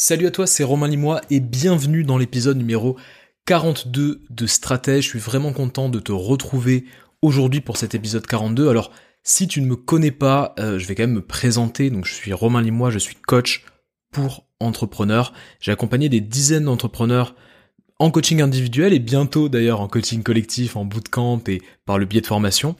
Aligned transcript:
Salut 0.00 0.28
à 0.28 0.30
toi, 0.30 0.46
c'est 0.46 0.62
Romain 0.62 0.86
Limois 0.86 1.22
et 1.28 1.40
bienvenue 1.40 2.04
dans 2.04 2.18
l'épisode 2.18 2.56
numéro 2.56 2.96
42 3.46 4.22
de 4.30 4.46
Stratège. 4.46 5.02
Je 5.02 5.08
suis 5.08 5.18
vraiment 5.18 5.52
content 5.52 5.88
de 5.88 5.98
te 5.98 6.12
retrouver 6.12 6.84
aujourd'hui 7.20 7.60
pour 7.60 7.76
cet 7.76 7.96
épisode 7.96 8.24
42. 8.24 8.68
Alors, 8.68 8.92
si 9.24 9.48
tu 9.48 9.60
ne 9.60 9.66
me 9.66 9.74
connais 9.74 10.12
pas, 10.12 10.54
euh, 10.60 10.78
je 10.78 10.86
vais 10.86 10.94
quand 10.94 11.02
même 11.02 11.14
me 11.14 11.26
présenter. 11.26 11.90
Donc, 11.90 12.04
je 12.04 12.14
suis 12.14 12.32
Romain 12.32 12.62
Limois, 12.62 12.90
je 12.90 13.00
suis 13.00 13.16
coach 13.16 13.64
pour 14.12 14.46
entrepreneurs. 14.60 15.32
J'ai 15.58 15.72
accompagné 15.72 16.08
des 16.08 16.20
dizaines 16.20 16.66
d'entrepreneurs 16.66 17.34
en 17.98 18.12
coaching 18.12 18.40
individuel 18.40 18.92
et 18.92 19.00
bientôt 19.00 19.48
d'ailleurs 19.48 19.80
en 19.80 19.88
coaching 19.88 20.22
collectif, 20.22 20.76
en 20.76 20.84
bootcamp 20.84 21.42
et 21.48 21.60
par 21.86 21.98
le 21.98 22.06
biais 22.06 22.20
de 22.20 22.26
formation. 22.26 22.76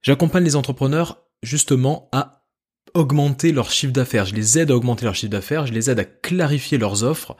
J'accompagne 0.00 0.44
les 0.44 0.56
entrepreneurs 0.56 1.18
justement 1.42 2.08
à 2.12 2.39
augmenter 2.94 3.52
leur 3.52 3.70
chiffre 3.70 3.92
d'affaires, 3.92 4.26
je 4.26 4.34
les 4.34 4.58
aide 4.58 4.70
à 4.70 4.76
augmenter 4.76 5.04
leur 5.04 5.14
chiffre 5.14 5.30
d'affaires, 5.30 5.66
je 5.66 5.72
les 5.72 5.90
aide 5.90 5.98
à 5.98 6.04
clarifier 6.04 6.78
leurs 6.78 7.04
offres, 7.04 7.36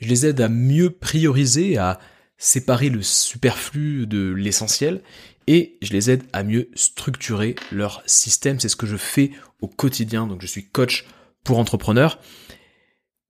je 0.00 0.08
les 0.08 0.26
aide 0.26 0.40
à 0.40 0.48
mieux 0.48 0.90
prioriser, 0.90 1.76
à 1.76 1.98
séparer 2.38 2.90
le 2.90 3.02
superflu 3.02 4.06
de 4.06 4.32
l'essentiel, 4.32 5.02
et 5.46 5.78
je 5.80 5.92
les 5.92 6.10
aide 6.10 6.24
à 6.32 6.42
mieux 6.42 6.70
structurer 6.74 7.54
leur 7.70 8.02
système. 8.06 8.58
C'est 8.58 8.68
ce 8.68 8.76
que 8.76 8.86
je 8.86 8.96
fais 8.96 9.30
au 9.60 9.68
quotidien, 9.68 10.26
donc 10.26 10.42
je 10.42 10.46
suis 10.46 10.68
coach 10.68 11.06
pour 11.44 11.58
entrepreneurs. 11.58 12.18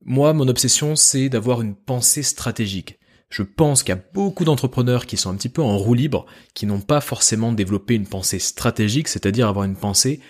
Moi, 0.05 0.33
mon 0.33 0.49
obsession, 0.49 0.97
c'est 0.97 1.29
d'avoir 1.29 1.61
une 1.61 1.75
pensée 1.75 2.23
stratégique. 2.23 2.99
Je 3.29 3.43
pense 3.43 3.83
qu'il 3.83 3.95
y 3.95 3.99
a 3.99 4.03
beaucoup 4.15 4.45
d'entrepreneurs 4.45 5.05
qui 5.05 5.17
sont 5.17 5.31
un 5.31 5.35
petit 5.35 5.49
peu 5.49 5.63
en 5.63 5.77
roue 5.77 5.95
libre, 5.95 6.27
qui 6.55 6.65
n'ont 6.65 6.81
pas 6.81 7.01
forcément 7.01 7.53
développé 7.53 7.95
une 7.95 8.07
pensée 8.07 8.39
stratégique, 8.39 9.09
c'est-à-dire 9.09 9.49
avoir 9.49 9.65
une 9.65 9.77
pensée 9.77 10.21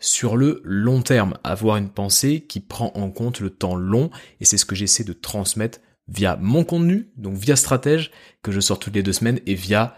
sur 0.00 0.36
le 0.36 0.62
long 0.64 1.02
terme, 1.02 1.38
avoir 1.44 1.76
une 1.76 1.90
pensée 1.90 2.40
qui 2.40 2.60
prend 2.60 2.90
en 2.94 3.10
compte 3.10 3.40
le 3.40 3.50
temps 3.50 3.76
long, 3.76 4.10
et 4.40 4.44
c'est 4.44 4.56
ce 4.56 4.64
que 4.64 4.74
j'essaie 4.74 5.04
de 5.04 5.12
transmettre 5.12 5.78
via 6.08 6.36
mon 6.40 6.64
contenu, 6.64 7.10
donc 7.16 7.36
via 7.36 7.54
Stratège, 7.54 8.10
que 8.42 8.50
je 8.50 8.60
sors 8.60 8.78
toutes 8.78 8.94
les 8.94 9.02
deux 9.02 9.12
semaines, 9.12 9.40
et 9.46 9.54
via 9.54 9.94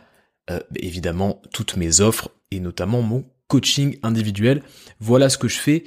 euh, 0.51 0.61
évidemment 0.77 1.41
toutes 1.53 1.77
mes 1.77 2.01
offres, 2.01 2.31
et 2.51 2.61
notamment 2.61 3.01
mon 3.01 3.25
coaching 3.47 3.97
individuel. 4.03 4.63
Voilà 4.99 5.29
ce 5.29 5.39
que 5.39 5.49
je 5.49 5.59
fais. 5.59 5.85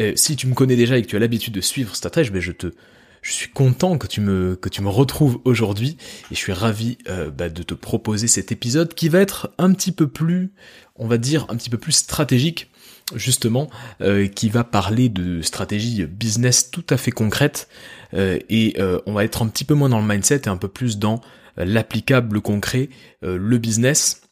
Euh, 0.00 0.12
si 0.16 0.34
tu 0.34 0.46
me 0.46 0.54
connais 0.54 0.76
déjà 0.76 0.96
et 0.96 1.02
que 1.02 1.06
tu 1.06 1.16
as 1.16 1.20
l'habitude 1.20 1.54
de 1.54 1.60
suivre 1.60 1.94
Stratège, 1.94 2.32
ben 2.32 2.40
je 2.40 2.52
te 2.52 2.72
je 3.20 3.32
suis 3.32 3.50
content 3.50 3.98
que 3.98 4.06
tu 4.06 4.20
me 4.20 4.56
retrouves 4.88 5.40
aujourd'hui 5.44 5.96
et 6.30 6.34
je 6.34 6.38
suis 6.38 6.52
ravi 6.52 6.98
euh, 7.08 7.30
bah, 7.30 7.48
de 7.48 7.62
te 7.64 7.74
proposer 7.74 8.28
cet 8.28 8.52
épisode 8.52 8.94
qui 8.94 9.08
va 9.08 9.18
être 9.18 9.52
un 9.58 9.72
petit 9.72 9.90
peu 9.90 10.06
plus, 10.06 10.52
on 10.94 11.08
va 11.08 11.18
dire 11.18 11.44
un 11.48 11.56
petit 11.56 11.68
peu 11.68 11.78
plus 11.78 11.92
stratégique 11.92 12.70
justement, 13.14 13.68
euh, 14.00 14.26
qui 14.26 14.48
va 14.48 14.64
parler 14.64 15.08
de 15.08 15.42
stratégie 15.42 16.04
business 16.06 16.70
tout 16.70 16.84
à 16.90 16.96
fait 16.96 17.10
concrète, 17.10 17.68
euh, 18.14 18.38
et 18.48 18.74
euh, 18.78 19.00
on 19.06 19.12
va 19.12 19.24
être 19.24 19.42
un 19.42 19.48
petit 19.48 19.64
peu 19.64 19.74
moins 19.74 19.88
dans 19.88 20.00
le 20.00 20.06
mindset 20.06 20.42
et 20.46 20.48
un 20.48 20.56
peu 20.56 20.68
plus 20.68 20.98
dans 20.98 21.20
l'applicable, 21.56 22.34
le 22.34 22.40
concret, 22.40 22.88
le 23.22 23.58
business. 23.58 24.22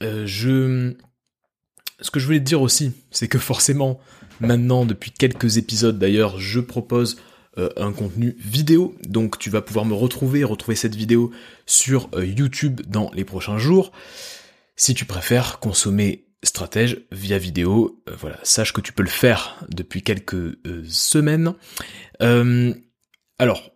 je... 0.00 0.94
Ce 2.00 2.10
que 2.10 2.20
je 2.20 2.26
voulais 2.26 2.40
te 2.40 2.44
dire 2.44 2.62
aussi, 2.62 2.92
c'est 3.12 3.28
que 3.28 3.38
forcément, 3.38 4.00
maintenant, 4.40 4.84
depuis 4.84 5.12
quelques 5.12 5.56
épisodes 5.56 5.98
d'ailleurs, 5.98 6.40
je 6.40 6.58
propose 6.58 7.16
un 7.76 7.92
contenu 7.92 8.36
vidéo, 8.40 8.96
donc 9.08 9.38
tu 9.38 9.50
vas 9.50 9.62
pouvoir 9.62 9.84
me 9.84 9.94
retrouver, 9.94 10.42
retrouver 10.42 10.74
cette 10.74 10.96
vidéo 10.96 11.30
sur 11.64 12.08
YouTube 12.16 12.80
dans 12.88 13.12
les 13.14 13.24
prochains 13.24 13.58
jours. 13.58 13.92
Si 14.74 14.94
tu 14.94 15.04
préfères 15.04 15.60
consommer 15.60 16.27
stratège 16.42 17.06
via 17.10 17.38
vidéo. 17.38 18.02
Euh, 18.08 18.16
voilà, 18.18 18.38
sache 18.42 18.72
que 18.72 18.80
tu 18.80 18.92
peux 18.92 19.02
le 19.02 19.08
faire 19.08 19.58
depuis 19.68 20.02
quelques 20.02 20.34
euh, 20.34 20.84
semaines. 20.88 21.54
Euh, 22.22 22.74
alors, 23.38 23.70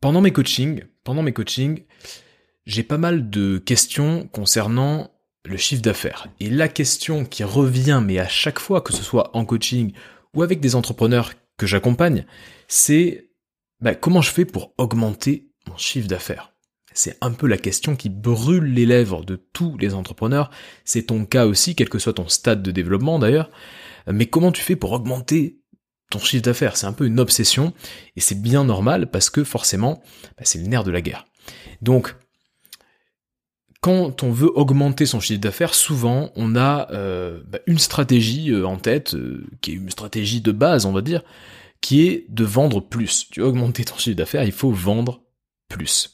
pendant 0.00 0.20
mes 0.20 0.32
coachings, 0.32 0.84
pendant 1.04 1.22
mes 1.22 1.32
coachings, 1.32 1.84
j'ai 2.66 2.82
pas 2.82 2.98
mal 2.98 3.30
de 3.30 3.58
questions 3.58 4.28
concernant 4.28 5.10
le 5.44 5.56
chiffre 5.56 5.82
d'affaires. 5.82 6.28
Et 6.40 6.48
la 6.48 6.68
question 6.68 7.24
qui 7.24 7.44
revient, 7.44 8.02
mais 8.02 8.18
à 8.18 8.28
chaque 8.28 8.58
fois, 8.58 8.80
que 8.80 8.92
ce 8.92 9.02
soit 9.02 9.36
en 9.36 9.44
coaching 9.44 9.92
ou 10.34 10.42
avec 10.42 10.60
des 10.60 10.74
entrepreneurs 10.74 11.32
que 11.58 11.66
j'accompagne, 11.66 12.26
c'est 12.66 13.30
bah, 13.80 13.94
comment 13.94 14.22
je 14.22 14.30
fais 14.30 14.44
pour 14.44 14.72
augmenter 14.78 15.50
mon 15.68 15.76
chiffre 15.76 16.08
d'affaires? 16.08 16.53
C'est 16.94 17.18
un 17.20 17.32
peu 17.32 17.46
la 17.46 17.58
question 17.58 17.96
qui 17.96 18.08
brûle 18.08 18.72
les 18.72 18.86
lèvres 18.86 19.24
de 19.24 19.36
tous 19.52 19.76
les 19.78 19.94
entrepreneurs. 19.94 20.50
C'est 20.84 21.08
ton 21.08 21.26
cas 21.26 21.44
aussi, 21.46 21.74
quel 21.74 21.88
que 21.88 21.98
soit 21.98 22.14
ton 22.14 22.28
stade 22.28 22.62
de 22.62 22.70
développement 22.70 23.18
d'ailleurs. 23.18 23.50
Mais 24.06 24.26
comment 24.26 24.52
tu 24.52 24.62
fais 24.62 24.76
pour 24.76 24.92
augmenter 24.92 25.58
ton 26.10 26.20
chiffre 26.20 26.44
d'affaires? 26.44 26.76
C'est 26.76 26.86
un 26.86 26.92
peu 26.92 27.06
une 27.06 27.20
obsession 27.20 27.74
et 28.16 28.20
c'est 28.20 28.40
bien 28.40 28.64
normal 28.64 29.10
parce 29.10 29.28
que 29.28 29.44
forcément, 29.44 30.02
bah, 30.38 30.44
c'est 30.44 30.58
le 30.58 30.66
nerf 30.66 30.84
de 30.84 30.92
la 30.92 31.02
guerre. 31.02 31.26
Donc, 31.82 32.14
quand 33.80 34.22
on 34.22 34.30
veut 34.30 34.50
augmenter 34.56 35.04
son 35.04 35.20
chiffre 35.20 35.40
d'affaires, 35.40 35.74
souvent 35.74 36.30
on 36.36 36.56
a 36.56 36.90
euh, 36.92 37.42
bah, 37.46 37.58
une 37.66 37.78
stratégie 37.78 38.50
euh, 38.50 38.66
en 38.66 38.78
tête, 38.78 39.14
euh, 39.14 39.46
qui 39.60 39.72
est 39.72 39.74
une 39.74 39.90
stratégie 39.90 40.40
de 40.40 40.52
base, 40.52 40.86
on 40.86 40.92
va 40.92 41.02
dire, 41.02 41.22
qui 41.82 42.06
est 42.06 42.24
de 42.30 42.44
vendre 42.44 42.80
plus. 42.80 43.28
Tu 43.30 43.40
veux 43.40 43.46
augmenter 43.46 43.84
ton 43.84 43.98
chiffre 43.98 44.16
d'affaires, 44.16 44.44
il 44.44 44.52
faut 44.52 44.70
vendre 44.70 45.22
plus. 45.68 46.13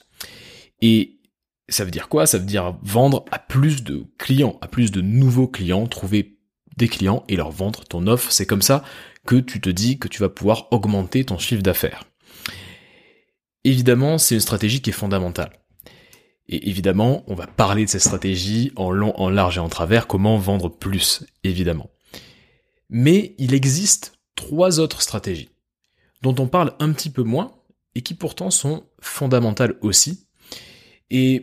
Et 0.81 1.21
ça 1.69 1.85
veut 1.85 1.91
dire 1.91 2.09
quoi? 2.09 2.27
Ça 2.27 2.39
veut 2.39 2.45
dire 2.45 2.77
vendre 2.83 3.25
à 3.31 3.39
plus 3.39 3.83
de 3.85 4.07
clients, 4.19 4.59
à 4.61 4.69
plus 4.69 4.91
de 4.91 5.01
nouveaux 5.01 5.49
clients, 5.49 5.87
trouver 5.87 6.39
des 6.77 6.89
clients 6.89 7.25
et 7.29 7.37
leur 7.37 7.51
vendre 7.51 7.85
ton 7.85 8.07
offre. 8.07 8.33
C'est 8.33 8.47
comme 8.47 8.63
ça 8.63 8.85
que 9.27 9.37
tu 9.37 9.61
te 9.61 9.71
dis 9.71 9.99
que 9.99 10.09
tu 10.09 10.21
vas 10.21 10.29
pouvoir 10.29 10.69
augmenter 10.71 11.25
ton 11.25 11.39
chiffre 11.39 11.63
d'affaires. 11.63 12.05
Évidemment, 13.65 14.19
c'est 14.19 14.35
une 14.35 14.41
stratégie 14.41 14.81
qui 14.81 14.91
est 14.91 14.95
fondamentale. 14.95 15.53
Et 16.49 16.69
évidemment, 16.69 17.23
on 17.29 17.35
va 17.35 17.47
parler 17.47 17.85
de 17.85 17.91
cette 17.91 18.01
stratégie 18.01 18.73
en 18.75 18.91
long, 18.91 19.15
en 19.21 19.31
large 19.31 19.59
et 19.59 19.61
en 19.61 19.69
travers, 19.69 20.07
comment 20.07 20.37
vendre 20.37 20.69
plus, 20.69 21.25
évidemment. 21.45 21.91
Mais 22.89 23.37
il 23.39 23.55
existe 23.55 24.19
trois 24.35 24.81
autres 24.81 25.03
stratégies, 25.03 25.51
dont 26.23 26.35
on 26.39 26.49
parle 26.49 26.75
un 26.81 26.93
petit 26.93 27.11
peu 27.11 27.23
moins, 27.23 27.55
et 27.95 28.03
qui 28.03 28.15
pourtant 28.15 28.51
sont 28.51 28.85
fondamentales 29.01 29.77
aussi, 29.81 30.27
et 31.11 31.43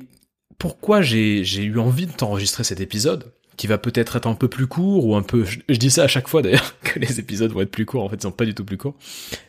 pourquoi 0.57 1.01
j'ai 1.01 1.41
eu 1.63 1.79
envie 1.79 2.07
de 2.07 2.11
t'enregistrer 2.11 2.63
cet 2.63 2.81
épisode, 2.81 3.31
qui 3.57 3.67
va 3.67 3.77
peut-être 3.77 4.15
être 4.15 4.27
un 4.27 4.35
peu 4.35 4.47
plus 4.47 4.67
court, 4.67 5.05
ou 5.05 5.15
un 5.15 5.23
peu... 5.23 5.43
Je, 5.45 5.77
dis 5.77 5.89
ça 5.89 6.03
à 6.03 6.07
chaque 6.07 6.27
fois 6.27 6.41
d'ailleurs, 6.41 6.75
que 6.83 6.99
les 6.99 7.19
épisodes 7.19 7.51
vont 7.51 7.61
être 7.61 7.71
plus 7.71 7.85
courts, 7.85 8.03
en 8.03 8.09
fait 8.09 8.17
ils 8.17 8.21
sont 8.21 8.31
pas 8.31 8.45
du 8.45 8.53
tout 8.53 8.65
plus 8.65 8.77
courts, 8.77 8.95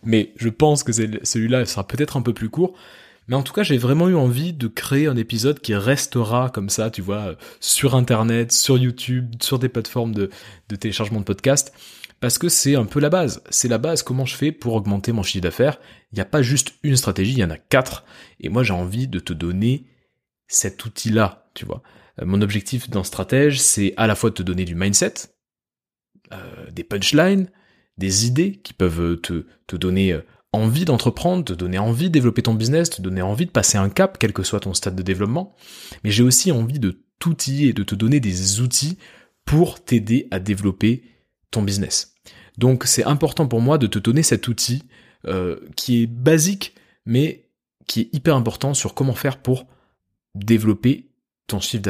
mais 0.02 0.32
je 0.36 0.48
pense 0.48 0.82
que 0.82 0.92
celui-là 0.92 1.66
sera 1.66 1.86
peut-être 1.86 2.16
un 2.16 2.22
peu 2.22 2.32
plus 2.32 2.48
court, 2.48 2.74
mais 3.28 3.36
en 3.36 3.42
tout 3.42 3.52
cas, 3.52 3.62
j'ai 3.62 3.76
vraiment 3.76 4.08
eu 4.08 4.14
envie 4.14 4.54
de 4.54 4.68
créer 4.68 5.06
un 5.06 5.16
épisode 5.16 5.60
qui 5.60 5.74
restera 5.74 6.48
comme 6.48 6.70
ça, 6.70 6.90
tu 6.90 7.02
vois, 7.02 7.36
sur 7.60 7.94
Internet, 7.94 8.52
sur 8.52 8.78
YouTube, 8.78 9.34
sur 9.42 9.58
des 9.58 9.68
plateformes 9.68 10.14
de, 10.14 10.30
de 10.70 10.76
téléchargement 10.76 11.20
de 11.20 11.26
podcasts, 11.26 11.74
parce 12.20 12.38
que 12.38 12.48
c'est 12.48 12.74
un 12.74 12.86
peu 12.86 13.00
la 13.00 13.10
base. 13.10 13.42
C'est 13.50 13.68
la 13.68 13.76
base, 13.76 14.02
comment 14.02 14.24
je 14.24 14.34
fais 14.34 14.50
pour 14.50 14.74
augmenter 14.74 15.12
mon 15.12 15.22
chiffre 15.22 15.42
d'affaires. 15.42 15.78
Il 16.12 16.16
n'y 16.16 16.22
a 16.22 16.24
pas 16.24 16.40
juste 16.40 16.72
une 16.82 16.96
stratégie, 16.96 17.32
il 17.32 17.38
y 17.38 17.44
en 17.44 17.50
a 17.50 17.58
quatre, 17.58 18.04
et 18.40 18.48
moi 18.48 18.62
j'ai 18.62 18.72
envie 18.72 19.08
de 19.08 19.18
te 19.18 19.34
donner 19.34 19.84
cet 20.48 20.84
outil-là, 20.84 21.48
tu 21.54 21.64
vois. 21.64 21.82
Euh, 22.20 22.26
mon 22.26 22.42
objectif 22.42 22.90
dans 22.90 23.04
Stratège, 23.04 23.60
c'est 23.60 23.94
à 23.96 24.06
la 24.06 24.14
fois 24.14 24.30
de 24.30 24.34
te 24.34 24.42
donner 24.42 24.64
du 24.64 24.74
mindset, 24.74 25.14
euh, 26.32 26.70
des 26.70 26.84
punchlines, 26.84 27.48
des 27.96 28.26
idées 28.26 28.56
qui 28.56 28.72
peuvent 28.72 29.20
te, 29.20 29.46
te 29.66 29.76
donner 29.76 30.12
euh, 30.12 30.22
envie 30.52 30.84
d'entreprendre, 30.84 31.44
te 31.44 31.52
donner 31.52 31.78
envie 31.78 32.08
de 32.08 32.12
développer 32.12 32.42
ton 32.42 32.54
business, 32.54 32.90
te 32.90 33.02
donner 33.02 33.22
envie 33.22 33.46
de 33.46 33.50
passer 33.50 33.78
un 33.78 33.90
cap, 33.90 34.18
quel 34.18 34.32
que 34.32 34.42
soit 34.42 34.60
ton 34.60 34.74
stade 34.74 34.96
de 34.96 35.02
développement. 35.02 35.54
Mais 36.04 36.10
j'ai 36.10 36.22
aussi 36.22 36.50
envie 36.52 36.78
de 36.78 37.02
t'outiller, 37.18 37.72
de 37.72 37.82
te 37.82 37.94
donner 37.94 38.20
des 38.20 38.60
outils 38.60 38.98
pour 39.44 39.82
t'aider 39.82 40.28
à 40.30 40.40
développer 40.40 41.02
ton 41.50 41.62
business. 41.62 42.14
Donc 42.56 42.84
c'est 42.84 43.04
important 43.04 43.46
pour 43.46 43.60
moi 43.60 43.78
de 43.78 43.86
te 43.86 43.98
donner 43.98 44.22
cet 44.22 44.48
outil 44.48 44.84
euh, 45.26 45.58
qui 45.76 46.02
est 46.02 46.06
basique, 46.06 46.74
mais 47.06 47.48
qui 47.86 48.02
est 48.02 48.08
hyper 48.12 48.36
important 48.36 48.74
sur 48.74 48.94
comment 48.94 49.14
faire 49.14 49.38
pour 49.38 49.66
développer 50.34 51.10
ton 51.46 51.60
chiffre 51.60 51.82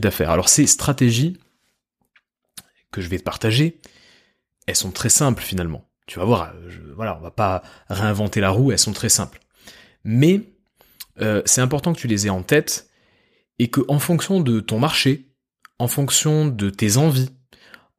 d'affaires. 0.00 0.30
Alors 0.30 0.48
ces 0.48 0.66
stratégies 0.66 1.38
que 2.92 3.00
je 3.00 3.08
vais 3.08 3.18
te 3.18 3.24
partager, 3.24 3.80
elles 4.66 4.76
sont 4.76 4.92
très 4.92 5.08
simples 5.08 5.42
finalement. 5.42 5.88
Tu 6.06 6.18
vas 6.18 6.24
voir, 6.24 6.54
je, 6.68 6.80
voilà, 6.94 7.16
on 7.18 7.20
va 7.20 7.32
pas 7.32 7.62
réinventer 7.88 8.40
la 8.40 8.50
roue, 8.50 8.70
elles 8.70 8.78
sont 8.78 8.92
très 8.92 9.08
simples. 9.08 9.40
Mais 10.04 10.42
euh, 11.20 11.42
c'est 11.44 11.60
important 11.60 11.92
que 11.92 11.98
tu 11.98 12.06
les 12.06 12.26
aies 12.26 12.30
en 12.30 12.42
tête 12.42 12.88
et 13.58 13.68
que 13.68 13.80
en 13.88 13.98
fonction 13.98 14.40
de 14.40 14.60
ton 14.60 14.78
marché, 14.78 15.32
en 15.78 15.88
fonction 15.88 16.46
de 16.46 16.70
tes 16.70 16.96
envies, 16.96 17.30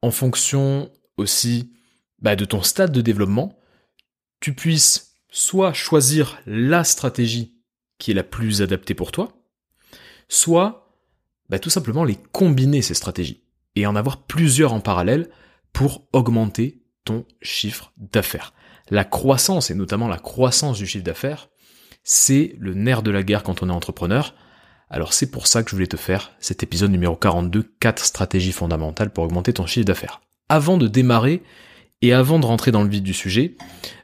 en 0.02 0.10
fonction 0.10 0.90
aussi 1.16 1.72
bah, 2.20 2.36
de 2.36 2.44
ton 2.44 2.62
stade 2.62 2.92
de 2.92 3.00
développement, 3.00 3.58
tu 4.40 4.54
puisses 4.54 5.16
soit 5.30 5.72
choisir 5.72 6.40
la 6.46 6.84
stratégie 6.84 7.54
qui 7.98 8.12
est 8.12 8.14
la 8.14 8.22
plus 8.22 8.62
adaptée 8.62 8.94
pour 8.94 9.12
toi, 9.12 9.37
soit 10.28 10.94
bah, 11.48 11.58
tout 11.58 11.70
simplement 11.70 12.04
les 12.04 12.16
combiner 12.32 12.82
ces 12.82 12.94
stratégies 12.94 13.42
et 13.74 13.86
en 13.86 13.96
avoir 13.96 14.24
plusieurs 14.24 14.72
en 14.72 14.80
parallèle 14.80 15.30
pour 15.72 16.06
augmenter 16.12 16.82
ton 17.04 17.24
chiffre 17.40 17.92
d'affaires. 17.96 18.52
La 18.90 19.04
croissance, 19.04 19.70
et 19.70 19.74
notamment 19.74 20.08
la 20.08 20.18
croissance 20.18 20.78
du 20.78 20.86
chiffre 20.86 21.04
d'affaires, 21.04 21.48
c'est 22.02 22.54
le 22.58 22.74
nerf 22.74 23.02
de 23.02 23.10
la 23.10 23.22
guerre 23.22 23.42
quand 23.42 23.62
on 23.62 23.68
est 23.68 23.72
entrepreneur. 23.72 24.34
Alors 24.90 25.12
c'est 25.12 25.30
pour 25.30 25.46
ça 25.46 25.62
que 25.62 25.70
je 25.70 25.76
voulais 25.76 25.86
te 25.86 25.96
faire 25.96 26.32
cet 26.40 26.62
épisode 26.62 26.90
numéro 26.90 27.14
42, 27.16 27.62
4 27.80 28.04
stratégies 28.04 28.52
fondamentales 28.52 29.10
pour 29.10 29.24
augmenter 29.24 29.52
ton 29.52 29.66
chiffre 29.66 29.86
d'affaires. 29.86 30.20
Avant 30.48 30.78
de 30.78 30.88
démarrer 30.88 31.42
et 32.00 32.12
avant 32.12 32.38
de 32.38 32.46
rentrer 32.46 32.72
dans 32.72 32.82
le 32.82 32.88
vif 32.88 33.02
du 33.02 33.12
sujet 33.12 33.56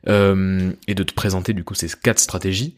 euh, 0.08 0.72
et 0.86 0.94
de 0.94 1.02
te 1.02 1.14
présenter 1.14 1.54
du 1.54 1.64
coup 1.64 1.74
ces 1.74 1.88
4 1.88 2.18
stratégies, 2.18 2.76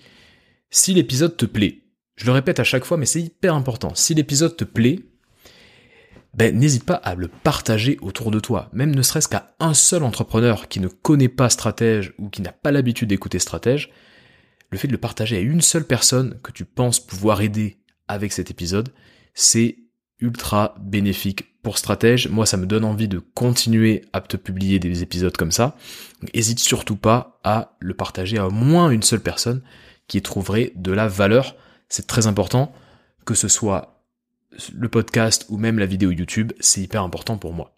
si 0.71 0.95
l'épisode 0.95 1.37
te 1.37 1.47
plaît, 1.47 1.81
je 2.17 2.27
le 2.27 2.33
répète 2.33 2.61
à 2.61 2.65
chaque 2.65 2.85
fois 2.85 2.97
mais 2.97 3.07
c'est 3.07 3.23
hyper 3.23 3.55
important, 3.55 3.95
si 3.95 4.15
l'épisode 4.15 4.57
te 4.57 4.65
plaît, 4.65 5.01
ben, 6.35 6.59
n'hésite 6.59 6.85
pas 6.85 6.95
à 6.95 7.15
le 7.15 7.29
partager 7.29 7.97
autour 8.03 8.31
de 8.31 8.41
toi, 8.41 8.69
même 8.73 8.95
ne 8.95 9.03
serait-ce 9.03 9.29
qu'à 9.29 9.55
un 9.59 9.73
seul 9.73 10.03
entrepreneur 10.03 10.69
qui 10.69 10.81
ne 10.81 10.89
connaît 10.89 11.29
pas 11.29 11.49
stratège 11.49 12.13
ou 12.19 12.29
qui 12.29 12.43
n'a 12.43 12.53
pas 12.53 12.73
l'habitude 12.73 13.09
d'écouter 13.09 13.39
stratège, 13.39 13.91
le 14.71 14.79
fait 14.79 14.89
de 14.89 14.93
le 14.93 14.99
partager 14.99 15.37
à 15.37 15.41
une 15.41 15.61
seule 15.61 15.87
personne 15.87 16.39
que 16.43 16.53
tu 16.53 16.65
penses 16.65 17.01
pouvoir 17.01 17.41
aider 17.41 17.79
avec 18.09 18.33
cet 18.33 18.51
épisode, 18.51 18.91
c'est 19.35 19.79
ultra 20.21 20.75
bénéfique 20.81 21.61
pour 21.63 21.79
Stratège. 21.79 22.29
Moi, 22.29 22.47
ça 22.47 22.57
me 22.57 22.67
donne 22.67 22.85
envie 22.85 23.09
de 23.09 23.19
continuer 23.19 24.05
à 24.13 24.21
te 24.21 24.37
publier 24.37 24.79
des 24.79 25.03
épisodes 25.03 25.37
comme 25.37 25.53
ça. 25.53 25.77
N'hésite 26.35 26.59
surtout 26.59 26.97
pas 26.97 27.39
à 27.45 27.77
le 27.81 27.95
partager 27.95 28.39
à 28.39 28.47
au 28.47 28.51
moins 28.51 28.91
une 28.91 29.03
seule 29.03 29.21
personne 29.21 29.63
qui 30.09 30.23
trouverait 30.23 30.73
de 30.77 30.93
la 30.93 31.09
valeur. 31.09 31.57
C'est 31.89 32.07
très 32.07 32.27
important 32.27 32.73
que 33.25 33.35
ce 33.35 33.49
soit 33.49 34.05
le 34.73 34.89
podcast 34.89 35.47
ou 35.49 35.59
même 35.59 35.79
la 35.79 35.87
vidéo 35.87 36.11
YouTube, 36.11 36.53
c'est 36.61 36.81
hyper 36.81 37.03
important 37.03 37.37
pour 37.37 37.53
moi. 37.53 37.75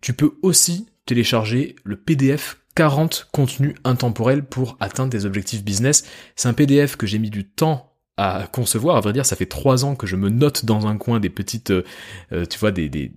Tu 0.00 0.12
peux 0.12 0.34
aussi 0.42 0.86
télécharger 1.06 1.76
le 1.84 1.96
PDF 1.96 2.58
40 2.74 3.28
contenus 3.32 3.74
intemporels 3.84 4.44
pour 4.44 4.76
atteindre 4.80 5.10
tes 5.10 5.24
objectifs 5.24 5.62
business. 5.62 6.04
C'est 6.36 6.48
un 6.48 6.54
PDF 6.54 6.96
que 6.96 7.06
j'ai 7.06 7.18
mis 7.18 7.30
du 7.30 7.44
temps 7.44 7.92
à 8.16 8.48
concevoir. 8.52 8.96
À 8.96 9.00
vrai 9.00 9.12
dire, 9.12 9.26
ça 9.26 9.36
fait 9.36 9.46
trois 9.46 9.84
ans 9.84 9.96
que 9.96 10.06
je 10.06 10.16
me 10.16 10.28
note 10.28 10.64
dans 10.64 10.86
un 10.86 10.96
coin 10.96 11.20
des 11.20 11.30
petites, 11.30 11.70
euh, 11.70 11.84
euh, 12.32 12.46
tu 12.46 12.58
vois, 12.58 12.70
des, 12.70 12.88
des 12.88 13.12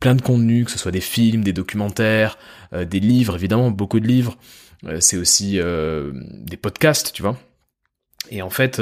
plein 0.00 0.14
de 0.14 0.22
contenus, 0.22 0.66
que 0.66 0.70
ce 0.70 0.78
soit 0.78 0.92
des 0.92 1.00
films, 1.00 1.42
des 1.42 1.52
documentaires, 1.52 2.38
euh, 2.72 2.84
des 2.84 3.00
livres, 3.00 3.34
évidemment, 3.34 3.70
beaucoup 3.70 4.00
de 4.00 4.06
livres. 4.06 4.36
c'est 5.00 5.16
aussi 5.16 5.58
des 5.58 6.56
podcasts, 6.56 7.12
tu 7.12 7.22
vois. 7.22 7.36
Et 8.30 8.42
en 8.42 8.50
fait, 8.50 8.80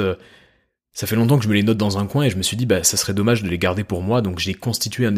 ça 0.97 1.05
fait 1.05 1.15
longtemps 1.15 1.37
que 1.37 1.43
je 1.43 1.49
me 1.49 1.53
les 1.53 1.61
note 1.61 1.77
dans 1.77 1.99
un 1.99 2.07
coin 2.07 2.23
et 2.23 2.31
je 2.31 2.37
me 2.37 2.41
suis 2.41 2.57
dit, 2.57 2.65
bah, 2.65 2.83
ça 2.83 2.97
serait 2.97 3.13
dommage 3.13 3.43
de 3.43 3.47
les 3.47 3.59
garder 3.59 3.83
pour 3.83 4.01
moi. 4.01 4.23
Donc 4.23 4.39
j'ai 4.39 4.55
constitué 4.55 5.05
un, 5.05 5.13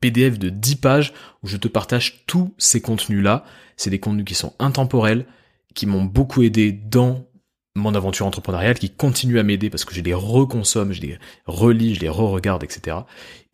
PDF 0.00 0.40
de 0.40 0.48
10 0.48 0.74
pages 0.74 1.12
où 1.44 1.46
je 1.46 1.56
te 1.56 1.68
partage 1.68 2.24
tous 2.26 2.52
ces 2.58 2.80
contenus-là. 2.80 3.44
C'est 3.76 3.90
des 3.90 4.00
contenus 4.00 4.24
qui 4.24 4.34
sont 4.34 4.54
intemporels, 4.58 5.24
qui 5.72 5.86
m'ont 5.86 6.02
beaucoup 6.02 6.42
aidé 6.42 6.72
dans 6.72 7.28
mon 7.76 7.94
aventure 7.94 8.26
entrepreneuriale, 8.26 8.76
qui 8.76 8.90
continuent 8.90 9.38
à 9.38 9.44
m'aider 9.44 9.70
parce 9.70 9.84
que 9.84 9.94
je 9.94 10.00
les 10.00 10.14
reconsomme, 10.14 10.92
je 10.92 11.00
les 11.00 11.16
relis, 11.46 11.94
je 11.94 12.00
les 12.00 12.08
re-regarde, 12.08 12.64
etc. 12.64 12.96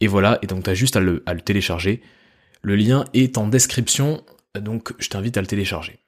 Et 0.01 0.07
voilà, 0.07 0.39
et 0.41 0.47
donc 0.47 0.65
tu 0.65 0.71
as 0.71 0.75
juste 0.75 0.97
à 0.97 1.01
le 1.01 1.41
télécharger. 1.45 2.01
Le 2.62 2.75
lien 2.75 3.05
est 3.12 3.37
en 3.37 3.49
description, 3.49 4.25
donc 4.59 4.95
je 4.99 5.11
t'invite 5.11 5.37
à 5.37 5.43
le 5.43 5.47
télécharger. 5.47 6.00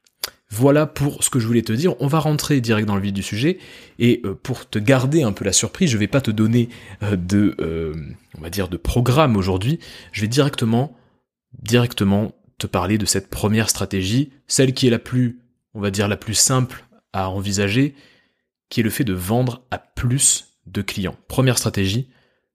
Voilà 0.54 0.84
pour 0.84 1.24
ce 1.24 1.30
que 1.30 1.40
je 1.40 1.46
voulais 1.46 1.62
te 1.62 1.72
dire. 1.72 1.94
On 2.00 2.06
va 2.06 2.18
rentrer 2.18 2.60
direct 2.60 2.86
dans 2.86 2.96
le 2.96 3.00
vif 3.00 3.14
du 3.14 3.22
sujet. 3.22 3.58
Et 3.98 4.20
euh, 4.26 4.34
pour 4.34 4.68
te 4.68 4.78
garder 4.78 5.22
un 5.22 5.32
peu 5.32 5.46
la 5.46 5.52
surprise, 5.52 5.90
je 5.90 5.96
vais 5.96 6.08
pas 6.08 6.20
te 6.20 6.30
donner 6.30 6.68
euh, 7.02 7.16
de, 7.16 7.56
euh, 7.58 7.94
on 8.36 8.42
va 8.42 8.50
dire, 8.50 8.68
de 8.68 8.76
programme 8.76 9.38
aujourd'hui. 9.38 9.78
Je 10.12 10.20
vais 10.20 10.28
directement, 10.28 10.94
directement 11.58 12.34
te 12.58 12.66
parler 12.66 12.98
de 12.98 13.06
cette 13.06 13.30
première 13.30 13.70
stratégie, 13.70 14.30
celle 14.46 14.74
qui 14.74 14.86
est 14.86 14.90
la 14.90 14.98
plus, 14.98 15.40
on 15.72 15.80
va 15.80 15.90
dire, 15.90 16.06
la 16.06 16.18
plus 16.18 16.34
simple 16.34 16.84
à 17.14 17.30
envisager, 17.30 17.94
qui 18.68 18.80
est 18.80 18.84
le 18.84 18.90
fait 18.90 19.04
de 19.04 19.14
vendre 19.14 19.64
à 19.70 19.78
plus 19.78 20.58
de 20.66 20.82
clients. 20.82 21.16
Première 21.28 21.56
stratégie, 21.56 22.10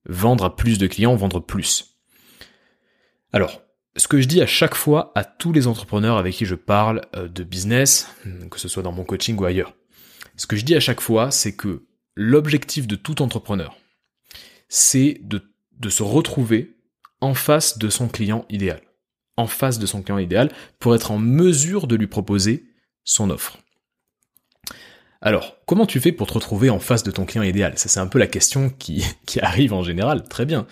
vendre 0.07 0.45
à 0.45 0.55
plus 0.55 0.77
de 0.77 0.85
clients, 0.85 1.15
vendre 1.15 1.39
plus. 1.39 1.97
Alors, 3.33 3.63
ce 3.97 4.07
que 4.07 4.21
je 4.21 4.27
dis 4.27 4.41
à 4.41 4.47
chaque 4.47 4.75
fois 4.75 5.11
à 5.15 5.23
tous 5.23 5.51
les 5.51 5.67
entrepreneurs 5.67 6.17
avec 6.17 6.33
qui 6.33 6.45
je 6.45 6.55
parle 6.55 7.01
euh, 7.15 7.27
de 7.27 7.43
business, 7.43 8.07
que 8.49 8.59
ce 8.59 8.67
soit 8.67 8.83
dans 8.83 8.91
mon 8.91 9.03
coaching 9.03 9.37
ou 9.37 9.45
ailleurs, 9.45 9.73
ce 10.35 10.47
que 10.47 10.55
je 10.55 10.63
dis 10.63 10.75
à 10.75 10.79
chaque 10.79 11.01
fois, 11.01 11.31
c'est 11.31 11.55
que 11.55 11.85
l'objectif 12.15 12.87
de 12.87 12.95
tout 12.95 13.21
entrepreneur, 13.21 13.75
c'est 14.69 15.19
de, 15.23 15.41
se 15.89 16.03
retrouver 16.03 16.75
en 17.21 17.33
face 17.33 17.77
de 17.77 17.89
son 17.89 18.07
client 18.07 18.45
idéal 18.49 18.81
en 19.37 19.47
face 19.47 19.79
de 19.79 19.85
son 19.85 20.01
client 20.01 20.17
idéal 20.17 20.51
pour 20.79 20.95
être 20.95 21.11
en 21.11 21.19
mesure 21.19 21.87
de 21.87 21.95
lui 21.95 22.07
proposer 22.07 22.65
son 23.03 23.29
offre. 23.29 23.59
Alors, 25.21 25.57
comment 25.65 25.85
tu 25.85 25.99
fais 25.99 26.11
pour 26.11 26.27
te 26.27 26.33
retrouver 26.33 26.69
en 26.69 26.79
face 26.79 27.03
de 27.03 27.11
ton 27.11 27.25
client 27.25 27.43
idéal? 27.43 27.77
Ça, 27.77 27.87
c'est 27.87 27.99
un 27.99 28.07
peu 28.07 28.19
la 28.19 28.27
question 28.27 28.69
qui 28.69 29.03
arrive 29.41 29.73
en 29.73 29.83
général. 29.83 30.23
Très 30.27 30.45
bien. 30.45 30.67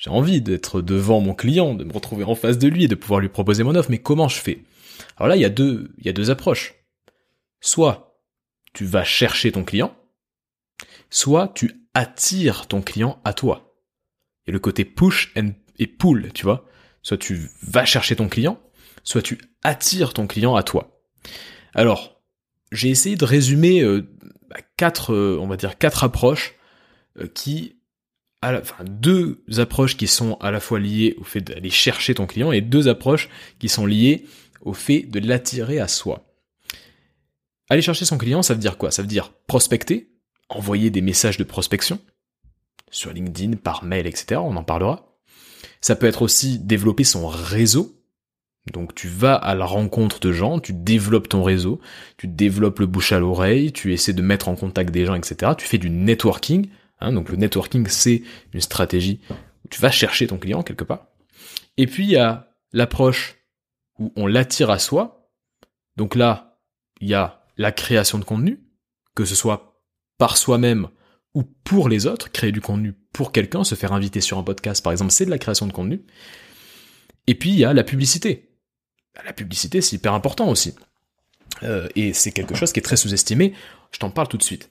J'ai 0.00 0.08
envie 0.08 0.40
d'être 0.40 0.80
devant 0.80 1.20
mon 1.20 1.34
client, 1.34 1.74
de 1.74 1.84
me 1.84 1.92
retrouver 1.92 2.24
en 2.24 2.34
face 2.34 2.56
de 2.56 2.68
lui 2.68 2.84
et 2.84 2.88
de 2.88 2.94
pouvoir 2.94 3.20
lui 3.20 3.28
proposer 3.28 3.64
mon 3.64 3.74
offre, 3.74 3.90
mais 3.90 3.98
comment 3.98 4.28
je 4.28 4.38
fais? 4.38 4.64
Alors 5.18 5.28
là, 5.28 5.36
il 5.36 5.42
y 5.42 5.44
a 5.44 5.50
deux, 5.50 5.92
il 5.98 6.06
y 6.06 6.08
a 6.08 6.14
deux 6.14 6.30
approches. 6.30 6.74
Soit 7.60 8.18
tu 8.72 8.86
vas 8.86 9.04
chercher 9.04 9.52
ton 9.52 9.62
client, 9.62 9.94
soit 11.10 11.52
tu 11.54 11.86
attires 11.92 12.66
ton 12.66 12.80
client 12.80 13.20
à 13.24 13.34
toi. 13.34 13.76
Et 14.46 14.52
le 14.52 14.58
côté 14.58 14.86
push 14.86 15.34
et 15.78 15.86
pull, 15.86 16.32
tu 16.32 16.44
vois. 16.44 16.66
Soit 17.02 17.18
tu 17.18 17.50
vas 17.62 17.84
chercher 17.84 18.16
ton 18.16 18.30
client, 18.30 18.58
soit 19.04 19.20
tu 19.20 19.38
attires 19.62 20.14
ton 20.14 20.26
client 20.26 20.56
à 20.56 20.62
toi. 20.62 21.02
Alors, 21.74 22.22
j'ai 22.72 22.88
essayé 22.88 23.16
de 23.16 23.24
résumer 23.26 23.82
euh, 23.82 24.08
bah, 24.48 24.60
quatre, 24.78 25.12
euh, 25.12 25.36
on 25.38 25.46
va 25.46 25.58
dire 25.58 25.76
quatre 25.76 26.04
approches 26.04 26.54
euh, 27.18 27.26
qui, 27.26 27.79
enfin 28.42 28.84
deux 28.84 29.42
approches 29.58 29.96
qui 29.96 30.06
sont 30.06 30.34
à 30.40 30.50
la 30.50 30.60
fois 30.60 30.80
liées 30.80 31.16
au 31.18 31.24
fait 31.24 31.40
d'aller 31.40 31.70
chercher 31.70 32.14
ton 32.14 32.26
client 32.26 32.52
et 32.52 32.60
deux 32.60 32.88
approches 32.88 33.28
qui 33.58 33.68
sont 33.68 33.86
liées 33.86 34.24
au 34.62 34.72
fait 34.72 35.02
de 35.02 35.20
l'attirer 35.20 35.78
à 35.78 35.88
soi. 35.88 36.26
Aller 37.68 37.82
chercher 37.82 38.04
son 38.04 38.18
client, 38.18 38.42
ça 38.42 38.54
veut 38.54 38.60
dire 38.60 38.78
quoi? 38.78 38.90
Ça 38.90 39.02
veut 39.02 39.08
dire 39.08 39.32
prospecter, 39.46 40.10
envoyer 40.48 40.90
des 40.90 41.02
messages 41.02 41.36
de 41.36 41.44
prospection 41.44 42.00
sur 42.90 43.12
LinkedIn, 43.12 43.56
par 43.56 43.84
mail, 43.84 44.06
etc. 44.06 44.40
On 44.42 44.56
en 44.56 44.64
parlera. 44.64 45.16
Ça 45.80 45.94
peut 45.94 46.06
être 46.06 46.22
aussi 46.22 46.58
développer 46.58 47.04
son 47.04 47.28
réseau. 47.28 47.96
Donc 48.72 48.94
tu 48.94 49.08
vas 49.08 49.34
à 49.34 49.54
la 49.54 49.64
rencontre 49.64 50.20
de 50.20 50.32
gens, 50.32 50.60
tu 50.60 50.72
développes 50.72 51.28
ton 51.28 51.42
réseau, 51.42 51.80
tu 52.18 52.26
développes 52.26 52.80
le 52.80 52.86
bouche 52.86 53.12
à 53.12 53.18
l'oreille, 53.18 53.72
tu 53.72 53.92
essaies 53.92 54.12
de 54.12 54.22
mettre 54.22 54.48
en 54.48 54.56
contact 54.56 54.90
des 54.90 55.06
gens, 55.06 55.14
etc. 55.14 55.52
Tu 55.56 55.66
fais 55.66 55.78
du 55.78 55.90
networking. 55.90 56.68
Hein, 57.00 57.12
donc 57.12 57.30
le 57.30 57.36
networking, 57.36 57.86
c'est 57.88 58.22
une 58.52 58.60
stratégie 58.60 59.20
où 59.64 59.68
tu 59.68 59.80
vas 59.80 59.90
chercher 59.90 60.26
ton 60.26 60.38
client 60.38 60.62
quelque 60.62 60.84
part. 60.84 61.06
Et 61.76 61.86
puis 61.86 62.04
il 62.04 62.10
y 62.10 62.16
a 62.16 62.54
l'approche 62.72 63.36
où 63.98 64.12
on 64.16 64.26
l'attire 64.26 64.70
à 64.70 64.78
soi. 64.78 65.30
Donc 65.96 66.14
là, 66.14 66.58
il 67.00 67.08
y 67.08 67.14
a 67.14 67.44
la 67.56 67.72
création 67.72 68.18
de 68.18 68.24
contenu, 68.24 68.60
que 69.14 69.24
ce 69.24 69.34
soit 69.34 69.82
par 70.18 70.36
soi-même 70.36 70.88
ou 71.34 71.42
pour 71.42 71.88
les 71.88 72.06
autres, 72.06 72.30
créer 72.30 72.52
du 72.52 72.60
contenu 72.60 72.92
pour 73.12 73.32
quelqu'un, 73.32 73.64
se 73.64 73.74
faire 73.74 73.92
inviter 73.92 74.20
sur 74.20 74.38
un 74.38 74.42
podcast 74.42 74.82
par 74.82 74.92
exemple, 74.92 75.12
c'est 75.12 75.24
de 75.24 75.30
la 75.30 75.38
création 75.38 75.66
de 75.66 75.72
contenu. 75.72 76.02
Et 77.26 77.34
puis 77.34 77.50
il 77.50 77.58
y 77.58 77.64
a 77.64 77.72
la 77.72 77.84
publicité. 77.84 78.50
La 79.24 79.32
publicité, 79.32 79.80
c'est 79.80 79.96
hyper 79.96 80.14
important 80.14 80.48
aussi. 80.48 80.74
Euh, 81.62 81.88
et 81.96 82.12
c'est 82.12 82.32
quelque 82.32 82.54
chose 82.54 82.72
qui 82.72 82.80
est 82.80 82.82
très 82.82 82.96
sous-estimé. 82.96 83.54
Je 83.90 83.98
t'en 83.98 84.10
parle 84.10 84.28
tout 84.28 84.36
de 84.36 84.42
suite. 84.42 84.70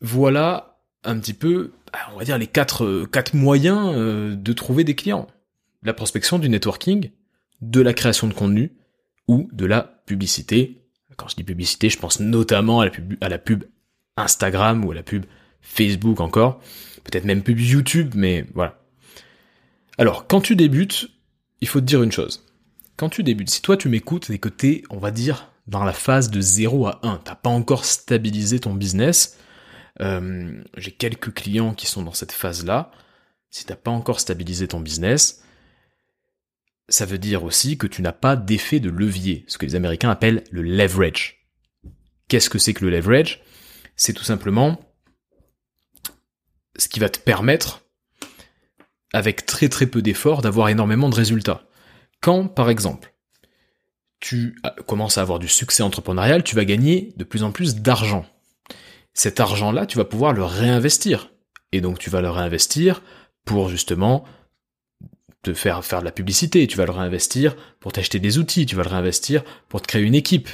Voilà 0.00 0.69
un 1.04 1.18
petit 1.18 1.34
peu, 1.34 1.72
bah, 1.92 1.98
on 2.14 2.18
va 2.18 2.24
dire, 2.24 2.38
les 2.38 2.46
quatre, 2.46 2.84
euh, 2.84 3.08
moyens 3.34 3.92
euh, 3.94 4.34
de 4.34 4.52
trouver 4.52 4.84
des 4.84 4.94
clients. 4.94 5.26
La 5.82 5.94
prospection, 5.94 6.38
du 6.38 6.48
networking, 6.48 7.10
de 7.62 7.80
la 7.80 7.94
création 7.94 8.26
de 8.26 8.34
contenu 8.34 8.72
ou 9.28 9.48
de 9.52 9.66
la 9.66 10.02
publicité. 10.06 10.82
Quand 11.16 11.28
je 11.28 11.36
dis 11.36 11.44
publicité, 11.44 11.90
je 11.90 11.98
pense 11.98 12.20
notamment 12.20 12.80
à 12.80 12.84
la 12.84 12.90
pub, 12.90 13.14
à 13.20 13.28
la 13.28 13.38
pub 13.38 13.64
Instagram 14.16 14.84
ou 14.84 14.92
à 14.92 14.94
la 14.94 15.02
pub 15.02 15.24
Facebook 15.60 16.20
encore, 16.20 16.60
peut-être 17.04 17.24
même 17.24 17.42
pub 17.42 17.58
YouTube, 17.58 18.12
mais 18.14 18.46
voilà. 18.54 18.78
Alors, 19.98 20.26
quand 20.26 20.40
tu 20.40 20.56
débutes, 20.56 21.10
il 21.60 21.68
faut 21.68 21.80
te 21.80 21.86
dire 21.86 22.02
une 22.02 22.12
chose. 22.12 22.46
Quand 22.96 23.08
tu 23.08 23.22
débutes, 23.22 23.50
si 23.50 23.62
toi 23.62 23.76
tu 23.76 23.88
m'écoutes 23.88 24.30
et 24.30 24.38
que 24.38 24.48
t'es, 24.48 24.82
on 24.90 24.98
va 24.98 25.10
dire, 25.10 25.50
dans 25.66 25.84
la 25.84 25.92
phase 25.92 26.30
de 26.30 26.40
0 26.40 26.86
à 26.86 27.00
1, 27.02 27.20
t'as 27.24 27.34
pas 27.34 27.50
encore 27.50 27.84
stabilisé 27.84 28.60
ton 28.60 28.74
business, 28.74 29.38
euh, 30.00 30.62
j'ai 30.76 30.92
quelques 30.92 31.34
clients 31.34 31.74
qui 31.74 31.86
sont 31.86 32.02
dans 32.02 32.12
cette 32.12 32.32
phase-là, 32.32 32.90
si 33.50 33.64
t'as 33.64 33.76
pas 33.76 33.90
encore 33.90 34.20
stabilisé 34.20 34.68
ton 34.68 34.80
business, 34.80 35.42
ça 36.88 37.06
veut 37.06 37.18
dire 37.18 37.44
aussi 37.44 37.78
que 37.78 37.86
tu 37.86 38.02
n'as 38.02 38.12
pas 38.12 38.36
d'effet 38.36 38.80
de 38.80 38.90
levier, 38.90 39.44
ce 39.46 39.58
que 39.58 39.66
les 39.66 39.74
Américains 39.74 40.10
appellent 40.10 40.44
le 40.50 40.62
leverage. 40.62 41.46
Qu'est-ce 42.28 42.50
que 42.50 42.58
c'est 42.58 42.74
que 42.74 42.84
le 42.84 42.90
leverage? 42.90 43.42
C'est 43.96 44.12
tout 44.12 44.24
simplement 44.24 44.80
ce 46.76 46.88
qui 46.88 47.00
va 47.00 47.08
te 47.08 47.18
permettre, 47.18 47.82
avec 49.12 49.44
très 49.46 49.68
très 49.68 49.86
peu 49.86 50.02
d'efforts, 50.02 50.42
d'avoir 50.42 50.68
énormément 50.68 51.08
de 51.08 51.14
résultats. 51.14 51.68
Quand, 52.20 52.46
par 52.46 52.70
exemple, 52.70 53.14
tu 54.20 54.54
commences 54.86 55.18
à 55.18 55.22
avoir 55.22 55.38
du 55.38 55.48
succès 55.48 55.82
entrepreneurial, 55.82 56.44
tu 56.44 56.54
vas 56.54 56.64
gagner 56.64 57.12
de 57.16 57.24
plus 57.24 57.42
en 57.42 57.52
plus 57.52 57.76
d'argent. 57.76 58.26
Cet 59.14 59.40
argent-là, 59.40 59.86
tu 59.86 59.98
vas 59.98 60.04
pouvoir 60.04 60.32
le 60.32 60.44
réinvestir. 60.44 61.30
Et 61.72 61.80
donc 61.80 61.98
tu 61.98 62.10
vas 62.10 62.20
le 62.20 62.30
réinvestir 62.30 63.02
pour 63.44 63.68
justement 63.68 64.24
te 65.42 65.54
faire 65.54 65.84
faire 65.84 66.00
de 66.00 66.04
la 66.04 66.12
publicité, 66.12 66.66
tu 66.66 66.76
vas 66.76 66.84
le 66.84 66.92
réinvestir 66.92 67.56
pour 67.80 67.92
t'acheter 67.92 68.18
des 68.18 68.38
outils, 68.38 68.66
tu 68.66 68.76
vas 68.76 68.82
le 68.82 68.90
réinvestir 68.90 69.42
pour 69.68 69.80
te 69.80 69.86
créer 69.86 70.02
une 70.02 70.14
équipe. 70.14 70.48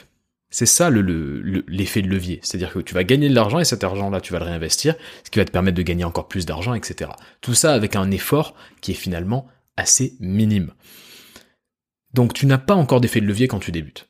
C'est 0.49 0.67
ça 0.67 0.91
l'effet 0.91 1.03
le, 1.03 1.65
l'effet 1.67 2.03
de 2.03 2.09
levier. 2.09 2.39
C'est-à-dire 2.43 2.73
que 2.73 2.79
tu 2.79 2.95
vas 2.95 3.03
gagner 3.03 3.29
de 3.29 3.35
l'argent 3.35 3.59
et 3.59 3.65
cet 3.65 3.83
argent-là, 3.83 4.21
tu 4.21 4.33
vas 4.33 4.39
le 4.39 4.45
réinvestir, 4.45 4.95
ce 5.25 5.31
qui 5.31 5.41
va 5.41 5.45
te 5.45 5.51
permettre 5.51 5.77
de 5.77 5.83
gagner 5.83 6.05
encore 6.05 6.29
plus 6.29 6.47
d'argent, 6.47 6.75
etc. 6.75 7.11
Tout 7.41 7.55
ça 7.55 7.75
avec 7.75 7.97
un 7.97 8.11
effort 8.13 8.55
qui 8.81 8.93
est 8.93 8.95
finalement 8.95 9.49
assez 9.77 10.17
minime. 10.21 10.73
Donc 12.15 12.33
tu 12.33 12.47
n'as 12.47 12.59
pas 12.59 12.75
encore 12.75 13.01
d'effet 13.01 13.21
de 13.21 13.27
levier 13.27 13.49
quand 13.49 13.59
tu 13.59 13.73
débutes. 13.73 14.09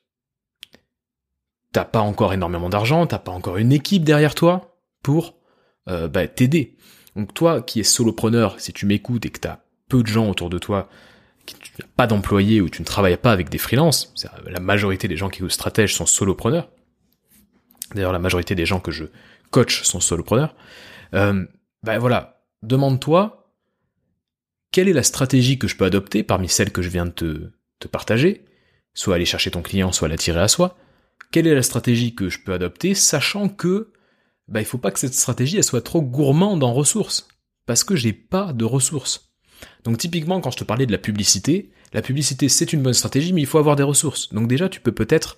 T'as 1.76 1.84
pas 1.84 2.00
encore 2.00 2.32
énormément 2.32 2.70
d'argent, 2.70 3.06
t'as 3.06 3.18
pas 3.18 3.32
encore 3.32 3.58
une 3.58 3.70
équipe 3.70 4.02
derrière 4.02 4.34
toi 4.34 4.78
pour 5.02 5.34
euh, 5.90 6.08
bah, 6.08 6.26
t'aider. 6.26 6.74
Donc 7.16 7.34
toi 7.34 7.60
qui 7.60 7.80
es 7.80 7.82
solopreneur, 7.82 8.58
si 8.58 8.72
tu 8.72 8.86
m'écoutes 8.86 9.26
et 9.26 9.28
que 9.28 9.40
t'as 9.40 9.58
peu 9.90 10.02
de 10.02 10.06
gens 10.06 10.30
autour 10.30 10.48
de 10.48 10.56
toi, 10.56 10.88
qui 11.44 11.54
n'as 11.78 11.86
pas 11.94 12.06
d'employés 12.06 12.62
ou 12.62 12.70
tu 12.70 12.80
ne 12.80 12.86
travailles 12.86 13.18
pas 13.18 13.30
avec 13.30 13.50
des 13.50 13.58
freelances, 13.58 14.14
la 14.46 14.58
majorité 14.58 15.06
des 15.06 15.18
gens 15.18 15.28
qui 15.28 15.40
sont 15.40 15.50
stratèges 15.50 15.94
sont 15.94 16.06
solopreneurs. 16.06 16.70
D'ailleurs, 17.94 18.12
la 18.12 18.20
majorité 18.20 18.54
des 18.54 18.64
gens 18.64 18.80
que 18.80 18.90
je 18.90 19.04
coach 19.50 19.82
sont 19.82 20.00
solopreneurs. 20.00 20.54
Euh, 21.12 21.44
ben 21.82 21.98
voilà, 21.98 22.40
demande-toi 22.62 23.52
quelle 24.70 24.88
est 24.88 24.94
la 24.94 25.02
stratégie 25.02 25.58
que 25.58 25.68
je 25.68 25.76
peux 25.76 25.84
adopter 25.84 26.22
parmi 26.22 26.48
celles 26.48 26.72
que 26.72 26.80
je 26.80 26.88
viens 26.88 27.04
de 27.04 27.52
te 27.80 27.86
partager, 27.86 28.46
soit 28.94 29.16
aller 29.16 29.26
chercher 29.26 29.50
ton 29.50 29.60
client, 29.60 29.92
soit 29.92 30.08
l'attirer 30.08 30.40
à 30.40 30.48
soi. 30.48 30.78
Quelle 31.32 31.46
est 31.46 31.54
la 31.54 31.62
stratégie 31.62 32.14
que 32.14 32.28
je 32.28 32.40
peux 32.40 32.52
adopter, 32.52 32.94
sachant 32.94 33.48
que 33.48 33.92
bah, 34.48 34.60
il 34.60 34.66
faut 34.66 34.78
pas 34.78 34.90
que 34.90 35.00
cette 35.00 35.14
stratégie 35.14 35.56
elle 35.56 35.64
soit 35.64 35.82
trop 35.82 36.02
gourmande 36.02 36.62
en 36.62 36.72
ressources, 36.72 37.28
parce 37.66 37.84
que 37.84 37.96
j'ai 37.96 38.12
pas 38.12 38.52
de 38.52 38.64
ressources. 38.64 39.32
Donc 39.84 39.98
typiquement, 39.98 40.40
quand 40.40 40.50
je 40.50 40.58
te 40.58 40.64
parlais 40.64 40.86
de 40.86 40.92
la 40.92 40.98
publicité, 40.98 41.70
la 41.92 42.02
publicité 42.02 42.48
c'est 42.48 42.72
une 42.72 42.82
bonne 42.82 42.94
stratégie, 42.94 43.32
mais 43.32 43.42
il 43.42 43.46
faut 43.46 43.58
avoir 43.58 43.76
des 43.76 43.82
ressources. 43.82 44.32
Donc 44.32 44.48
déjà, 44.48 44.68
tu 44.68 44.80
peux 44.80 44.92
peut-être, 44.92 45.36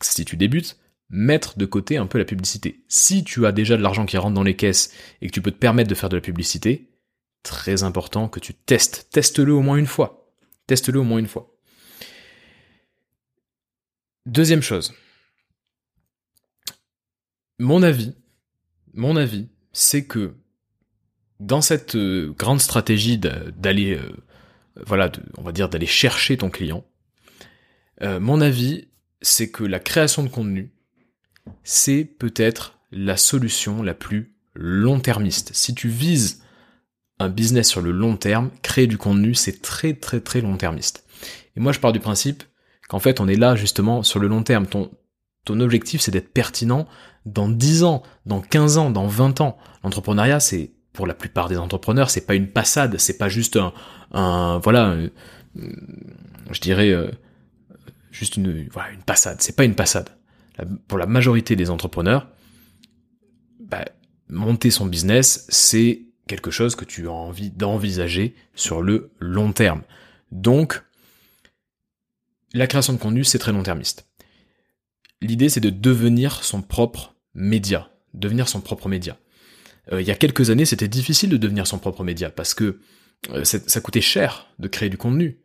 si 0.00 0.24
tu 0.24 0.36
débutes, 0.36 0.78
mettre 1.10 1.58
de 1.58 1.66
côté 1.66 1.96
un 1.96 2.06
peu 2.06 2.18
la 2.18 2.24
publicité. 2.24 2.84
Si 2.88 3.24
tu 3.24 3.46
as 3.46 3.52
déjà 3.52 3.76
de 3.76 3.82
l'argent 3.82 4.06
qui 4.06 4.16
rentre 4.16 4.34
dans 4.34 4.42
les 4.42 4.56
caisses 4.56 4.92
et 5.20 5.28
que 5.28 5.32
tu 5.32 5.42
peux 5.42 5.50
te 5.50 5.58
permettre 5.58 5.90
de 5.90 5.94
faire 5.94 6.08
de 6.08 6.16
la 6.16 6.22
publicité, 6.22 6.90
très 7.42 7.82
important 7.82 8.28
que 8.28 8.40
tu 8.40 8.54
testes. 8.54 9.08
Teste-le 9.12 9.52
au 9.52 9.60
moins 9.60 9.76
une 9.76 9.86
fois. 9.86 10.32
Teste-le 10.66 11.00
au 11.00 11.04
moins 11.04 11.18
une 11.18 11.28
fois. 11.28 11.54
Deuxième 14.26 14.62
chose. 14.62 14.94
Mon 17.58 17.82
avis, 17.82 18.14
mon 18.94 19.16
avis, 19.16 19.48
c'est 19.72 20.04
que 20.04 20.34
dans 21.40 21.60
cette 21.60 21.94
euh, 21.94 22.32
grande 22.36 22.60
stratégie 22.60 23.18
d'aller, 23.18 23.94
euh, 23.94 24.12
voilà, 24.86 25.10
on 25.38 25.42
va 25.42 25.52
dire 25.52 25.68
d'aller 25.68 25.86
chercher 25.86 26.36
ton 26.36 26.50
client, 26.50 26.84
euh, 28.02 28.18
mon 28.18 28.40
avis, 28.40 28.88
c'est 29.22 29.50
que 29.50 29.64
la 29.64 29.78
création 29.78 30.22
de 30.22 30.28
contenu, 30.28 30.72
c'est 31.62 32.04
peut-être 32.04 32.78
la 32.90 33.16
solution 33.16 33.82
la 33.82 33.94
plus 33.94 34.34
long-termiste. 34.54 35.50
Si 35.54 35.74
tu 35.74 35.88
vises 35.88 36.42
un 37.18 37.28
business 37.28 37.68
sur 37.68 37.80
le 37.80 37.92
long 37.92 38.16
terme, 38.16 38.50
créer 38.62 38.86
du 38.86 38.98
contenu, 38.98 39.34
c'est 39.34 39.62
très 39.62 39.94
très 39.94 40.20
très 40.20 40.40
long-termiste. 40.40 41.04
Et 41.56 41.60
moi, 41.60 41.72
je 41.72 41.80
pars 41.80 41.92
du 41.92 42.00
principe 42.00 42.42
qu'en 42.88 42.98
fait, 42.98 43.20
on 43.20 43.28
est 43.28 43.36
là 43.36 43.54
justement 43.54 44.02
sur 44.02 44.18
le 44.18 44.28
long 44.28 44.42
terme. 44.42 44.66
Ton, 44.66 44.90
ton 45.44 45.60
objectif, 45.60 46.00
c'est 46.00 46.10
d'être 46.10 46.32
pertinent 46.32 46.88
dans 47.26 47.48
10 47.48 47.84
ans, 47.84 48.02
dans 48.26 48.40
15 48.40 48.78
ans, 48.78 48.90
dans 48.90 49.06
20 49.06 49.40
ans. 49.40 49.56
L'entrepreneuriat, 49.82 50.40
c'est 50.40 50.72
pour 50.92 51.06
la 51.06 51.14
plupart 51.14 51.48
des 51.48 51.58
entrepreneurs, 51.58 52.10
c'est 52.10 52.26
pas 52.26 52.34
une 52.34 52.48
passade, 52.48 52.98
c'est 52.98 53.18
pas 53.18 53.28
juste 53.28 53.56
un, 53.56 53.72
un 54.12 54.58
voilà, 54.58 54.90
euh, 54.90 55.10
je 56.50 56.60
dirais 56.60 56.90
euh, 56.90 57.10
juste 58.12 58.36
une 58.36 58.68
voilà 58.68 58.90
une 58.92 59.02
passade. 59.02 59.42
C'est 59.42 59.56
pas 59.56 59.64
une 59.64 59.74
passade. 59.74 60.10
pour 60.86 60.98
la 60.98 61.06
majorité 61.06 61.56
des 61.56 61.70
entrepreneurs, 61.70 62.28
bah, 63.60 63.84
monter 64.28 64.70
son 64.70 64.86
business, 64.86 65.46
c'est 65.48 66.02
quelque 66.26 66.50
chose 66.50 66.76
que 66.76 66.84
tu 66.84 67.08
as 67.08 67.12
envie 67.12 67.50
d'envisager 67.50 68.34
sur 68.54 68.82
le 68.82 69.10
long 69.18 69.52
terme. 69.52 69.82
Donc, 70.30 70.82
la 72.52 72.66
création 72.66 72.92
de 72.92 72.98
contenu, 72.98 73.24
c'est 73.24 73.38
très 73.38 73.52
long-termiste. 73.52 74.08
L'idée, 75.20 75.48
c'est 75.48 75.60
de 75.60 75.70
devenir 75.70 76.44
son 76.44 76.62
propre 76.62 77.13
média, 77.34 77.90
devenir 78.12 78.48
son 78.48 78.60
propre 78.60 78.88
média. 78.88 79.16
Euh, 79.92 80.00
il 80.00 80.06
y 80.06 80.10
a 80.10 80.14
quelques 80.14 80.50
années, 80.50 80.64
c'était 80.64 80.88
difficile 80.88 81.30
de 81.30 81.36
devenir 81.36 81.66
son 81.66 81.78
propre 81.78 82.04
média 82.04 82.30
parce 82.30 82.54
que 82.54 82.80
euh, 83.30 83.44
ça 83.44 83.80
coûtait 83.80 84.00
cher 84.00 84.48
de 84.58 84.68
créer 84.68 84.88
du 84.88 84.96
contenu. 84.96 85.38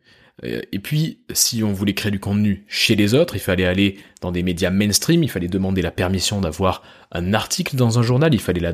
Euh, 0.43 0.61
et 0.71 0.79
puis, 0.79 1.21
si 1.33 1.63
on 1.63 1.73
voulait 1.73 1.93
créer 1.93 2.11
du 2.11 2.19
contenu 2.19 2.65
chez 2.67 2.95
les 2.95 3.13
autres, 3.13 3.35
il 3.35 3.41
fallait 3.41 3.65
aller 3.65 3.99
dans 4.21 4.31
des 4.31 4.43
médias 4.43 4.69
mainstream, 4.69 5.23
il 5.23 5.29
fallait 5.29 5.47
demander 5.47 5.81
la 5.81 5.91
permission 5.91 6.41
d'avoir 6.41 6.83
un 7.11 7.33
article 7.33 7.75
dans 7.75 7.99
un 7.99 8.03
journal, 8.03 8.33
il 8.33 8.39
fallait 8.39 8.61
la, 8.61 8.73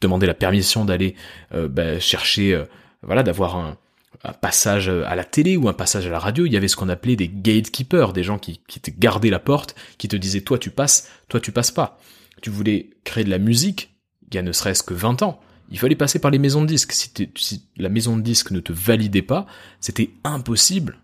demander 0.00 0.26
la 0.26 0.34
permission 0.34 0.84
d'aller 0.84 1.14
bah, 1.52 1.98
chercher, 2.00 2.62
voilà, 3.02 3.22
d'avoir 3.22 3.56
un, 3.56 3.78
un 4.24 4.32
passage 4.32 4.88
à 4.88 5.14
la 5.14 5.24
télé 5.24 5.56
ou 5.56 5.68
un 5.68 5.72
passage 5.72 6.06
à 6.06 6.10
la 6.10 6.18
radio, 6.18 6.44
il 6.44 6.52
y 6.52 6.56
avait 6.56 6.68
ce 6.68 6.76
qu'on 6.76 6.88
appelait 6.88 7.16
des 7.16 7.28
gatekeepers, 7.28 8.12
des 8.12 8.22
gens 8.22 8.38
qui, 8.38 8.60
qui 8.68 8.80
te 8.80 8.90
gardaient 8.90 9.30
la 9.30 9.38
porte, 9.38 9.74
qui 9.98 10.08
te 10.08 10.16
disaient 10.16 10.42
toi 10.42 10.58
tu 10.58 10.70
passes, 10.70 11.08
toi 11.28 11.40
tu 11.40 11.52
passes 11.52 11.70
pas. 11.70 11.98
Tu 12.42 12.50
voulais 12.50 12.90
créer 13.04 13.24
de 13.24 13.30
la 13.30 13.38
musique, 13.38 13.96
il 14.28 14.34
y 14.34 14.38
a 14.38 14.42
ne 14.42 14.52
serait-ce 14.52 14.82
que 14.82 14.94
20 14.94 15.22
ans, 15.22 15.40
il 15.70 15.78
fallait 15.78 15.96
passer 15.96 16.18
par 16.18 16.30
les 16.30 16.38
maisons 16.38 16.62
de 16.62 16.66
disques. 16.66 16.92
Si, 16.92 17.68
la 17.76 17.88
maison 17.88 18.16
de 18.16 18.22
disques 18.22 18.50
ne 18.50 18.60
te 18.60 18.72
validait 18.72 19.22
pas, 19.22 19.46
c'était 19.80 20.10
impossible, 20.24 20.98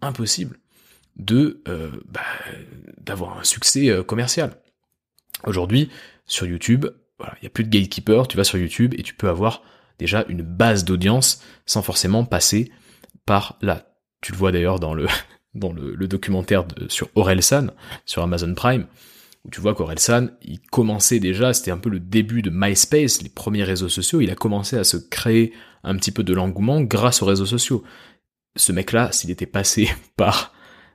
impossible 0.00 0.58
de 1.16 1.62
euh, 1.66 1.90
bah, 2.10 2.20
d'avoir 2.98 3.38
un 3.38 3.44
succès 3.44 3.88
euh, 3.88 4.02
commercial. 4.02 4.60
Aujourd'hui, 5.44 5.90
sur 6.26 6.46
YouTube, 6.46 6.86
il 7.20 7.38
n'y 7.42 7.46
a 7.46 7.50
plus 7.50 7.64
de 7.64 7.70
gatekeeper, 7.70 8.28
tu 8.28 8.36
vas 8.36 8.44
sur 8.44 8.58
YouTube 8.58 8.94
et 8.98 9.02
tu 9.02 9.14
peux 9.14 9.28
avoir 9.28 9.62
déjà 9.98 10.24
une 10.28 10.42
base 10.42 10.84
d'audience 10.84 11.42
sans 11.64 11.82
forcément 11.82 12.24
passer 12.24 12.70
par 13.24 13.58
là. 13.62 13.86
Tu 14.20 14.32
le 14.32 14.38
vois 14.38 14.52
d'ailleurs 14.52 14.78
dans 14.78 14.94
le 14.94 15.06
dans 15.54 15.72
le, 15.72 15.96
documentaire 16.06 16.66
sur 16.88 17.08
Orelsan 17.14 17.68
sur 18.04 18.22
Amazon 18.22 18.54
Prime 18.54 18.86
tu 19.52 19.60
vois 19.60 19.74
qu'Orelsan, 19.74 20.28
il 20.42 20.60
commençait 20.60 21.20
déjà, 21.20 21.52
c'était 21.52 21.70
un 21.70 21.78
peu 21.78 21.90
le 21.90 22.00
début 22.00 22.42
de 22.42 22.50
MySpace, 22.52 23.22
les 23.22 23.28
premiers 23.28 23.64
réseaux 23.64 23.88
sociaux, 23.88 24.20
il 24.20 24.30
a 24.30 24.34
commencé 24.34 24.76
à 24.76 24.84
se 24.84 24.96
créer 24.96 25.52
un 25.84 25.96
petit 25.96 26.10
peu 26.10 26.24
de 26.24 26.34
l'engouement 26.34 26.80
grâce 26.80 27.22
aux 27.22 27.26
réseaux 27.26 27.46
sociaux. 27.46 27.84
Ce 28.56 28.72
mec-là, 28.72 29.12
s'il 29.12 29.30
était 29.30 29.46
passé 29.46 29.88
par 30.16 30.52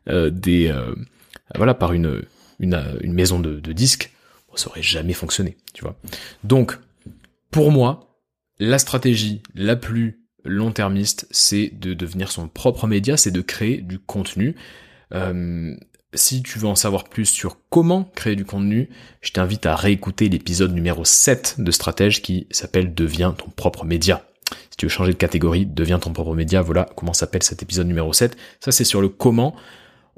euh, 0.09 0.29
des 0.29 0.67
euh, 0.67 0.95
voilà 1.55 1.73
par 1.73 1.93
une 1.93 2.23
une, 2.59 2.79
une 3.01 3.13
maison 3.13 3.39
de, 3.39 3.59
de 3.59 3.71
disques, 3.73 4.11
ça 4.55 4.67
aurait 4.69 4.83
jamais 4.83 5.13
fonctionné, 5.13 5.57
tu 5.73 5.81
vois. 5.81 5.97
Donc 6.43 6.77
pour 7.49 7.71
moi, 7.71 8.21
la 8.59 8.77
stratégie 8.77 9.41
la 9.55 9.75
plus 9.75 10.21
long-termiste, 10.43 11.27
c'est 11.31 11.71
de 11.73 11.93
devenir 11.93 12.31
son 12.31 12.47
propre 12.47 12.87
média, 12.87 13.17
c'est 13.17 13.31
de 13.31 13.41
créer 13.41 13.77
du 13.77 13.99
contenu. 13.99 14.55
Euh, 15.13 15.75
si 16.13 16.43
tu 16.43 16.59
veux 16.59 16.67
en 16.67 16.75
savoir 16.75 17.05
plus 17.05 17.25
sur 17.25 17.57
comment 17.69 18.03
créer 18.15 18.35
du 18.35 18.45
contenu, 18.45 18.89
je 19.21 19.31
t'invite 19.31 19.65
à 19.65 19.75
réécouter 19.75 20.29
l'épisode 20.29 20.73
numéro 20.73 21.05
7 21.05 21.55
de 21.59 21.71
Stratège 21.71 22.21
qui 22.21 22.47
s'appelle 22.51 22.93
Deviens 22.93 23.31
ton 23.31 23.49
propre 23.49 23.85
média. 23.85 24.25
Si 24.69 24.77
tu 24.77 24.85
veux 24.85 24.89
changer 24.89 25.13
de 25.13 25.17
catégorie, 25.17 25.65
deviens 25.65 25.99
ton 25.99 26.11
propre 26.11 26.35
média, 26.35 26.61
voilà 26.61 26.89
comment 26.95 27.13
s'appelle 27.13 27.43
cet 27.43 27.63
épisode 27.63 27.87
numéro 27.87 28.11
7. 28.11 28.37
Ça 28.59 28.71
c'est 28.71 28.83
sur 28.83 29.01
le 29.01 29.09
comment. 29.09 29.55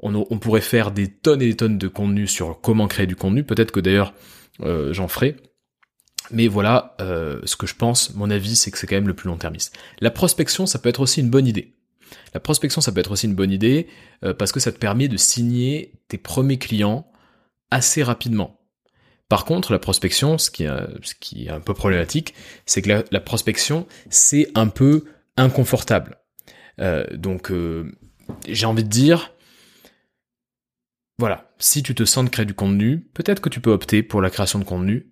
On, 0.06 0.38
pourrait 0.38 0.60
faire 0.60 0.90
des 0.90 1.08
tonnes 1.08 1.40
et 1.40 1.46
des 1.46 1.56
tonnes 1.56 1.78
de 1.78 1.88
contenu 1.88 2.26
sur 2.26 2.60
comment 2.60 2.88
créer 2.88 3.06
du 3.06 3.16
contenu. 3.16 3.42
Peut-être 3.42 3.70
que 3.70 3.80
d'ailleurs 3.80 4.12
euh, 4.60 4.92
j'en 4.92 5.08
ferai. 5.08 5.36
Mais 6.30 6.46
voilà, 6.46 6.94
euh, 7.00 7.40
ce 7.44 7.56
que 7.56 7.66
je 7.66 7.74
pense, 7.74 8.14
mon 8.14 8.30
avis, 8.30 8.56
c'est 8.56 8.70
que 8.70 8.78
c'est 8.78 8.86
quand 8.86 8.96
même 8.96 9.08
le 9.08 9.14
plus 9.14 9.28
long-termiste. 9.28 9.76
La 10.00 10.10
prospection, 10.10 10.66
ça 10.66 10.78
peut 10.78 10.88
être 10.88 11.00
aussi 11.00 11.20
une 11.20 11.30
bonne 11.30 11.46
idée. 11.46 11.73
La 12.32 12.40
prospection, 12.40 12.80
ça 12.80 12.92
peut 12.92 13.00
être 13.00 13.12
aussi 13.12 13.26
une 13.26 13.34
bonne 13.34 13.50
idée 13.50 13.88
euh, 14.24 14.34
parce 14.34 14.52
que 14.52 14.60
ça 14.60 14.72
te 14.72 14.78
permet 14.78 15.08
de 15.08 15.16
signer 15.16 15.92
tes 16.08 16.18
premiers 16.18 16.58
clients 16.58 17.10
assez 17.70 18.02
rapidement. 18.02 18.60
Par 19.28 19.44
contre, 19.44 19.72
la 19.72 19.78
prospection, 19.78 20.38
ce 20.38 20.50
qui 20.50 20.64
est, 20.64 21.48
un 21.48 21.60
peu 21.60 21.74
problématique, 21.74 22.34
c'est 22.66 22.82
que 22.82 23.04
la, 23.10 23.20
prospection, 23.20 23.86
c'est 24.10 24.48
un 24.54 24.68
peu 24.68 25.04
inconfortable. 25.36 26.18
Euh, 26.80 27.04
donc, 27.16 27.50
j'ai 28.46 28.66
envie 28.66 28.84
de 28.84 28.88
dire, 28.88 29.32
voilà, 31.18 31.52
si 31.58 31.82
tu 31.82 31.94
te 31.94 32.04
sens 32.04 32.24
de 32.24 32.30
créer 32.30 32.46
du 32.46 32.54
contenu, 32.54 33.00
peut-être 33.14 33.40
que 33.40 33.48
tu 33.48 33.60
peux 33.60 33.70
opter 33.70 34.02
pour 34.02 34.20
la 34.20 34.30
création 34.30 34.58
de 34.58 34.64
contenu 34.64 35.10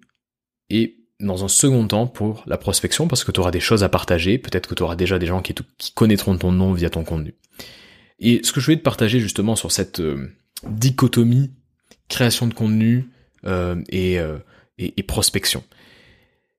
et 0.68 1.01
dans 1.22 1.44
un 1.44 1.48
second 1.48 1.86
temps 1.86 2.06
pour 2.06 2.42
la 2.46 2.58
prospection 2.58 3.08
parce 3.08 3.24
que 3.24 3.32
tu 3.32 3.40
auras 3.40 3.50
des 3.50 3.60
choses 3.60 3.82
à 3.82 3.88
partager, 3.88 4.38
peut-être 4.38 4.68
que 4.68 4.74
tu 4.74 4.82
auras 4.82 4.96
déjà 4.96 5.18
des 5.18 5.26
gens 5.26 5.40
qui, 5.40 5.54
connaîtront 5.94 6.36
ton 6.36 6.52
nom 6.52 6.72
via 6.72 6.90
ton 6.90 7.04
contenu. 7.04 7.34
Et 8.18 8.40
ce 8.44 8.52
que 8.52 8.60
je 8.60 8.66
voulais 8.66 8.76
te 8.76 8.82
partager 8.82 9.20
justement 9.20 9.56
sur 9.56 9.72
cette, 9.72 10.00
euh, 10.00 10.30
dichotomie 10.64 11.50
création 12.08 12.46
de 12.46 12.54
contenu 12.54 13.08
et, 13.90 14.14
et, 14.14 14.94
et 14.96 15.02
prospection. 15.02 15.64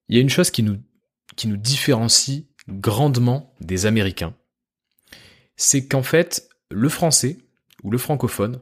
Il 0.08 0.16
y 0.16 0.18
a 0.18 0.20
une 0.20 0.28
chose 0.28 0.50
qui 0.50 0.62
nous 0.62 1.56
différencie 1.56 2.44
grandement 2.68 3.54
des 3.60 3.86
Américains, 3.86 4.34
c'est 5.56 5.86
qu'en 5.86 6.02
fait, 6.02 6.48
le 6.70 6.88
français, 6.88 7.38
ou 7.82 7.90
le 7.90 7.98
francophone, 7.98 8.60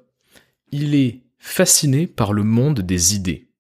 il 0.71 0.95
est 0.95 1.23
fasciné 1.39 2.07
par 2.07 2.33
le 2.33 2.43
monde 2.43 2.81
des 2.81 3.15
idées. 3.15 3.52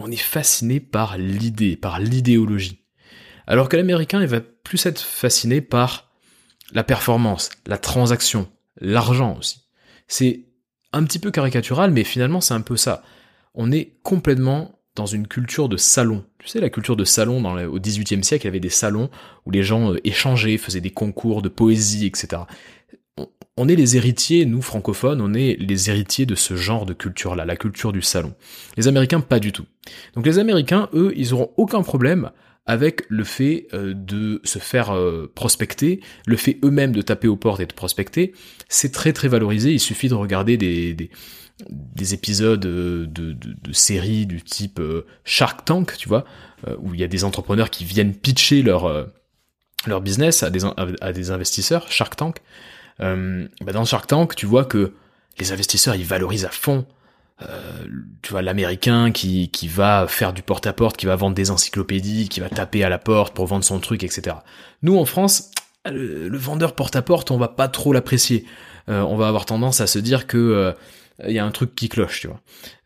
On 0.00 0.10
est 0.10 0.16
fasciné 0.16 0.80
par 0.80 1.18
l'idée, 1.18 1.76
par 1.76 2.00
l'idéologie. 2.00 2.84
Alors 3.46 3.68
que 3.68 3.76
l'américain, 3.76 4.20
il 4.20 4.26
va 4.26 4.40
plus 4.40 4.84
être 4.86 5.00
fasciné 5.00 5.60
par 5.60 6.10
la 6.72 6.84
performance, 6.84 7.50
la 7.66 7.78
transaction, 7.78 8.48
l'argent 8.80 9.36
aussi. 9.38 9.66
C'est 10.08 10.46
un 10.92 11.04
petit 11.04 11.18
peu 11.18 11.30
caricatural, 11.30 11.90
mais 11.90 12.04
finalement 12.04 12.40
c'est 12.40 12.54
un 12.54 12.60
peu 12.60 12.76
ça. 12.76 13.02
On 13.54 13.70
est 13.72 13.98
complètement 14.02 14.80
dans 14.96 15.06
une 15.06 15.26
culture 15.26 15.68
de 15.68 15.76
salon. 15.76 16.24
Tu 16.38 16.48
sais, 16.48 16.60
la 16.60 16.70
culture 16.70 16.96
de 16.96 17.04
salon 17.04 17.40
dans 17.40 17.56
au 17.64 17.78
XVIIIe 17.78 18.24
siècle, 18.24 18.44
il 18.44 18.48
y 18.48 18.52
avait 18.52 18.60
des 18.60 18.70
salons 18.70 19.10
où 19.46 19.50
les 19.50 19.62
gens 19.62 19.92
euh, 19.92 19.98
échangeaient, 20.04 20.56
faisaient 20.56 20.80
des 20.80 20.90
concours 20.90 21.42
de 21.42 21.48
poésie, 21.48 22.06
etc. 22.06 22.42
On 23.62 23.68
est 23.68 23.76
les 23.76 23.98
héritiers, 23.98 24.46
nous 24.46 24.62
francophones, 24.62 25.20
on 25.20 25.34
est 25.34 25.54
les 25.60 25.90
héritiers 25.90 26.24
de 26.24 26.34
ce 26.34 26.56
genre 26.56 26.86
de 26.86 26.94
culture-là, 26.94 27.44
la 27.44 27.56
culture 27.56 27.92
du 27.92 28.00
salon. 28.00 28.32
Les 28.78 28.88
Américains, 28.88 29.20
pas 29.20 29.38
du 29.38 29.52
tout. 29.52 29.66
Donc 30.14 30.24
les 30.24 30.38
Américains, 30.38 30.88
eux, 30.94 31.12
ils 31.14 31.34
auront 31.34 31.50
aucun 31.58 31.82
problème 31.82 32.30
avec 32.64 33.02
le 33.10 33.22
fait 33.22 33.66
euh, 33.74 33.92
de 33.92 34.40
se 34.44 34.58
faire 34.58 34.96
euh, 34.96 35.30
prospecter, 35.34 36.00
le 36.24 36.38
fait 36.38 36.58
eux-mêmes 36.64 36.92
de 36.92 37.02
taper 37.02 37.28
aux 37.28 37.36
portes 37.36 37.60
et 37.60 37.66
de 37.66 37.74
prospecter, 37.74 38.32
c'est 38.70 38.92
très 38.92 39.12
très 39.12 39.28
valorisé, 39.28 39.72
il 39.72 39.80
suffit 39.80 40.08
de 40.08 40.14
regarder 40.14 40.56
des, 40.56 40.94
des, 41.68 42.14
épisodes 42.14 42.64
euh, 42.64 43.04
de, 43.04 43.34
de, 43.34 43.72
séries 43.74 44.24
du 44.24 44.42
type 44.42 44.80
Shark 45.24 45.66
Tank, 45.66 45.98
tu 45.98 46.08
vois, 46.08 46.24
où 46.78 46.94
il 46.94 47.00
y 47.00 47.04
a 47.04 47.08
des 47.08 47.24
entrepreneurs 47.24 47.68
qui 47.68 47.84
viennent 47.84 48.14
pitcher 48.14 48.62
leur, 48.62 49.06
leur 49.86 50.00
business 50.00 50.42
à 50.42 50.48
des, 50.48 50.60
à 51.02 51.12
des 51.12 51.30
investisseurs, 51.30 51.92
Shark 51.92 52.16
Tank. 52.16 52.40
Bah 53.00 53.72
dans 53.72 53.84
Shark 53.84 54.06
Tank, 54.06 54.36
tu 54.36 54.46
vois 54.46 54.64
que 54.64 54.92
les 55.38 55.52
investisseurs, 55.52 55.94
ils 55.94 56.04
valorisent 56.04 56.44
à 56.44 56.50
fond 56.50 56.86
euh, 57.42 57.86
tu 58.22 58.32
vois 58.32 58.42
l'américain 58.42 59.12
qui, 59.12 59.48
qui 59.48 59.66
va 59.66 60.06
faire 60.08 60.32
du 60.32 60.42
porte-à-porte, 60.42 60.96
qui 60.96 61.06
va 61.06 61.16
vendre 61.16 61.34
des 61.34 61.50
encyclopédies, 61.50 62.28
qui 62.28 62.40
va 62.40 62.50
taper 62.50 62.84
à 62.84 62.88
la 62.88 62.98
porte 62.98 63.34
pour 63.34 63.46
vendre 63.46 63.64
son 63.64 63.80
truc, 63.80 64.04
etc. 64.04 64.36
Nous 64.82 64.96
en 64.96 65.06
France, 65.06 65.50
le, 65.90 66.36
vendeur 66.36 66.74
porte-à-porte, 66.74 67.30
on 67.30 67.38
va 67.38 67.48
pas 67.48 67.68
trop 67.68 67.92
l'apprécier. 67.92 68.44
Euh, 68.88 69.00
on 69.02 69.16
va 69.16 69.28
avoir 69.28 69.46
tendance 69.46 69.80
à 69.80 69.86
se 69.86 69.98
dire 69.98 70.26
que 70.26 70.74
il 71.20 71.26
euh, 71.26 71.32
y 71.32 71.38
a 71.38 71.44
un 71.44 71.50
truc 71.50 71.74
qui 71.74 71.88
cloche, 71.88 72.20
tu 72.20 72.26
vois. 72.26 72.40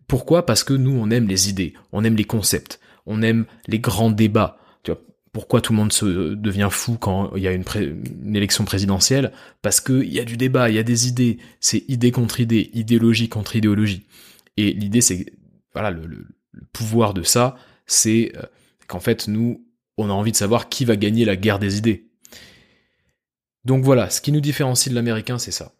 Pourquoi? 0.06 0.46
Parce 0.46 0.62
que 0.62 0.74
nous 0.74 0.96
on 0.96 1.10
aime 1.10 1.26
les 1.26 1.48
idées, 1.48 1.74
on 1.92 2.04
aime 2.04 2.16
les 2.16 2.24
concepts, 2.24 2.78
on 3.06 3.22
aime 3.22 3.46
les 3.66 3.80
grands 3.80 4.10
débats. 4.10 4.58
Tu 4.84 4.92
vois, 4.92 5.00
pourquoi 5.34 5.60
tout 5.60 5.72
le 5.72 5.78
monde 5.78 5.92
se 5.92 6.34
devient 6.34 6.68
fou 6.70 6.96
quand 6.96 7.34
il 7.34 7.42
y 7.42 7.48
a 7.48 7.52
une, 7.52 7.64
élection 8.36 8.64
présidentielle 8.64 9.32
Parce 9.62 9.80
qu'il 9.80 10.14
y 10.14 10.20
a 10.20 10.24
du 10.24 10.36
débat, 10.36 10.70
il 10.70 10.76
y 10.76 10.78
a 10.78 10.84
des 10.84 11.08
idées, 11.08 11.38
c'est 11.58 11.84
idée 11.88 12.12
contre 12.12 12.38
idée, 12.38 12.70
idéologie 12.72 13.28
contre 13.28 13.56
idéologie. 13.56 14.06
Et 14.56 14.72
l'idée, 14.72 15.00
c'est, 15.00 15.26
voilà, 15.72 15.90
le, 15.90 16.28
pouvoir 16.72 17.14
de 17.14 17.24
ça, 17.24 17.56
c'est 17.84 18.30
euh, 18.36 18.42
qu'en 18.86 19.00
fait, 19.00 19.26
nous, 19.26 19.66
on 19.98 20.08
a 20.08 20.12
envie 20.12 20.30
de 20.30 20.36
savoir 20.36 20.68
qui 20.68 20.84
va 20.84 20.94
gagner 20.94 21.24
la 21.24 21.34
guerre 21.34 21.58
des 21.58 21.78
idées. 21.78 22.06
Donc 23.64 23.82
voilà, 23.82 24.10
ce 24.10 24.20
qui 24.20 24.30
nous 24.30 24.40
différencie 24.40 24.88
de 24.88 24.94
l'américain, 24.94 25.38
c'est 25.38 25.50
ça. 25.50 25.72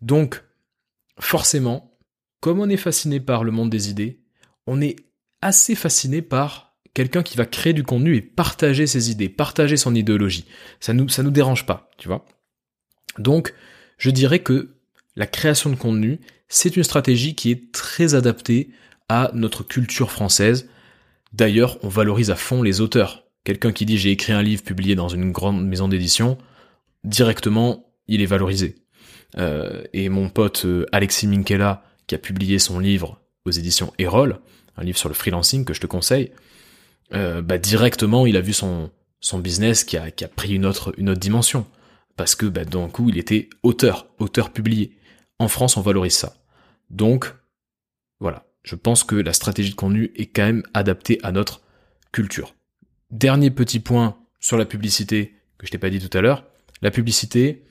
Donc, 0.00 0.42
forcément, 1.20 1.98
comme 2.40 2.60
on 2.60 2.70
est 2.70 2.78
fasciné 2.78 3.20
par 3.20 3.44
le 3.44 3.52
monde 3.52 3.68
des 3.68 3.90
idées, 3.90 4.22
on 4.66 4.80
est 4.80 4.96
assez 5.42 5.74
fasciné 5.74 6.22
par 6.22 6.65
quelqu'un 6.96 7.22
qui 7.22 7.36
va 7.36 7.44
créer 7.44 7.74
du 7.74 7.82
contenu 7.82 8.16
et 8.16 8.22
partager 8.22 8.86
ses 8.86 9.10
idées, 9.10 9.28
partager 9.28 9.76
son 9.76 9.94
idéologie. 9.94 10.46
Ça 10.80 10.94
nous, 10.94 11.06
nous 11.18 11.30
dérange 11.30 11.66
pas, 11.66 11.90
tu 11.98 12.08
vois. 12.08 12.24
Donc, 13.18 13.52
je 13.98 14.08
dirais 14.08 14.38
que 14.38 14.76
la 15.14 15.26
création 15.26 15.68
de 15.68 15.74
contenu, 15.74 16.20
c'est 16.48 16.74
une 16.74 16.84
stratégie 16.84 17.34
qui 17.34 17.50
est 17.50 17.70
très 17.70 18.14
adaptée 18.14 18.70
à 19.10 19.30
notre 19.34 19.62
culture 19.62 20.10
française. 20.10 20.70
D'ailleurs, 21.34 21.76
on 21.84 21.88
valorise 21.88 22.30
à 22.30 22.34
fond 22.34 22.62
les 22.62 22.80
auteurs. 22.80 23.26
Quelqu'un 23.44 23.72
qui 23.72 23.84
dit 23.84 23.98
j'ai 23.98 24.10
écrit 24.12 24.32
un 24.32 24.42
livre 24.42 24.62
publié 24.62 24.94
dans 24.94 25.08
une 25.08 25.32
grande 25.32 25.66
maison 25.66 25.88
d'édition, 25.88 26.38
directement, 27.04 27.92
il 28.08 28.22
est 28.22 28.26
valorisé. 28.26 28.74
Euh, 29.36 29.84
et 29.92 30.08
mon 30.08 30.30
pote 30.30 30.64
euh, 30.64 30.86
Alexis 30.92 31.26
Minkela, 31.26 31.84
qui 32.06 32.14
a 32.14 32.18
publié 32.18 32.58
son 32.58 32.78
livre 32.78 33.20
aux 33.44 33.50
éditions 33.50 33.92
Erol, 33.98 34.40
un 34.78 34.82
livre 34.82 34.96
sur 34.96 35.10
le 35.10 35.14
freelancing 35.14 35.66
que 35.66 35.74
je 35.74 35.80
te 35.82 35.86
conseille, 35.86 36.32
euh, 37.14 37.42
bah 37.42 37.58
directement 37.58 38.26
il 38.26 38.36
a 38.36 38.40
vu 38.40 38.52
son, 38.52 38.90
son 39.20 39.38
business 39.38 39.84
qui 39.84 39.96
a, 39.96 40.10
qui 40.10 40.24
a 40.24 40.28
pris 40.28 40.54
une 40.54 40.66
autre, 40.66 40.94
une 40.98 41.10
autre 41.10 41.20
dimension. 41.20 41.66
Parce 42.16 42.34
que 42.34 42.46
bah, 42.46 42.64
d'un 42.64 42.88
coup 42.88 43.08
il 43.10 43.18
était 43.18 43.48
auteur, 43.62 44.08
auteur 44.18 44.50
publié. 44.50 44.96
En 45.38 45.48
France, 45.48 45.76
on 45.76 45.82
valorise 45.82 46.14
ça. 46.14 46.34
Donc, 46.90 47.32
voilà. 48.20 48.46
Je 48.62 48.74
pense 48.74 49.04
que 49.04 49.14
la 49.14 49.32
stratégie 49.32 49.70
de 49.70 49.76
contenu 49.76 50.10
est 50.16 50.26
quand 50.26 50.44
même 50.44 50.62
adaptée 50.74 51.20
à 51.22 51.30
notre 51.30 51.60
culture. 52.10 52.54
Dernier 53.10 53.50
petit 53.50 53.78
point 53.78 54.18
sur 54.40 54.56
la 54.56 54.64
publicité 54.64 55.34
que 55.58 55.66
je 55.66 55.70
t'ai 55.70 55.78
pas 55.78 55.90
dit 55.90 56.00
tout 56.00 56.18
à 56.18 56.20
l'heure. 56.20 56.44
La 56.82 56.90
publicité, 56.90 57.64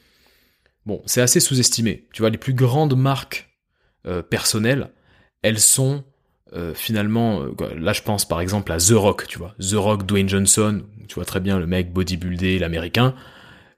bon, 0.86 1.02
c'est 1.06 1.22
assez 1.22 1.40
sous-estimé. 1.40 2.08
Tu 2.14 2.22
vois, 2.22 2.30
les 2.30 2.38
plus 2.38 2.54
grandes 2.54 2.96
marques 2.96 3.50
euh, 4.06 4.22
personnelles, 4.22 4.92
elles 5.42 5.60
sont 5.60 6.06
euh, 6.54 6.74
finalement, 6.74 7.42
euh, 7.42 7.54
là 7.78 7.94
je 7.94 8.02
pense 8.02 8.28
par 8.28 8.42
exemple 8.42 8.72
à 8.72 8.78
The 8.78 8.92
Rock, 8.92 9.28
tu 9.28 9.38
vois, 9.38 9.56
The 9.60 9.76
Rock, 9.76 10.06
Dwayne 10.06 10.30
Johnson, 10.30 10.84
tu 11.08 11.16
vois 11.16 11.26
très 11.26 11.40
bien 11.40 11.60
le 11.60 11.68
mec 11.68 11.92
bodybuildé, 11.92 12.60
l'américain. 12.60 13.16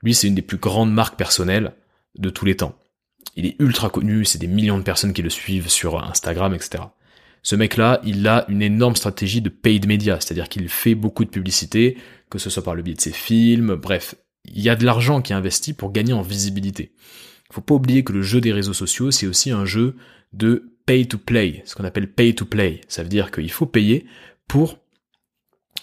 Lui, 0.03 0.13
c'est 0.13 0.27
une 0.27 0.35
des 0.35 0.41
plus 0.41 0.57
grandes 0.57 0.93
marques 0.93 1.17
personnelles 1.17 1.73
de 2.17 2.29
tous 2.29 2.45
les 2.45 2.55
temps 2.55 2.75
il 3.37 3.45
est 3.45 3.55
ultra 3.59 3.89
connu, 3.89 4.25
c'est 4.25 4.39
des 4.39 4.47
millions 4.47 4.79
de 4.79 4.83
personnes 4.83 5.13
qui 5.13 5.21
le 5.21 5.29
suivent 5.29 5.69
sur 5.69 6.03
Instagram, 6.03 6.53
etc. 6.55 6.83
Ce 7.43 7.55
mec-là, 7.55 8.01
il 8.03 8.27
a 8.27 8.45
une 8.49 8.63
énorme 8.63 8.95
stratégie 8.95 9.41
de 9.41 9.49
paid 9.49 9.87
media, 9.87 10.19
c'est-à-dire 10.19 10.49
qu'il 10.49 10.67
fait 10.69 10.95
beaucoup 10.95 11.23
de 11.23 11.29
publicité, 11.29 11.97
que 12.29 12.39
ce 12.39 12.49
soit 12.49 12.63
par 12.63 12.75
le 12.75 12.81
biais 12.81 12.95
de 12.95 13.01
ses 13.01 13.11
films, 13.11 13.75
bref, 13.75 14.15
il 14.43 14.59
y 14.61 14.69
a 14.69 14.75
de 14.75 14.83
l'argent 14.83 15.21
qui 15.21 15.33
est 15.33 15.35
investi 15.35 15.73
pour 15.73 15.91
gagner 15.91 16.13
en 16.13 16.23
visibilité. 16.23 16.93
Il 17.49 17.53
faut 17.53 17.61
pas 17.61 17.75
oublier 17.75 18.03
que 18.03 18.11
le 18.11 18.23
jeu 18.23 18.41
des 18.41 18.51
réseaux 18.51 18.73
sociaux, 18.73 19.11
c'est 19.11 19.27
aussi 19.27 19.51
un 19.51 19.65
jeu 19.65 19.95
de 20.33 20.76
pay 20.87 21.05
to 21.05 21.19
play, 21.19 21.61
ce 21.65 21.75
qu'on 21.75 21.83
appelle 21.83 22.11
pay 22.11 22.33
to 22.33 22.45
play. 22.45 22.81
Ça 22.87 23.03
veut 23.03 23.09
dire 23.09 23.29
qu'il 23.29 23.51
faut 23.51 23.67
payer 23.67 24.07
pour 24.47 24.79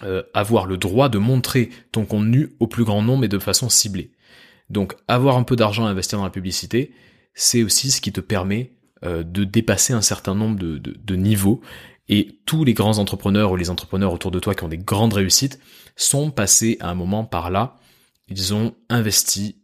euh, 0.03 0.25
avoir 0.33 0.67
le 0.67 0.77
droit 0.77 1.09
de 1.09 1.19
montrer 1.19 1.69
ton 1.93 2.05
contenu 2.05 2.51
au 2.59 2.67
plus 2.67 2.83
grand 2.83 3.03
nombre 3.03 3.25
et 3.25 3.29
de 3.29 3.38
façon 3.38 3.69
ciblée. 3.69 4.11
Donc 4.71 4.97
avoir 5.07 5.37
un 5.37 5.45
peu 5.45 5.55
d'argent 5.55 5.87
à 5.87 5.90
investir 5.90 6.19
dans 6.19 6.25
la 6.25 6.31
publicité, 6.31 6.93
c'est 7.35 7.62
aussi 7.62 7.90
ce 7.90 8.01
qui 8.01 8.12
te 8.12 8.21
permet 8.21 8.73
euh, 9.05 9.23
de 9.23 9.45
dépasser 9.45 9.93
un 9.93 10.01
certain 10.01 10.35
nombre 10.35 10.59
de, 10.59 10.79
de, 10.79 11.17
niveaux. 11.17 11.61
Et 12.09 12.40
tous 12.47 12.64
les 12.64 12.73
grands 12.73 12.99
entrepreneurs 12.99 13.53
ou 13.53 13.57
les 13.57 13.71
entrepreneurs 13.71 14.12
autour 14.12 14.31
de 14.31 14.40
toi 14.40 14.55
qui 14.55 14.64
ont 14.64 14.69
des 14.69 14.79
grandes 14.79 15.12
réussites 15.12 15.61
sont 15.97 16.31
passés 16.31 16.79
à 16.81 16.90
un 16.90 16.95
moment 16.95 17.25
par 17.25 17.51
là. 17.51 17.77
Ils 18.29 18.55
ont 18.55 18.75
investi 18.88 19.62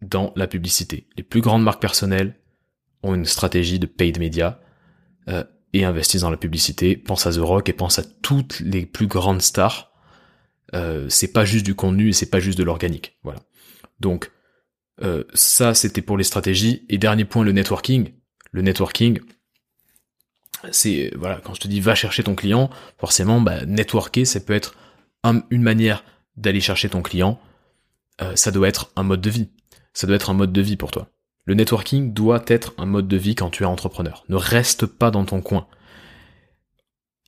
dans 0.00 0.32
la 0.34 0.48
publicité. 0.48 1.06
Les 1.16 1.22
plus 1.22 1.40
grandes 1.40 1.62
marques 1.62 1.80
personnelles 1.80 2.34
ont 3.04 3.14
une 3.14 3.24
stratégie 3.24 3.78
de 3.78 3.86
paid 3.86 4.18
media 4.18 4.60
euh, 5.28 5.44
et 5.72 5.84
investissent 5.84 6.22
dans 6.22 6.30
la 6.30 6.36
publicité. 6.36 6.96
Pense 6.96 7.26
à 7.26 7.32
The 7.32 7.38
Rock 7.38 7.68
et 7.68 7.72
pense 7.72 7.98
à 7.98 8.02
toutes 8.02 8.60
les 8.60 8.84
plus 8.84 9.06
grandes 9.06 9.42
stars. 9.42 9.92
Euh, 10.74 11.08
c'est 11.08 11.32
pas 11.32 11.44
juste 11.44 11.64
du 11.64 11.74
contenu 11.74 12.10
et 12.10 12.12
c'est 12.12 12.30
pas 12.30 12.40
juste 12.40 12.58
de 12.58 12.64
l'organique. 12.64 13.18
Voilà. 13.22 13.40
Donc 14.00 14.30
euh, 15.02 15.24
ça, 15.34 15.74
c'était 15.74 16.02
pour 16.02 16.18
les 16.18 16.24
stratégies. 16.24 16.84
Et 16.88 16.98
dernier 16.98 17.24
point, 17.24 17.44
le 17.44 17.52
networking. 17.52 18.12
Le 18.50 18.60
networking, 18.60 19.20
c'est 20.70 21.10
voilà, 21.16 21.40
quand 21.42 21.54
je 21.54 21.60
te 21.60 21.68
dis 21.68 21.80
va 21.80 21.94
chercher 21.94 22.22
ton 22.22 22.34
client, 22.34 22.68
forcément, 22.98 23.40
bah, 23.40 23.64
networker, 23.64 24.26
ça 24.26 24.40
peut 24.40 24.52
être 24.52 24.76
une 25.24 25.62
manière 25.62 26.04
d'aller 26.36 26.60
chercher 26.60 26.90
ton 26.90 27.00
client. 27.00 27.40
Ça 28.34 28.50
doit 28.50 28.68
être 28.68 28.92
un 28.94 29.02
mode 29.02 29.22
de 29.22 29.30
vie. 29.30 29.48
Ça 29.94 30.06
doit 30.06 30.16
être 30.16 30.30
un 30.30 30.34
mode 30.34 30.52
de 30.52 30.60
vie 30.60 30.76
pour 30.76 30.90
toi. 30.90 31.08
Le 31.44 31.54
networking 31.54 32.12
doit 32.12 32.44
être 32.46 32.74
un 32.78 32.86
mode 32.86 33.08
de 33.08 33.16
vie 33.16 33.34
quand 33.34 33.50
tu 33.50 33.64
es 33.64 33.66
entrepreneur. 33.66 34.24
Ne 34.28 34.36
reste 34.36 34.86
pas 34.86 35.10
dans 35.10 35.24
ton 35.24 35.40
coin 35.40 35.66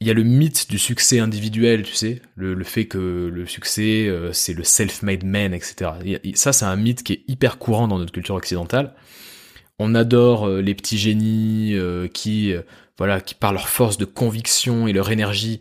il 0.00 0.08
y 0.08 0.10
a 0.10 0.14
le 0.14 0.22
mythe 0.22 0.68
du 0.68 0.78
succès 0.78 1.18
individuel, 1.18 1.82
tu 1.82 1.94
sais, 1.94 2.20
le, 2.34 2.62
fait 2.64 2.86
que 2.86 3.30
le 3.32 3.46
succès, 3.46 4.06
euh, 4.06 4.32
c'est 4.34 4.52
le 4.52 4.64
self-made 4.64 5.24
man, 5.24 5.54
etc. 5.54 5.92
ça, 6.34 6.52
c'est 6.52 6.64
un 6.64 6.76
mythe 6.76 7.02
qui 7.02 7.14
est 7.14 7.24
hyper 7.28 7.58
courant 7.58 7.88
dans 7.88 7.98
notre 7.98 8.12
culture 8.12 8.34
occidentale. 8.34 8.94
On 9.78 9.94
adore 9.94 10.46
euh, 10.46 10.60
les 10.60 10.74
petits 10.74 10.98
génies 10.98 11.74
euh, 11.74 12.08
qui, 12.08 12.52
voilà, 12.98 13.20
qui 13.20 13.34
par 13.34 13.52
leur 13.52 13.68
force 13.68 13.96
de 13.96 14.04
conviction 14.04 14.86
et 14.86 14.92
leur 14.92 15.10
énergie 15.10 15.60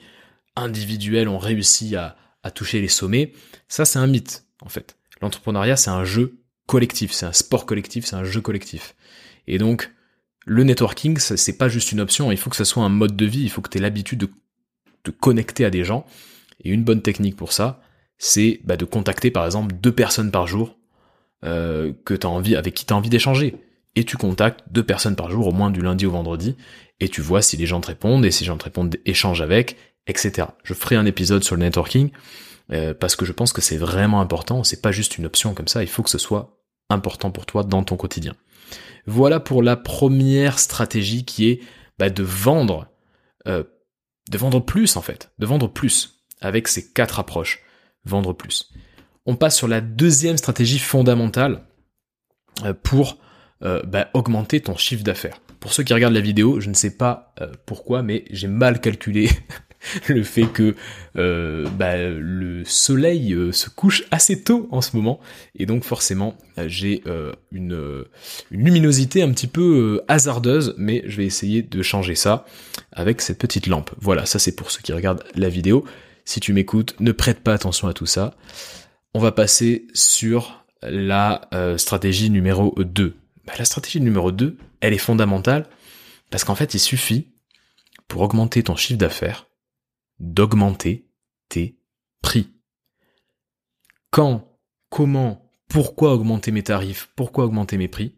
individuelle 0.57 1.29
ont 1.29 1.39
réussi 1.39 1.95
à, 1.95 2.17
à 2.43 2.51
toucher 2.51 2.81
les 2.81 2.89
sommets. 2.89 3.31
Ça, 3.69 3.85
c'est 3.85 3.99
un 3.99 4.07
mythe, 4.07 4.45
en 4.61 4.69
fait. 4.69 4.97
L'entrepreneuriat, 5.21 5.77
c'est 5.77 5.89
un 5.89 6.03
jeu 6.03 6.42
collectif, 6.67 7.11
c'est 7.11 7.25
un 7.25 7.33
sport 7.33 7.65
collectif, 7.65 8.05
c'est 8.05 8.15
un 8.15 8.23
jeu 8.23 8.41
collectif. 8.41 8.95
Et 9.47 9.57
donc, 9.57 9.91
le 10.45 10.63
networking, 10.63 11.17
c'est 11.19 11.57
pas 11.57 11.69
juste 11.69 11.91
une 11.91 12.01
option, 12.01 12.31
il 12.31 12.37
faut 12.37 12.49
que 12.49 12.55
ça 12.55 12.65
soit 12.65 12.83
un 12.83 12.89
mode 12.89 13.15
de 13.15 13.25
vie, 13.25 13.43
il 13.43 13.49
faut 13.49 13.61
que 13.61 13.69
tu 13.69 13.77
aies 13.77 13.81
l'habitude 13.81 14.19
de 14.19 14.29
te 15.03 15.11
connecter 15.11 15.65
à 15.65 15.69
des 15.69 15.83
gens. 15.83 16.05
Et 16.63 16.69
une 16.71 16.83
bonne 16.83 17.01
technique 17.01 17.35
pour 17.35 17.53
ça, 17.53 17.81
c'est 18.17 18.61
bah, 18.63 18.77
de 18.77 18.85
contacter 18.85 19.31
par 19.31 19.45
exemple 19.45 19.75
deux 19.75 19.91
personnes 19.91 20.31
par 20.31 20.47
jour 20.47 20.77
euh, 21.43 21.91
que 22.05 22.13
as 22.13 22.29
envie, 22.29 22.55
avec 22.55 22.73
qui 22.73 22.85
tu 22.85 22.93
as 22.93 22.97
envie 22.97 23.09
d'échanger. 23.09 23.55
Et 23.95 24.05
tu 24.05 24.17
contactes 24.17 24.61
deux 24.71 24.83
personnes 24.83 25.15
par 25.15 25.29
jour, 25.29 25.47
au 25.47 25.51
moins 25.51 25.69
du 25.69 25.81
lundi 25.81 26.05
au 26.05 26.11
vendredi, 26.11 26.55
et 26.99 27.09
tu 27.09 27.21
vois 27.21 27.41
si 27.41 27.57
les 27.57 27.67
gens 27.67 27.79
te 27.79 27.87
répondent, 27.87 28.25
et 28.25 28.31
si 28.31 28.43
les 28.43 28.47
gens 28.47 28.57
te 28.57 28.63
répondent, 28.63 28.95
échange 29.05 29.41
avec, 29.41 29.77
etc. 30.07 30.47
Je 30.63 30.73
ferai 30.73 30.95
un 30.95 31.05
épisode 31.05 31.43
sur 31.43 31.55
le 31.55 31.61
networking, 31.61 32.09
euh, 32.71 32.93
parce 32.93 33.15
que 33.15 33.25
je 33.25 33.31
pense 33.31 33.53
que 33.53 33.61
c'est 33.61 33.77
vraiment 33.77 34.21
important, 34.21 34.63
c'est 34.63 34.81
pas 34.81 34.91
juste 34.91 35.17
une 35.17 35.25
option 35.25 35.53
comme 35.53 35.67
ça, 35.67 35.83
il 35.83 35.89
faut 35.89 36.03
que 36.03 36.09
ce 36.09 36.17
soit 36.17 36.59
important 36.89 37.31
pour 37.31 37.45
toi 37.45 37.63
dans 37.63 37.83
ton 37.83 37.97
quotidien. 37.97 38.33
Voilà 39.05 39.39
pour 39.39 39.61
la 39.61 39.75
première 39.75 40.59
stratégie 40.59 41.25
qui 41.25 41.49
est 41.49 41.61
bah, 41.99 42.09
de 42.09 42.23
vendre, 42.23 42.87
euh, 43.47 43.63
de 44.29 44.37
vendre 44.37 44.61
plus 44.61 44.95
en 44.95 45.01
fait, 45.01 45.31
de 45.39 45.45
vendre 45.45 45.67
plus 45.67 46.23
avec 46.41 46.67
ces 46.67 46.91
quatre 46.91 47.19
approches, 47.19 47.61
vendre 48.05 48.33
plus. 48.33 48.71
On 49.25 49.35
passe 49.35 49.57
sur 49.57 49.67
la 49.67 49.81
deuxième 49.81 50.37
stratégie 50.37 50.79
fondamentale 50.79 51.65
euh, 52.63 52.73
pour 52.73 53.17
bah, 53.87 54.09
augmenter 54.13 54.59
ton 54.59 54.75
chiffre 54.75 55.05
d'affaires. 55.05 55.39
Pour 55.61 55.71
ceux 55.71 55.83
qui 55.83 55.93
regardent 55.93 56.13
la 56.13 56.19
vidéo, 56.19 56.59
je 56.59 56.67
ne 56.67 56.73
sais 56.73 56.97
pas 56.97 57.33
pourquoi, 57.65 58.03
mais 58.03 58.25
j'ai 58.29 58.49
mal 58.49 58.81
calculé 58.81 59.29
le 60.07 60.23
fait 60.23 60.45
que 60.45 60.75
euh, 61.17 61.67
bah, 61.69 61.97
le 61.97 62.63
soleil 62.65 63.33
euh, 63.33 63.51
se 63.51 63.69
couche 63.69 64.03
assez 64.11 64.43
tôt 64.43 64.67
en 64.71 64.81
ce 64.81 64.95
moment 64.95 65.19
et 65.55 65.65
donc 65.65 65.83
forcément 65.83 66.35
euh, 66.57 66.65
j'ai 66.67 67.03
une, 67.51 68.05
luminosité 68.51 69.21
un 69.21 69.31
petit 69.31 69.47
peu 69.47 70.01
hasardeuse 70.07 70.75
mais 70.77 71.03
je 71.05 71.17
vais 71.17 71.25
essayer 71.25 71.61
de 71.61 71.81
changer 71.81 72.15
ça 72.15 72.45
avec 72.91 73.21
cette 73.21 73.37
petite 73.37 73.67
lampe. 73.67 73.91
Voilà, 73.99 74.25
ça 74.25 74.39
c'est 74.39 74.55
pour 74.55 74.71
ceux 74.71 74.81
qui 74.81 74.93
regardent 74.93 75.23
la 75.35 75.49
vidéo. 75.49 75.85
Si 76.25 76.39
tu 76.39 76.53
m'écoutes, 76.53 76.95
ne 76.99 77.11
prête 77.11 77.41
pas 77.41 77.53
attention 77.53 77.87
à 77.87 77.93
tout 77.93 78.05
ça. 78.05 78.33
On 79.13 79.19
va 79.19 79.31
passer 79.31 79.87
sur 79.93 80.65
la 80.81 81.49
stratégie 81.77 82.29
numéro 82.29 82.73
2. 82.77 83.15
Bah, 83.45 83.53
la 83.57 83.65
stratégie 83.65 83.99
numéro 84.01 84.31
2, 84.31 84.57
elle 84.81 84.93
est 84.93 84.97
fondamentale 84.97 85.67
parce 86.29 86.43
qu'en 86.43 86.55
fait 86.55 86.73
il 86.73 86.79
suffit 86.79 87.27
pour 88.07 88.21
augmenter 88.21 88.63
ton 88.63 88.75
chiffre 88.75 88.99
d'affaires 88.99 89.47
d'augmenter 90.23 91.05
tes 91.49 91.77
prix. 92.21 92.49
Quand, 94.09 94.57
comment, 94.89 95.51
pourquoi 95.67 96.13
augmenter 96.13 96.51
mes 96.51 96.63
tarifs, 96.63 97.09
pourquoi 97.15 97.45
augmenter 97.45 97.77
mes 97.77 97.87
prix, 97.87 98.15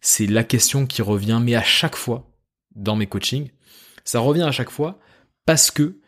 c'est 0.00 0.26
la 0.26 0.42
question 0.42 0.86
qui 0.86 1.02
revient, 1.02 1.40
mais 1.42 1.54
à 1.54 1.62
chaque 1.62 1.96
fois 1.96 2.30
dans 2.74 2.96
mes 2.96 3.06
coachings, 3.06 3.50
ça 4.04 4.20
revient 4.20 4.42
à 4.42 4.52
chaque 4.52 4.70
fois 4.70 4.98
parce 5.44 5.70
que, 5.70 6.00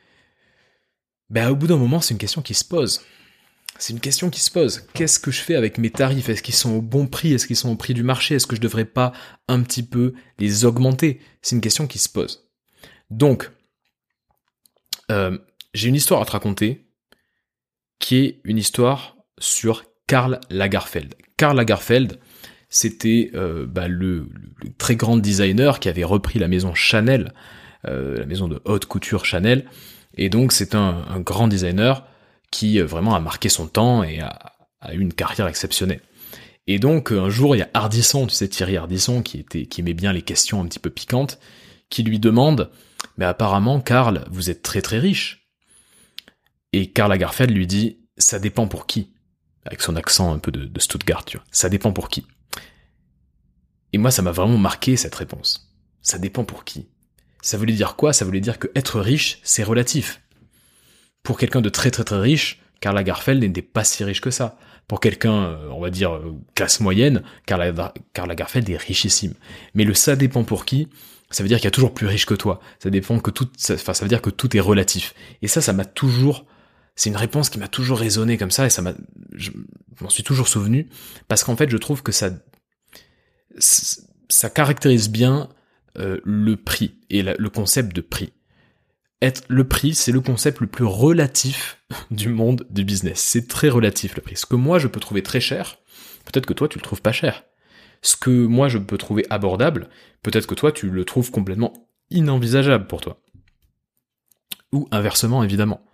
ben, 1.29 1.51
au 1.51 1.57
bout 1.57 1.67
d'un 1.67 1.77
moment, 1.77 2.01
c'est 2.01 2.15
une 2.15 2.19
question 2.19 2.43
qui 2.43 2.55
se 2.55 2.65
pose. 2.65 3.03
C'est 3.79 3.93
une 3.93 4.01
question 4.01 4.31
qui 4.31 4.41
se 4.41 4.51
pose. 4.51 4.87
Qu'est-ce 4.95 5.19
que 5.19 5.31
je 5.31 5.43
fais 5.43 5.55
avec 5.55 5.77
mes 5.77 5.91
tarifs? 5.91 6.31
Est-ce 6.31 6.43
qu'ils 6.43 6.55
sont 6.55 6.73
au 6.73 6.81
bon 6.81 7.07
prix? 7.07 7.35
Est-ce 7.35 7.47
qu'ils 7.47 7.57
sont 7.57 7.71
au 7.71 7.77
prix 7.77 7.93
du 7.93 8.03
marché? 8.03 8.37
Est-ce 8.37 8.47
que 8.47 8.57
je 8.57 8.61
devrais 8.61 8.87
pas 8.87 9.13
un 9.49 9.63
petit 9.63 9.83
peu 9.83 10.15
les 10.39 10.65
augmenter? 10.65 11.21
C'est 11.43 11.57
une 11.57 11.61
question 11.61 11.87
qui 11.87 11.99
se 11.99 12.09
pose. 12.09 12.49
Donc, 13.11 13.51
euh, 15.11 15.39
j'ai 15.75 15.89
une 15.89 15.95
histoire 15.95 16.21
à 16.21 16.25
te 16.25 16.33
raconter 16.33 16.87
qui 17.99 18.17
est 18.17 18.41
une 18.45 18.59
histoire 18.59 19.17
sur 19.39 19.85
Karl 20.07 20.41
Lagerfeld. 20.51 21.15
Karl 21.37 21.57
Lagerfeld, 21.57 22.19
c'était 22.69 23.31
euh, 23.35 23.67
bah, 23.67 23.89
le, 23.89 24.29
très 24.79 24.97
grand 24.97 25.17
designer 25.17 25.81
qui 25.81 25.89
avait 25.89 26.05
repris 26.05 26.39
la 26.39 26.49
maison 26.49 26.75
Chanel, 26.75 27.33
euh, 27.87 28.17
la 28.19 28.27
maison 28.27 28.49
de 28.49 28.61
haute 28.65 28.87
couture 28.87 29.25
Chanel, 29.25 29.67
et 30.15 30.29
donc 30.29 30.53
c'est 30.53 30.75
un, 30.75 31.21
grand 31.21 31.49
designer 31.49 32.07
qui 32.51 32.81
vraiment 32.81 33.15
a 33.15 33.21
marqué 33.21 33.49
son 33.49 33.67
temps 33.67 34.03
et 34.03 34.21
a, 34.21 34.53
eu 34.93 35.01
une 35.01 35.13
carrière 35.13 35.47
exceptionnelle. 35.47 36.01
Et 36.67 36.79
donc 36.79 37.13
un 37.13 37.29
jour 37.29 37.55
il 37.55 37.59
y 37.59 37.63
a 37.63 37.69
Ardisson, 37.75 38.27
tu 38.27 38.35
sais 38.35 38.49
Thierry 38.49 38.77
Ardisson 38.77 39.23
qui 39.23 39.39
était 39.39 39.67
qui 39.67 39.81
aimait 39.81 39.95
bien 39.95 40.13
les 40.13 40.23
questions 40.23 40.61
un 40.61 40.67
petit 40.67 40.79
peu 40.79 40.91
piquantes, 40.91 41.39
qui 41.91 42.03
lui 42.03 42.19
demande 42.19 42.71
mais 43.17 43.25
apparemment, 43.25 43.81
Karl, 43.81 44.25
vous 44.31 44.51
êtes 44.51 44.63
très 44.63 44.83
très 44.83 44.99
riche. 44.99 45.49
Et 46.73 46.93
Karl 46.93 47.11
Lagerfeld 47.11 47.51
lui 47.51 47.67
dit, 47.67 48.01
ça 48.19 48.39
dépend 48.39 48.69
pour 48.69 48.87
qui. 48.87 49.13
Avec 49.65 49.81
son 49.81 49.97
accent 49.97 50.33
un 50.33 50.39
peu 50.39 50.53
de, 50.53 50.81
Stuttgart, 50.81 51.25
tu 51.25 51.39
vois. 51.39 51.47
Ça 51.51 51.69
dépend 51.69 51.93
pour 51.93 52.09
qui. 52.09 52.27
Et 53.93 53.99
moi, 53.99 54.11
ça 54.11 54.23
m'a 54.23 54.31
vraiment 54.31 54.59
marqué 54.59 54.97
cette 54.97 55.15
réponse. 55.15 55.73
Ça 56.03 56.19
dépend 56.19 56.45
pour 56.45 56.65
qui. 56.65 56.89
Ça 57.43 57.59
voulait 57.59 57.73
dire 57.73 57.97
quoi? 57.97 58.13
Ça 58.13 58.25
voulait 58.25 58.41
dire 58.41 58.59
que 58.59 58.69
être 58.75 59.01
riche, 59.01 59.41
c'est 59.43 59.63
relatif. 59.63 60.23
Pour 61.23 61.39
quelqu'un 61.39 61.61
de 61.61 61.69
très 61.69 61.91
très 61.91 62.05
très 62.05 62.21
riche, 62.21 62.61
Karl 62.81 62.95
Lagerfeld 62.95 63.43
n'était 63.43 63.63
pas 63.63 63.85
si 63.85 64.05
riche 64.05 64.21
que 64.21 64.31
ça. 64.31 64.59
Pour 64.87 65.01
quelqu'un, 65.01 65.47
euh, 65.47 65.69
on 65.71 65.81
va 65.81 65.91
dire, 65.91 66.15
euh, 66.15 66.35
classe 66.55 66.81
moyenne, 66.81 67.23
Karl 67.47 67.75
Lagerfeld 68.17 68.69
est 68.71 68.77
richissime. 68.77 69.35
Mais 69.75 69.85
le 69.85 69.95
ça 69.95 70.15
dépend 70.15 70.45
pour 70.45 70.65
qui, 70.65 70.89
ça 71.31 71.43
veut 71.43 71.49
dire 71.49 71.59
qu'il 71.59 71.65
y 71.65 71.69
a 71.69 71.73
toujours 71.73 71.93
plus 71.93 72.07
riche 72.07 72.27
que 72.27 72.35
toi. 72.35 72.61
Ça 72.79 72.91
dépend 72.91 73.19
que 73.19 73.31
tout, 73.31 73.49
ça 73.57 73.75
veut 73.75 74.09
dire 74.09 74.23
que 74.23 74.31
tout 74.31 74.57
est 74.57 74.61
relatif. 74.61 75.15
Et 75.43 75.49
ça, 75.49 75.73
m'a 75.73 75.85
toujours, 75.85 76.47
c'est 76.95 77.11
une 77.11 77.17
réponse 77.17 77.51
qui 77.51 77.59
m'a 77.59 77.69
toujours 77.69 77.99
résonné 77.99 78.39
comme 78.39 78.51
ça 78.51 78.67
et 78.67 78.71
ça 78.71 78.83
je 79.35 79.51
m'en 80.01 80.09
suis 80.09 80.23
toujours 80.23 80.49
souvenu 80.49 80.89
parce 81.29 81.43
qu'en 81.43 81.57
fait, 81.57 81.69
je 81.69 81.77
trouve 81.77 82.03
que 82.03 82.13
ça, 82.13 82.31
ça 83.59 84.51
caractérise 84.51 85.09
bien 85.09 85.49
euh, 85.99 86.21
le 86.25 86.57
prix 86.57 86.95
et 87.11 87.23
le 87.23 87.49
concept 87.49 87.95
de 87.95 88.01
prix. 88.01 88.33
Être 89.23 89.43
le 89.49 89.67
prix, 89.67 89.95
c'est 89.95 90.13
le 90.13 90.21
concept 90.21 90.61
le 90.61 90.67
plus 90.67 90.85
relatif 90.85 91.83
du 92.11 92.29
monde 92.29 92.67
du 92.71 92.85
business. 92.85 93.19
C'est 93.19 93.49
très 93.49 93.69
relatif 93.69 94.15
le 94.15 94.23
prix. 94.23 94.37
Ce 94.37 94.47
que 94.47 94.57
moi 94.57 94.79
je 94.79 94.87
peux 94.87 95.01
trouver 95.01 95.23
très 95.23 95.41
cher, 95.41 95.79
peut-être 96.25 96.47
que 96.47 96.53
toi 96.53 96.69
tu 96.69 96.79
le 96.79 96.85
trouves 96.85 97.03
pas 97.03 97.13
cher 97.13 97.43
ce 98.07 98.17
que 98.17 98.31
moi 98.31 98.69
je 98.69 98.79
peux 98.79 98.99
trouver 98.99 99.27
abordable, 99.31 99.89
peut-être 100.23 100.47
que 100.47 100.55
toi 100.55 100.73
tu 100.73 100.91
le 100.91 101.05
trouves 101.05 101.31
complètement 101.31 101.73
inenvisageable 102.11 102.87
pour 102.87 103.01
toi. 103.01 103.21
Ou 104.73 104.89
inversement, 104.91 105.43
évidemment. 105.43 105.85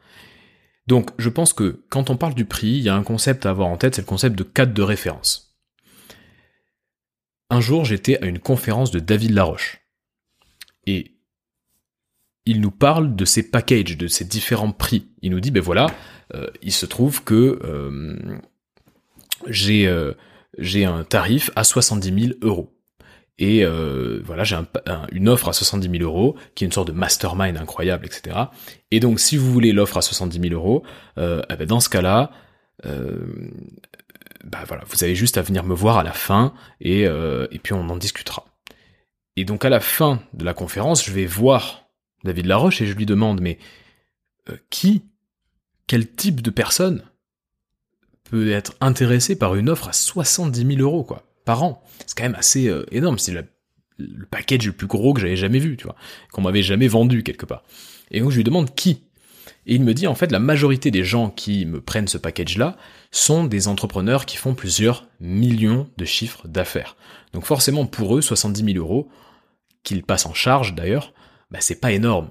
Donc 0.86 1.10
je 1.18 1.28
pense 1.28 1.52
que 1.52 1.84
quand 1.88 2.10
on 2.10 2.16
parle 2.16 2.34
du 2.34 2.44
prix, 2.44 2.68
il 2.68 2.82
y 2.82 2.88
a 2.88 2.94
un 2.94 3.02
concept 3.02 3.46
à 3.46 3.50
avoir 3.50 3.68
en 3.68 3.76
tête, 3.76 3.94
c'est 3.94 4.02
le 4.02 4.06
concept 4.06 4.36
de 4.36 4.42
cadre 4.42 4.74
de 4.74 4.82
référence. 4.82 5.56
Un 7.50 7.60
jour, 7.60 7.84
j'étais 7.84 8.22
à 8.22 8.26
une 8.26 8.38
conférence 8.38 8.90
de 8.90 8.98
David 8.98 9.32
Laroche. 9.32 9.80
Et 10.86 11.18
il 12.44 12.60
nous 12.60 12.70
parle 12.70 13.14
de 13.14 13.24
ses 13.24 13.50
packages, 13.50 13.96
de 13.96 14.06
ses 14.06 14.24
différents 14.24 14.72
prix. 14.72 15.08
Il 15.20 15.30
nous 15.30 15.40
dit, 15.40 15.50
ben 15.50 15.62
voilà, 15.62 15.86
euh, 16.34 16.46
il 16.62 16.72
se 16.72 16.86
trouve 16.86 17.22
que 17.22 17.60
euh, 17.62 18.40
j'ai 19.46 19.86
euh, 19.86 20.14
j'ai 20.58 20.84
un 20.84 21.04
tarif 21.04 21.50
à 21.56 21.64
70 21.64 22.22
000 22.28 22.38
euros. 22.42 22.72
Et 23.38 23.64
euh, 23.64 24.20
voilà, 24.24 24.44
j'ai 24.44 24.56
une 25.10 25.28
offre 25.28 25.48
à 25.48 25.52
70 25.52 25.98
000 25.98 26.02
euros, 26.04 26.36
qui 26.54 26.64
est 26.64 26.66
une 26.66 26.72
sorte 26.72 26.88
de 26.88 26.92
mastermind 26.92 27.56
incroyable, 27.56 28.06
etc. 28.06 28.36
Et 28.90 29.00
donc, 29.00 29.18
si 29.18 29.36
vous 29.36 29.50
voulez 29.50 29.72
l'offre 29.72 29.96
à 29.96 30.02
70 30.02 30.40
000 30.48 30.54
euros, 30.54 30.84
euh, 31.18 31.42
eh 31.50 31.56
ben, 31.56 31.66
dans 31.66 31.80
ce 31.80 31.88
cas-là, 31.88 32.30
euh, 32.84 33.50
bah 34.44 34.60
voilà, 34.66 34.84
vous 34.86 35.02
avez 35.04 35.14
juste 35.14 35.38
à 35.38 35.42
venir 35.42 35.64
me 35.64 35.74
voir 35.74 35.98
à 35.98 36.02
la 36.02 36.12
fin, 36.12 36.52
et, 36.80 37.06
euh, 37.06 37.46
et 37.50 37.58
puis 37.58 37.72
on 37.72 37.88
en 37.88 37.96
discutera. 37.96 38.44
Et 39.36 39.44
donc 39.44 39.64
à 39.64 39.70
la 39.70 39.80
fin 39.80 40.20
de 40.34 40.44
la 40.44 40.54
conférence, 40.54 41.04
je 41.04 41.12
vais 41.12 41.26
voir 41.26 41.86
David 42.24 42.46
Laroche 42.46 42.82
et 42.82 42.86
je 42.86 42.94
lui 42.94 43.06
demande, 43.06 43.40
mais 43.40 43.58
euh, 44.50 44.56
qui, 44.70 45.02
quel 45.86 46.08
type 46.08 46.42
de 46.42 46.50
personne? 46.50 47.02
Être 48.32 48.74
intéressé 48.80 49.36
par 49.36 49.54
une 49.54 49.68
offre 49.68 49.88
à 49.88 49.92
70 49.92 50.76
000 50.76 50.80
euros, 50.80 51.04
quoi, 51.04 51.24
par 51.44 51.62
an. 51.62 51.82
C'est 52.06 52.16
quand 52.16 52.24
même 52.24 52.34
assez 52.34 52.68
euh, 52.68 52.84
énorme. 52.90 53.18
C'est 53.18 53.32
le, 53.32 53.46
package 54.30 54.66
le 54.66 54.72
plus 54.72 54.86
gros 54.86 55.12
que 55.12 55.20
j'avais 55.20 55.36
jamais 55.36 55.58
vu, 55.58 55.76
tu 55.76 55.84
vois, 55.84 55.96
qu'on 56.32 56.42
m'avait 56.42 56.62
jamais 56.62 56.88
vendu 56.88 57.22
quelque 57.22 57.46
part. 57.46 57.62
Et 58.10 58.20
donc 58.20 58.30
je 58.30 58.36
lui 58.36 58.44
demande 58.44 58.74
qui. 58.74 59.04
Et 59.66 59.74
il 59.74 59.82
me 59.82 59.94
dit 59.94 60.06
en 60.06 60.14
fait 60.14 60.32
la 60.32 60.38
majorité 60.38 60.90
des 60.90 61.04
gens 61.04 61.30
qui 61.30 61.66
me 61.66 61.80
prennent 61.80 62.08
ce 62.08 62.18
package-là 62.18 62.76
sont 63.10 63.44
des 63.44 63.68
entrepreneurs 63.68 64.26
qui 64.26 64.36
font 64.36 64.54
plusieurs 64.54 65.06
millions 65.20 65.88
de 65.98 66.04
chiffres 66.04 66.48
d'affaires. 66.48 66.96
Donc 67.32 67.44
forcément 67.44 67.86
pour 67.86 68.16
eux 68.16 68.22
70 68.22 68.74
000 68.74 68.78
euros 68.78 69.08
qu'ils 69.84 70.02
passent 70.02 70.26
en 70.26 70.34
charge 70.34 70.74
d'ailleurs, 70.74 71.12
bah 71.50 71.58
c'est 71.60 71.80
pas 71.80 71.92
énorme. 71.92 72.30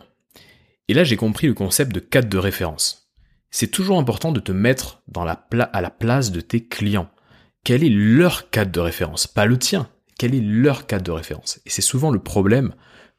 Et 0.88 0.94
là 0.94 1.04
j'ai 1.04 1.16
compris 1.16 1.48
le 1.48 1.54
concept 1.54 1.94
de 1.94 2.00
cadre 2.00 2.30
de 2.30 2.38
référence 2.38 3.11
c'est 3.52 3.68
toujours 3.68 4.00
important 4.00 4.32
de 4.32 4.40
te 4.40 4.52
mettre 4.52 5.04
à 5.14 5.82
la 5.82 5.90
place 5.90 6.32
de 6.32 6.42
tes 6.42 6.66
clients. 6.66 7.10
Quel 7.64 7.84
est 7.84 7.90
leur 7.90 8.50
cadre 8.50 8.72
de 8.72 8.80
référence? 8.80 9.28
Pas 9.28 9.46
le 9.46 9.58
tien. 9.58 9.90
Quel 10.18 10.34
est 10.34 10.42
leur 10.42 10.88
cadre 10.88 11.04
de 11.04 11.12
référence? 11.12 11.60
Et 11.66 11.70
c'est 11.70 11.82
souvent 11.82 12.12
le 12.12 12.20
problème 12.20 12.74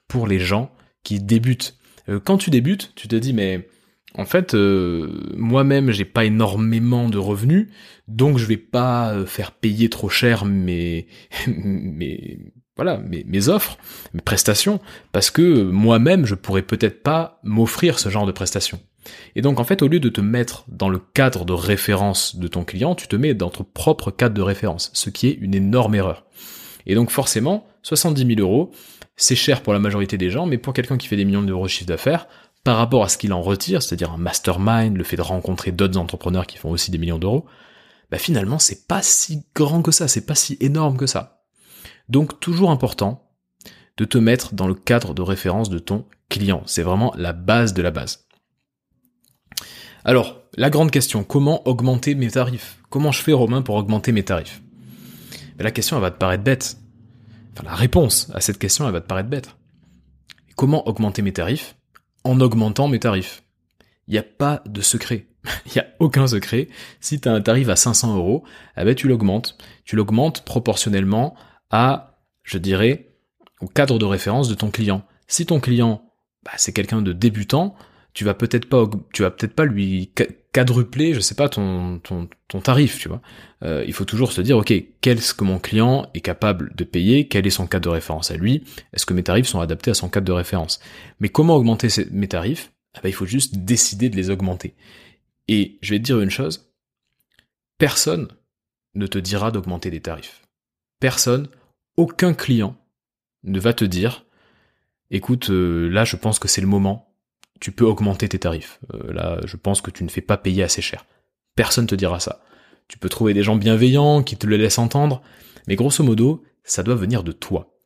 pour 0.09 0.27
les 0.27 0.39
gens 0.39 0.73
qui 1.05 1.21
débutent. 1.21 1.77
Euh, 2.09 2.19
quand 2.19 2.39
tu 2.39 2.51
débutes, 2.51 2.93
tu 2.97 3.09
te 3.09 3.17
dis 3.17 3.33
mais 3.33 3.69
en 4.15 4.25
fait 4.25 4.55
euh, 4.55 5.33
moi-même 5.37 5.91
j'ai 5.91 6.05
pas 6.05 6.25
énormément 6.25 7.09
de 7.09 7.19
revenus, 7.19 7.69
donc 8.09 8.39
je 8.39 8.47
vais 8.47 8.57
pas 8.57 9.13
euh, 9.13 9.27
faire 9.27 9.53
payer 9.53 9.89
trop 9.89 10.09
cher 10.09 10.45
mes 10.45 11.07
mes 11.47 12.53
voilà, 12.77 12.99
mes 12.99 13.49
offres, 13.49 13.77
mes 14.15 14.23
prestations, 14.23 14.81
parce 15.13 15.31
que 15.31 15.63
moi-même, 15.63 16.25
je 16.25 16.35
pourrais 16.35 16.63
peut-être 16.63 17.03
pas 17.03 17.39
m'offrir 17.43 17.99
ce 17.99 18.09
genre 18.09 18.25
de 18.25 18.33
prestations. 18.33 18.81
Et 19.35 19.43
donc, 19.43 19.61
en 19.61 19.65
fait, 19.65 19.83
au 19.83 19.89
lieu 19.89 20.01
de 20.01 20.09
te 20.09 20.21
mettre 20.21 20.65
dans 20.69 20.89
le 20.89 20.99
cadre 20.99 21.45
de 21.45 21.53
référence 21.53 22.37
de 22.37 22.49
ton 22.49 22.65
client, 22.65 22.95
tu 22.95 23.09
te 23.09 23.17
mets 23.17 23.35
dans 23.35 23.51
ton 23.51 23.65
propre 23.65 24.11
cadre 24.11 24.35
de 24.35 24.43
référence, 24.43 24.91
ce 24.95 25.11
qui 25.11 25.29
est 25.29 25.39
une 25.41 25.55
énorme 25.55 25.95
erreur. 25.95 26.25
Et 26.87 26.95
donc, 26.95 27.11
forcément, 27.11 27.67
70 27.83 28.37
000 28.37 28.41
euros, 28.41 28.71
c'est 29.17 29.37
cher 29.37 29.63
pour 29.63 29.73
la 29.73 29.79
majorité 29.79 30.19
des 30.19 30.31
gens, 30.31 30.47
mais 30.47 30.59
pour 30.59 30.73
quelqu'un 30.73 30.99
qui 30.99 31.09
fait 31.09 31.17
des 31.17 31.25
millions 31.25 31.43
d'euros 31.43 31.65
de 31.65 31.71
chiffre 31.71 31.89
d'affaires, 31.89 32.27
par 32.65 32.77
rapport 32.77 33.03
à 33.03 33.09
ce 33.09 33.19
qu'il 33.19 33.33
en 33.33 33.43
retire, 33.43 33.83
c'est-à-dire 33.83 34.13
un 34.13 34.19
mastermind, 34.19 34.97
le 34.97 35.05
fait 35.05 35.17
de 35.17 35.23
rencontrer 35.23 35.73
d'autres 35.73 35.99
entrepreneurs 35.99 36.47
qui 36.47 36.59
font 36.59 36.71
aussi 36.71 36.91
des 36.91 36.99
millions 36.99 37.19
d'euros, 37.19 37.45
bah 38.11 38.19
finalement, 38.19 38.59
c'est 38.59 38.87
pas 38.87 39.03
si 39.03 39.47
grand 39.55 39.83
que 39.83 39.91
ça, 39.91 40.07
c'est 40.07 40.27
pas 40.27 40.35
si 40.35 40.57
énorme 40.61 40.97
que 40.97 41.07
ça. 41.07 41.43
Donc 42.09 42.41
toujours 42.41 42.71
important 42.71 43.31
de 43.97 44.05
te 44.05 44.19
mettre 44.19 44.55
dans 44.55 44.69
le 44.69 44.75
cadre 44.75 45.15
de 45.15 45.23
référence 45.23 45.71
de 45.71 45.79
ton 45.79 46.07
client. 46.29 46.63
C'est 46.67 46.83
vraiment 46.83 47.13
la 47.17 47.33
base 47.33 47.75
de 47.75 47.83
la 47.83 47.91
base. 47.91 48.27
Alors, 50.05 50.43
la 50.57 50.69
grande 50.69 50.91
question, 50.91 51.23
comment 51.23 51.67
augmenter 51.69 52.15
mes 52.17 52.31
tarifs? 52.31 52.79
Comment 52.91 53.13
je 53.13 53.23
fais 53.23 53.33
Romain 53.33 53.63
pour 53.63 53.77
augmenter 53.77 54.11
mes 54.11 54.25
tarifs? 54.25 54.61
La 55.59 55.71
question, 55.71 55.97
elle 55.97 56.03
va 56.03 56.11
te 56.11 56.19
paraître 56.19 56.43
bête. 56.43 56.77
Enfin, 57.53 57.65
la 57.65 57.75
réponse 57.75 58.29
à 58.35 58.41
cette 58.41 58.59
question, 58.59 58.87
elle 58.87 58.93
va 58.93 59.01
te 59.01 59.07
paraître 59.07 59.29
bête. 59.29 59.55
Comment 60.57 60.89
augmenter 60.89 61.23
mes 61.23 61.33
tarifs 61.33 61.77
En 62.25 62.41
augmentant 62.41 62.89
mes 62.89 62.99
tarifs? 62.99 63.45
Il 64.09 64.13
n'y 64.13 64.19
a 64.19 64.25
pas 64.25 64.63
de 64.67 64.81
secret. 64.81 65.29
Il 65.67 65.73
n'y 65.77 65.81
a 65.81 65.87
aucun 66.01 66.27
secret. 66.27 66.69
Si 67.01 67.21
tu 67.21 67.29
as 67.29 67.33
un 67.33 67.41
tarif 67.41 67.69
à 67.69 67.77
500 67.77 68.17
euros, 68.17 68.43
eh 68.77 68.85
ben, 68.85 68.97
tu 68.97 69.07
l'augmentes. 69.07 69.57
Tu 69.85 69.95
l'augmentes 69.95 70.45
proportionnellement 70.45 71.37
à, 71.71 72.19
je 72.43 72.59
dirais, 72.59 73.15
au 73.61 73.69
cadre 73.69 74.01
de 74.01 74.05
référence 74.05 74.49
de 74.49 74.55
ton 74.55 74.73
client. 74.73 75.05
Si 75.29 75.47
ton 75.47 75.61
client, 75.61 76.03
bah, 76.45 76.53
c'est 76.57 76.73
quelqu'un 76.73 77.03
de 77.03 77.13
débutant, 77.13 77.77
tu 78.15 78.25
vas 78.25 78.35
peut-être 78.35 78.69
pas, 78.69 78.89
tu 79.13 79.23
vas 79.23 79.31
peut-être 79.31 79.55
pas 79.55 79.65
lui 79.65 80.13
quadrupler, 80.53 81.15
je 81.15 81.21
sais 81.21 81.35
pas, 81.35 81.49
ton, 81.49 82.01
tarif, 82.63 82.99
tu 82.99 83.09
vois. 83.09 83.23
Euh, 83.63 83.85
il 83.87 83.93
faut 83.95 84.05
toujours 84.05 84.33
se 84.33 84.43
dire, 84.43 84.59
ok, 84.59 84.73
qu'est-ce 85.01 85.33
que 85.33 85.45
mon 85.45 85.59
client 85.59 86.11
est 86.15 86.21
capable 86.21 86.75
de 86.75 86.85
payer, 86.85 87.29
quel 87.29 87.47
est 87.47 87.51
son 87.51 87.67
cadre 87.67 87.85
de 87.85 87.95
référence 87.95 88.31
à 88.31 88.37
lui, 88.37 88.65
est-ce 88.93 89.07
que 89.07 89.15
mes 89.15 89.23
tarifs 89.23 89.47
sont 89.47 89.61
adaptés 89.61 89.91
à 89.91 89.95
son 89.95 90.09
cadre 90.09 90.27
de 90.27 90.33
référence? 90.33 90.81
Mais 91.21 91.31
comment 91.31 91.57
augmenter 91.57 91.89
mes 92.11 92.29
tarifs? 92.29 92.73
Ah 92.95 93.01
bah, 93.03 93.09
Il 93.09 93.15
faut 93.15 93.27
juste 93.27 93.57
décider 93.59 94.11
de 94.11 94.17
les 94.17 94.29
augmenter. 94.29 94.75
Et 95.49 95.79
je 95.81 95.95
vais 95.95 95.99
te 95.99 96.05
dire 96.05 96.21
une 96.21 96.31
chose, 96.31 96.71
personne 97.79 98.29
ne 98.95 99.07
te 99.07 99.19
dira 99.19 99.51
d'augmenter 99.51 99.91
des 99.91 100.01
tarifs. 100.01 100.43
Personne 101.01 101.49
aucun 101.97 102.35
client 102.35 102.77
ne 103.45 103.59
va 103.59 103.73
te 103.73 103.85
dire 103.85 104.27
écoute, 105.11 105.51
euh, 105.51 105.89
là 105.89 106.05
je 106.05 106.17
pense 106.17 106.39
que 106.39 106.49
c'est 106.49 106.61
le 106.61 106.67
moment, 106.67 107.12
tu 107.63 107.71
peux 107.71 107.85
augmenter 107.85 108.29
tes 108.29 108.41
tarifs. 108.41 108.81
Euh, 108.93 109.13
là, 109.13 109.41
je 109.45 109.57
pense 109.57 109.81
que 109.81 109.93
tu 109.93 110.03
ne 110.03 110.09
fais 110.09 110.21
pas 110.21 110.37
payer 110.37 110.65
assez 110.65 110.83
cher. 110.83 111.07
Personne 111.55 111.87
te 111.87 111.95
dira 111.95 112.19
ça. 112.19 112.43
Tu 112.89 112.99
peux 112.99 113.09
trouver 113.09 113.35
des 113.35 113.45
gens 113.45 113.55
bienveillants 113.55 114.25
qui 114.25 114.37
te 114.37 114.49
le 114.49 114.57
laissent 114.57 114.81
entendre, 114.81 115.23
mais 115.69 115.77
grosso 115.77 116.03
modo, 116.03 116.43
ça 116.65 116.83
doit 116.83 116.97
venir 116.97 117.23
de 117.23 117.31
toi. 117.31 117.79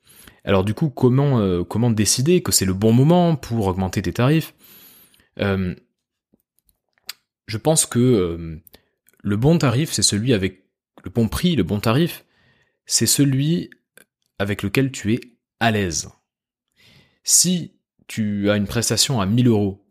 Alors 0.44 0.64
du 0.64 0.72
coup, 0.72 0.88
comment 0.88 1.40
euh, 1.40 1.62
comment 1.62 1.90
décider 1.90 2.42
que 2.42 2.52
c'est 2.52 2.64
le 2.64 2.72
bon 2.72 2.92
moment 2.92 3.36
pour 3.36 3.66
augmenter 3.66 4.00
tes 4.00 4.14
tarifs? 4.14 4.54
Je 5.38 5.76
pense 7.58 7.84
que 7.84 8.58
le 9.20 9.36
bon 9.36 9.58
tarif, 9.58 9.92
c'est 9.92 10.02
celui 10.02 10.32
avec 10.32 10.64
le 11.04 11.10
bon 11.10 11.28
prix, 11.28 11.54
le 11.54 11.64
bon 11.64 11.80
tarif, 11.80 12.24
c'est 12.86 13.04
celui 13.04 13.68
avec 14.38 14.62
lequel 14.62 14.90
tu 14.90 15.12
es 15.12 15.20
à 15.60 15.70
l'aise. 15.70 16.08
Si 17.24 17.75
tu 18.06 18.50
as 18.50 18.56
une 18.56 18.66
prestation 18.66 19.20
à 19.20 19.26
1000 19.26 19.48
euros 19.48 19.84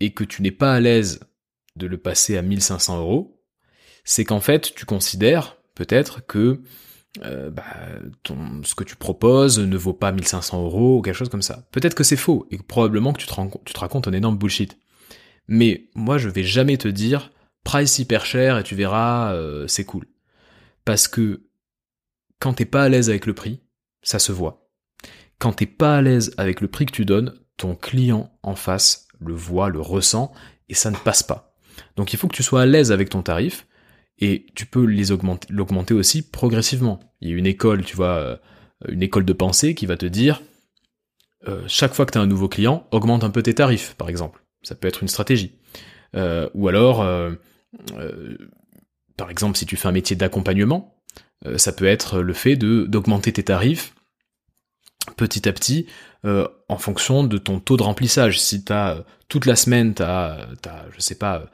et 0.00 0.12
que 0.12 0.24
tu 0.24 0.42
n'es 0.42 0.50
pas 0.50 0.74
à 0.74 0.80
l'aise 0.80 1.20
de 1.76 1.86
le 1.86 1.98
passer 1.98 2.36
à 2.36 2.42
1500 2.42 2.98
euros, 3.00 3.42
c'est 4.04 4.24
qu'en 4.24 4.40
fait 4.40 4.74
tu 4.74 4.86
considères 4.86 5.56
peut-être 5.74 6.24
que 6.26 6.62
euh, 7.24 7.50
bah, 7.50 7.64
ce 8.62 8.74
que 8.74 8.84
tu 8.84 8.96
proposes 8.96 9.58
ne 9.58 9.76
vaut 9.76 9.94
pas 9.94 10.12
1500 10.12 10.64
euros 10.64 10.98
ou 10.98 11.02
quelque 11.02 11.14
chose 11.14 11.28
comme 11.28 11.42
ça. 11.42 11.66
Peut-être 11.70 11.94
que 11.94 12.04
c'est 12.04 12.16
faux 12.16 12.46
et 12.50 12.58
probablement 12.58 13.12
que 13.12 13.20
tu 13.20 13.26
te, 13.26 13.34
tu 13.64 13.72
te 13.72 13.80
racontes 13.80 14.08
un 14.08 14.12
énorme 14.12 14.36
bullshit. 14.36 14.78
Mais 15.48 15.88
moi 15.94 16.18
je 16.18 16.28
vais 16.28 16.44
jamais 16.44 16.76
te 16.76 16.88
dire 16.88 17.32
price 17.64 17.98
hyper 17.98 18.26
cher 18.26 18.58
et 18.58 18.62
tu 18.62 18.74
verras 18.74 19.32
euh, 19.34 19.66
c'est 19.66 19.84
cool. 19.84 20.06
Parce 20.84 21.08
que 21.08 21.46
quand 22.38 22.54
t'es 22.54 22.64
pas 22.64 22.84
à 22.84 22.88
l'aise 22.88 23.08
avec 23.08 23.26
le 23.26 23.34
prix, 23.34 23.60
ça 24.02 24.18
se 24.18 24.32
voit. 24.32 24.65
Quand 25.38 25.52
t'es 25.52 25.66
pas 25.66 25.96
à 25.96 26.02
l'aise 26.02 26.34
avec 26.38 26.60
le 26.60 26.68
prix 26.68 26.86
que 26.86 26.92
tu 26.92 27.04
donnes, 27.04 27.34
ton 27.56 27.74
client 27.74 28.30
en 28.42 28.54
face 28.54 29.08
le 29.18 29.34
voit, 29.34 29.68
le 29.68 29.80
ressent, 29.80 30.32
et 30.68 30.74
ça 30.74 30.90
ne 30.90 30.96
passe 30.96 31.22
pas. 31.22 31.54
Donc 31.96 32.12
il 32.12 32.18
faut 32.18 32.28
que 32.28 32.36
tu 32.36 32.42
sois 32.42 32.62
à 32.62 32.66
l'aise 32.66 32.92
avec 32.92 33.10
ton 33.10 33.22
tarif, 33.22 33.66
et 34.18 34.46
tu 34.54 34.66
peux 34.66 34.86
l'augmenter 35.50 35.94
aussi 35.94 36.22
progressivement. 36.22 37.00
Il 37.20 37.28
y 37.28 37.32
a 37.32 37.36
une 37.36 37.46
école, 37.46 37.84
tu 37.84 37.96
vois, 37.96 38.16
euh, 38.16 38.36
une 38.88 39.02
école 39.02 39.24
de 39.24 39.32
pensée 39.32 39.74
qui 39.74 39.86
va 39.86 39.96
te 39.96 40.06
dire, 40.06 40.42
euh, 41.48 41.62
chaque 41.66 41.94
fois 41.94 42.06
que 42.06 42.12
tu 42.12 42.18
as 42.18 42.22
un 42.22 42.26
nouveau 42.26 42.48
client, 42.48 42.86
augmente 42.92 43.24
un 43.24 43.30
peu 43.30 43.42
tes 43.42 43.54
tarifs, 43.54 43.94
par 43.94 44.08
exemple. 44.08 44.42
Ça 44.62 44.74
peut 44.74 44.88
être 44.88 45.02
une 45.02 45.08
stratégie. 45.08 45.58
Euh, 46.14 46.48
ou 46.54 46.68
alors, 46.68 47.06
par 49.16 49.30
exemple, 49.30 49.56
si 49.56 49.66
tu 49.66 49.76
fais 49.76 49.88
un 49.88 49.92
métier 49.92 50.16
d'accompagnement, 50.16 50.96
ça 51.56 51.72
peut 51.72 51.84
être 51.84 52.20
le 52.20 52.32
fait 52.32 52.56
d'augmenter 52.56 53.32
tes 53.32 53.42
tarifs 53.42 53.94
petit 55.16 55.48
à 55.48 55.52
petit 55.52 55.86
euh, 56.24 56.46
en 56.68 56.78
fonction 56.78 57.24
de 57.24 57.38
ton 57.38 57.60
taux 57.60 57.76
de 57.76 57.82
remplissage. 57.82 58.40
Si 58.40 58.64
t'as 58.64 59.04
toute 59.28 59.46
la 59.46 59.56
semaine, 59.56 59.94
t'as, 59.94 60.46
as, 60.64 60.84
je 60.94 61.00
sais 61.00 61.14
pas, 61.14 61.46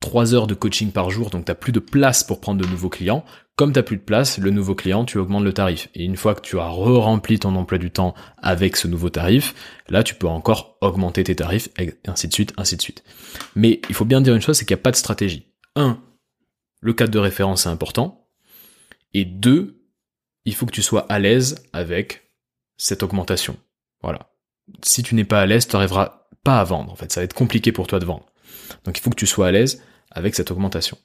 trois 0.00 0.34
heures 0.34 0.46
de 0.46 0.54
coaching 0.54 0.92
par 0.92 1.10
jour, 1.10 1.30
donc 1.30 1.44
t'as 1.44 1.54
plus 1.54 1.72
de 1.72 1.80
place 1.80 2.24
pour 2.24 2.40
prendre 2.40 2.60
de 2.60 2.68
nouveaux 2.68 2.88
clients. 2.88 3.24
Comme 3.56 3.72
t'as 3.72 3.82
plus 3.82 3.96
de 3.96 4.02
place, 4.02 4.38
le 4.38 4.50
nouveau 4.50 4.76
client, 4.76 5.04
tu 5.04 5.18
augmentes 5.18 5.42
le 5.42 5.52
tarif. 5.52 5.88
Et 5.94 6.04
une 6.04 6.16
fois 6.16 6.36
que 6.36 6.40
tu 6.40 6.60
as 6.60 6.68
re-rempli 6.68 7.40
ton 7.40 7.56
emploi 7.56 7.78
du 7.78 7.90
temps 7.90 8.14
avec 8.36 8.76
ce 8.76 8.86
nouveau 8.86 9.10
tarif, 9.10 9.82
là 9.88 10.04
tu 10.04 10.14
peux 10.14 10.28
encore 10.28 10.78
augmenter 10.80 11.24
tes 11.24 11.34
tarifs, 11.34 11.68
et 11.78 11.94
ainsi 12.06 12.28
de 12.28 12.32
suite, 12.32 12.52
ainsi 12.56 12.76
de 12.76 12.82
suite. 12.82 13.02
Mais 13.56 13.80
il 13.88 13.96
faut 13.96 14.04
bien 14.04 14.20
dire 14.20 14.34
une 14.34 14.40
chose, 14.40 14.56
c'est 14.56 14.64
qu'il 14.64 14.76
n'y 14.76 14.80
a 14.80 14.84
pas 14.84 14.92
de 14.92 14.96
stratégie. 14.96 15.48
Un, 15.74 16.00
le 16.80 16.92
cadre 16.92 17.10
de 17.10 17.18
référence 17.18 17.66
est 17.66 17.70
important. 17.70 18.28
Et 19.12 19.24
deux, 19.24 19.82
il 20.44 20.54
faut 20.54 20.66
que 20.66 20.72
tu 20.72 20.82
sois 20.82 21.06
à 21.08 21.18
l'aise 21.18 21.64
avec 21.72 22.27
cette 22.78 23.02
augmentation. 23.02 23.58
Voilà. 24.02 24.30
Si 24.82 25.02
tu 25.02 25.14
n'es 25.14 25.24
pas 25.24 25.42
à 25.42 25.46
l'aise, 25.46 25.66
tu 25.68 25.76
n'arriveras 25.76 26.26
pas 26.44 26.60
à 26.60 26.64
vendre. 26.64 26.90
En 26.90 26.96
fait, 26.96 27.12
ça 27.12 27.20
va 27.20 27.24
être 27.24 27.34
compliqué 27.34 27.72
pour 27.72 27.86
toi 27.86 27.98
de 27.98 28.06
vendre. 28.06 28.24
Donc 28.84 28.96
il 28.96 29.02
faut 29.02 29.10
que 29.10 29.16
tu 29.16 29.26
sois 29.26 29.48
à 29.48 29.50
l'aise 29.50 29.82
avec 30.10 30.34
cette 30.34 30.50
augmentation. 30.50 30.96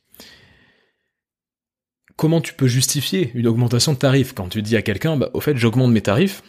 Comment 2.16 2.42
tu 2.42 2.54
peux 2.54 2.68
justifier 2.68 3.32
une 3.34 3.48
augmentation 3.48 3.94
de 3.94 3.98
tarif? 3.98 4.34
Quand 4.34 4.48
tu 4.48 4.62
dis 4.62 4.78
à 4.78 4.82
quelqu'un, 4.82 5.18
bah, 5.18 5.30
au 5.34 5.42
fait, 5.42 5.58
j'augmente 5.58 5.92
mes 5.92 6.02
tarifs 6.02 6.44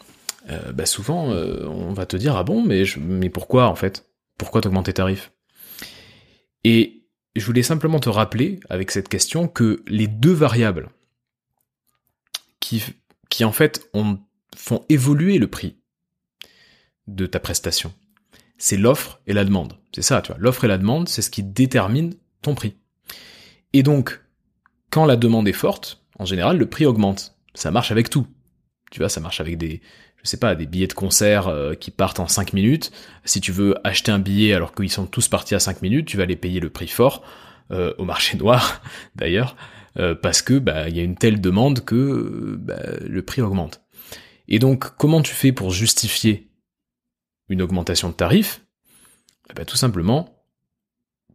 euh, 0.49 0.71
bah, 0.71 0.85
Souvent, 0.85 1.31
euh, 1.31 1.65
on 1.67 1.93
va 1.93 2.05
te 2.05 2.15
dire, 2.15 2.35
ah 2.35 2.43
bon, 2.43 2.63
mais, 2.63 2.83
mais 2.97 3.29
pourquoi 3.29 3.67
en 3.67 3.75
fait? 3.75 4.07
Pourquoi 4.37 4.61
t'augmentes 4.61 4.85
tes 4.85 4.93
tarifs? 4.93 5.31
Et 6.63 7.07
je 7.35 7.45
voulais 7.45 7.63
simplement 7.63 7.99
te 7.99 8.09
rappeler 8.09 8.59
avec 8.69 8.91
cette 8.91 9.09
question 9.09 9.47
que 9.47 9.83
les 9.87 10.07
deux 10.07 10.33
variables 10.33 10.89
qui, 12.59 12.83
qui 13.29 13.43
en 13.43 13.51
fait 13.51 13.89
ont 13.93 14.19
font 14.55 14.83
évoluer 14.89 15.37
le 15.37 15.47
prix 15.47 15.75
de 17.07 17.25
ta 17.25 17.39
prestation. 17.39 17.93
C'est 18.57 18.77
l'offre 18.77 19.19
et 19.27 19.33
la 19.33 19.45
demande. 19.45 19.73
C'est 19.93 20.01
ça, 20.01 20.21
tu 20.21 20.31
vois. 20.31 20.39
L'offre 20.39 20.63
et 20.63 20.67
la 20.67 20.77
demande, 20.77 21.09
c'est 21.09 21.21
ce 21.21 21.29
qui 21.29 21.43
détermine 21.43 22.15
ton 22.41 22.55
prix. 22.55 22.75
Et 23.73 23.83
donc, 23.83 24.21
quand 24.89 25.05
la 25.05 25.17
demande 25.17 25.47
est 25.47 25.53
forte, 25.53 26.05
en 26.19 26.25
général, 26.25 26.57
le 26.57 26.65
prix 26.65 26.85
augmente. 26.85 27.35
Ça 27.53 27.71
marche 27.71 27.91
avec 27.91 28.09
tout. 28.09 28.27
Tu 28.91 28.99
vois, 28.99 29.09
ça 29.09 29.19
marche 29.19 29.41
avec 29.41 29.57
des, 29.57 29.81
je 30.23 30.29
sais 30.29 30.37
pas, 30.37 30.55
des 30.55 30.65
billets 30.65 30.87
de 30.87 30.93
concert 30.93 31.47
euh, 31.47 31.73
qui 31.73 31.91
partent 31.91 32.19
en 32.19 32.27
5 32.27 32.53
minutes. 32.53 32.91
Si 33.25 33.41
tu 33.41 33.51
veux 33.51 33.75
acheter 33.83 34.11
un 34.11 34.19
billet 34.19 34.53
alors 34.53 34.73
qu'ils 34.73 34.91
sont 34.91 35.05
tous 35.05 35.27
partis 35.27 35.55
à 35.55 35.59
5 35.59 35.81
minutes, 35.81 36.07
tu 36.07 36.17
vas 36.17 36.25
les 36.25 36.35
payer 36.35 36.59
le 36.59 36.69
prix 36.69 36.87
fort, 36.87 37.23
euh, 37.71 37.93
au 37.97 38.05
marché 38.05 38.37
noir 38.37 38.81
d'ailleurs, 39.15 39.55
euh, 39.97 40.15
parce 40.15 40.41
que 40.41 40.59
bah 40.59 40.87
il 40.87 40.95
y 40.95 40.99
a 40.99 41.03
une 41.03 41.15
telle 41.15 41.41
demande 41.41 41.83
que 41.83 42.55
bah, 42.59 42.79
le 43.01 43.21
prix 43.21 43.41
augmente. 43.41 43.81
Et 44.47 44.59
donc, 44.59 44.95
comment 44.97 45.21
tu 45.21 45.33
fais 45.33 45.51
pour 45.51 45.71
justifier 45.71 46.51
une 47.49 47.61
augmentation 47.61 48.09
de 48.09 48.13
tarif? 48.13 48.61
Eh 49.49 49.53
ben, 49.53 49.65
Tout 49.65 49.77
simplement, 49.77 50.45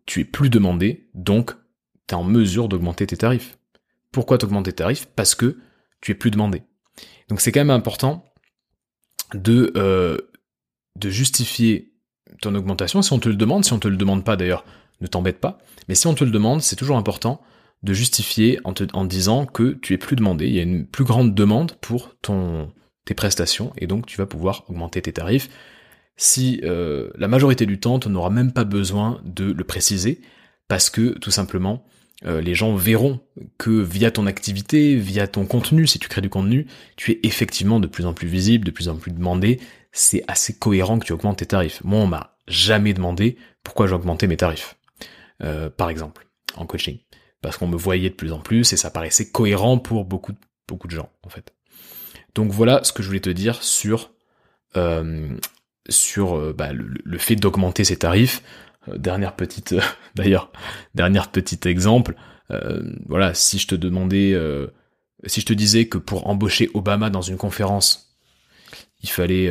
tu 0.06 0.20
es 0.20 0.24
plus 0.24 0.50
demandé, 0.50 1.08
donc 1.14 1.52
tu 2.08 2.14
es 2.14 2.18
en 2.18 2.24
mesure 2.24 2.68
d'augmenter 2.68 3.06
tes 3.06 3.16
tarifs. 3.16 3.58
Pourquoi 4.12 4.38
t'augmenter 4.38 4.72
tes 4.72 4.76
tarifs? 4.76 5.06
Parce 5.14 5.34
que 5.34 5.58
tu 6.00 6.12
es 6.12 6.14
plus 6.14 6.30
demandé. 6.30 6.62
Donc 7.28 7.40
c'est 7.40 7.52
quand 7.52 7.60
même 7.60 7.70
important 7.70 8.24
de, 9.34 9.72
euh, 9.76 10.18
de 10.96 11.10
justifier 11.10 11.92
ton 12.40 12.54
augmentation. 12.54 13.02
Si 13.02 13.12
on 13.12 13.18
te 13.18 13.28
le 13.28 13.36
demande, 13.36 13.64
si 13.64 13.72
on 13.72 13.78
te 13.78 13.88
le 13.88 13.96
demande 13.96 14.24
pas 14.24 14.36
d'ailleurs, 14.36 14.64
ne 15.00 15.06
t'embête 15.06 15.40
pas. 15.40 15.58
Mais 15.88 15.94
si 15.94 16.06
on 16.06 16.14
te 16.14 16.24
le 16.24 16.30
demande, 16.30 16.62
c'est 16.62 16.76
toujours 16.76 16.96
important 16.96 17.40
de 17.82 17.94
justifier 17.94 18.58
en, 18.64 18.72
te, 18.72 18.84
en 18.92 19.04
disant 19.04 19.46
que 19.46 19.72
tu 19.72 19.94
es 19.94 19.98
plus 19.98 20.16
demandé. 20.16 20.46
Il 20.46 20.54
y 20.54 20.58
a 20.58 20.62
une 20.62 20.86
plus 20.86 21.04
grande 21.04 21.34
demande 21.34 21.72
pour 21.80 22.16
ton, 22.20 22.72
tes 23.04 23.14
prestations 23.14 23.72
et 23.78 23.86
donc 23.86 24.06
tu 24.06 24.16
vas 24.16 24.26
pouvoir 24.26 24.64
augmenter 24.68 25.02
tes 25.02 25.12
tarifs. 25.12 25.48
Si 26.16 26.60
euh, 26.64 27.10
la 27.16 27.28
majorité 27.28 27.66
du 27.66 27.80
temps, 27.80 27.98
tu 27.98 28.08
n'auras 28.08 28.30
même 28.30 28.52
pas 28.52 28.64
besoin 28.64 29.20
de 29.24 29.52
le 29.52 29.64
préciser 29.64 30.20
parce 30.68 30.90
que 30.90 31.18
tout 31.18 31.30
simplement, 31.30 31.84
euh, 32.26 32.40
les 32.40 32.54
gens 32.54 32.74
verront 32.74 33.20
que 33.58 33.70
via 33.70 34.10
ton 34.10 34.26
activité, 34.26 34.96
via 34.96 35.26
ton 35.26 35.46
contenu, 35.46 35.86
si 35.86 35.98
tu 35.98 36.08
crées 36.08 36.20
du 36.20 36.28
contenu, 36.28 36.66
tu 36.96 37.12
es 37.12 37.20
effectivement 37.22 37.80
de 37.80 37.86
plus 37.86 38.06
en 38.06 38.12
plus 38.12 38.28
visible, 38.28 38.66
de 38.66 38.70
plus 38.70 38.88
en 38.88 38.96
plus 38.96 39.12
demandé. 39.12 39.60
C'est 39.92 40.22
assez 40.28 40.54
cohérent 40.54 40.98
que 40.98 41.06
tu 41.06 41.12
augmentes 41.12 41.38
tes 41.38 41.46
tarifs. 41.46 41.82
Moi, 41.82 41.98
on 41.98 42.06
m'a 42.06 42.36
jamais 42.46 42.92
demandé 42.92 43.36
pourquoi 43.64 43.86
j'augmentais 43.86 44.26
mes 44.26 44.36
tarifs. 44.36 44.76
Euh, 45.42 45.70
par 45.70 45.88
exemple, 45.88 46.26
en 46.56 46.66
coaching. 46.66 46.98
Parce 47.40 47.56
qu'on 47.56 47.66
me 47.66 47.76
voyait 47.76 48.10
de 48.10 48.14
plus 48.14 48.32
en 48.32 48.40
plus 48.40 48.72
et 48.72 48.76
ça 48.76 48.90
paraissait 48.90 49.30
cohérent 49.30 49.78
pour 49.78 50.04
beaucoup, 50.04 50.34
beaucoup 50.68 50.86
de 50.86 50.92
gens, 50.92 51.10
en 51.22 51.30
fait. 51.30 51.54
Donc 52.34 52.52
voilà 52.52 52.84
ce 52.84 52.92
que 52.92 53.02
je 53.02 53.08
voulais 53.08 53.20
te 53.20 53.30
dire 53.30 53.62
sur, 53.62 54.10
euh, 54.76 55.36
sur 55.88 56.54
bah, 56.54 56.72
le, 56.72 57.18
fait 57.18 57.36
d'augmenter 57.36 57.84
ses 57.84 57.96
tarifs. 57.96 58.42
Euh, 58.88 58.98
dernière 58.98 59.36
petite, 59.36 59.72
euh, 59.72 59.80
d'ailleurs, 60.14 60.50
dernière 60.94 61.30
petite 61.30 61.66
exemple. 61.66 62.14
Euh, 62.50 62.82
voilà, 63.06 63.34
si 63.34 63.58
je 63.58 63.68
te 63.68 63.74
demandais, 63.74 64.36
si 65.26 65.40
je 65.40 65.46
te 65.46 65.52
disais 65.52 65.86
que 65.86 65.98
pour 65.98 66.26
embaucher 66.26 66.70
Obama 66.74 67.10
dans 67.10 67.22
une 67.22 67.36
conférence, 67.36 68.16
il 69.02 69.08
fallait, 69.08 69.50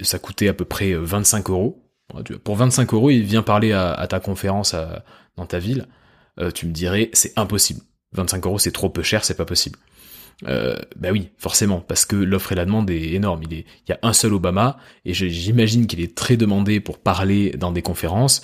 ça 0.00 0.18
coûtait 0.18 0.48
à 0.48 0.54
peu 0.54 0.64
près 0.64 0.94
25 0.94 1.50
euros. 1.50 1.82
Pour 2.42 2.56
25 2.56 2.94
euros, 2.94 3.10
il 3.10 3.22
vient 3.22 3.42
parler 3.42 3.72
à, 3.72 4.06
ta 4.08 4.18
conférence 4.18 4.74
dans 5.36 5.44
ta 5.44 5.58
ville. 5.58 5.86
tu 6.54 6.66
me 6.66 6.72
dirais, 6.72 7.10
c'est 7.12 7.38
impossible. 7.38 7.82
25 8.12 8.46
euros, 8.46 8.58
c'est 8.58 8.72
trop 8.72 8.88
peu 8.88 9.02
cher, 9.02 9.24
c'est 9.24 9.36
pas 9.36 9.44
possible. 9.44 9.78
Euh, 10.44 10.76
bah 10.96 11.08
oui, 11.12 11.30
forcément, 11.38 11.80
parce 11.80 12.04
que 12.04 12.16
l'offre 12.16 12.52
et 12.52 12.54
la 12.54 12.66
demande 12.66 12.90
est 12.90 13.12
énorme. 13.12 13.42
Il, 13.50 13.64
y 13.88 13.92
a 13.92 13.98
un 14.02 14.12
seul 14.12 14.34
Obama, 14.34 14.78
et 15.04 15.14
j'imagine 15.14 15.86
qu'il 15.86 16.00
est 16.00 16.14
très 16.14 16.36
demandé 16.36 16.80
pour 16.80 16.98
parler 16.98 17.50
dans 17.52 17.72
des 17.72 17.82
conférences, 17.82 18.42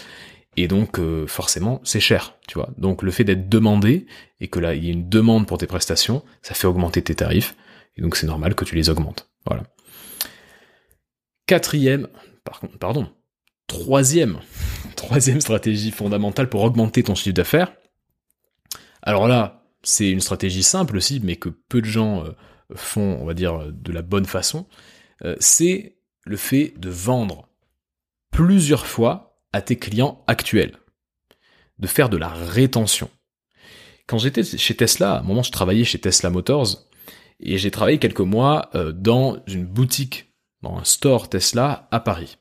et 0.56 0.68
donc 0.68 0.98
euh, 0.98 1.26
forcément 1.26 1.80
c'est 1.84 2.00
cher, 2.00 2.36
tu 2.48 2.54
vois. 2.54 2.70
Donc 2.78 3.02
le 3.02 3.10
fait 3.10 3.24
d'être 3.24 3.48
demandé, 3.48 4.06
et 4.40 4.48
que 4.48 4.58
là 4.58 4.74
il 4.74 4.84
y 4.84 4.88
a 4.88 4.92
une 4.92 5.08
demande 5.08 5.46
pour 5.46 5.58
tes 5.58 5.66
prestations, 5.66 6.22
ça 6.40 6.54
fait 6.54 6.66
augmenter 6.66 7.02
tes 7.02 7.14
tarifs, 7.14 7.56
et 7.96 8.02
donc 8.02 8.16
c'est 8.16 8.26
normal 8.26 8.54
que 8.54 8.64
tu 8.64 8.74
les 8.74 8.88
augmentes. 8.88 9.30
Voilà. 9.46 9.64
Quatrième, 11.46 12.08
pardon, 12.80 13.10
troisième, 13.66 14.38
troisième 14.96 15.42
stratégie 15.42 15.90
fondamentale 15.90 16.48
pour 16.48 16.62
augmenter 16.62 17.02
ton 17.02 17.14
chiffre 17.14 17.34
d'affaires. 17.34 17.74
Alors 19.02 19.28
là, 19.28 19.61
c'est 19.82 20.10
une 20.10 20.20
stratégie 20.20 20.62
simple 20.62 20.96
aussi, 20.96 21.20
mais 21.22 21.36
que 21.36 21.48
peu 21.48 21.80
de 21.80 21.86
gens 21.86 22.24
euh, 22.24 22.30
font, 22.74 23.18
on 23.20 23.24
va 23.24 23.34
dire, 23.34 23.72
de 23.72 23.92
la 23.92 24.02
bonne 24.02 24.26
façon, 24.26 24.66
euh, 25.24 25.36
c'est 25.40 25.96
le 26.24 26.36
fait 26.36 26.74
de 26.78 26.90
vendre 26.90 27.48
plusieurs 28.30 28.86
fois 28.86 29.40
à 29.52 29.60
tes 29.60 29.76
clients 29.76 30.24
actuels, 30.26 30.78
de 31.78 31.86
faire 31.86 32.08
de 32.08 32.16
la 32.16 32.28
rétention. 32.28 33.10
Quand 34.06 34.18
j'étais 34.18 34.44
chez 34.44 34.74
Tesla, 34.74 35.14
à 35.14 35.20
un 35.20 35.22
moment 35.22 35.42
je 35.42 35.52
travaillais 35.52 35.84
chez 35.84 35.98
Tesla 35.98 36.30
Motors, 36.30 36.88
et 37.40 37.58
j'ai 37.58 37.70
travaillé 37.70 37.98
quelques 37.98 38.20
mois 38.20 38.70
euh, 38.74 38.92
dans 38.92 39.42
une 39.46 39.66
boutique, 39.66 40.32
dans 40.62 40.76
un 40.78 40.84
store 40.84 41.28
Tesla 41.28 41.88
à 41.90 42.00
Paris. 42.00 42.38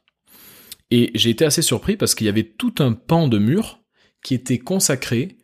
Et 0.91 1.12
j'ai 1.15 1.32
été 1.32 1.45
assez 1.45 1.62
surpris 1.62 1.97
parce 1.97 2.13
qu'il 2.13 2.27
y 2.27 2.30
avait 2.30 2.43
tout 2.43 2.75
un 2.80 2.93
pan 2.93 3.27
de 3.27 3.39
mur 3.39 3.80
qui 4.21 4.36
était 4.36 4.60
consacré 4.60 5.38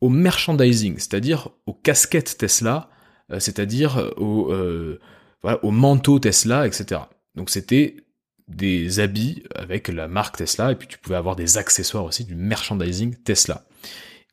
au 0.00 0.08
merchandising, 0.08 0.94
c'est-à-dire 0.98 1.48
aux 1.66 1.74
casquettes 1.74 2.38
Tesla, 2.38 2.88
euh, 3.30 3.40
c'est-à-dire 3.40 3.98
euh, 3.98 4.10
au, 4.16 4.52
euh, 4.52 4.98
voilà, 5.42 5.58
aux 5.64 6.18
Tesla, 6.18 6.66
etc. 6.66 7.02
Donc 7.34 7.50
c'était 7.50 7.96
des 8.48 8.98
habits 8.98 9.44
avec 9.54 9.88
la 9.88 10.08
marque 10.08 10.38
Tesla, 10.38 10.72
et 10.72 10.74
puis 10.74 10.88
tu 10.88 10.98
pouvais 10.98 11.16
avoir 11.16 11.36
des 11.36 11.56
accessoires 11.58 12.04
aussi, 12.04 12.24
du 12.24 12.34
merchandising 12.34 13.14
Tesla. 13.22 13.64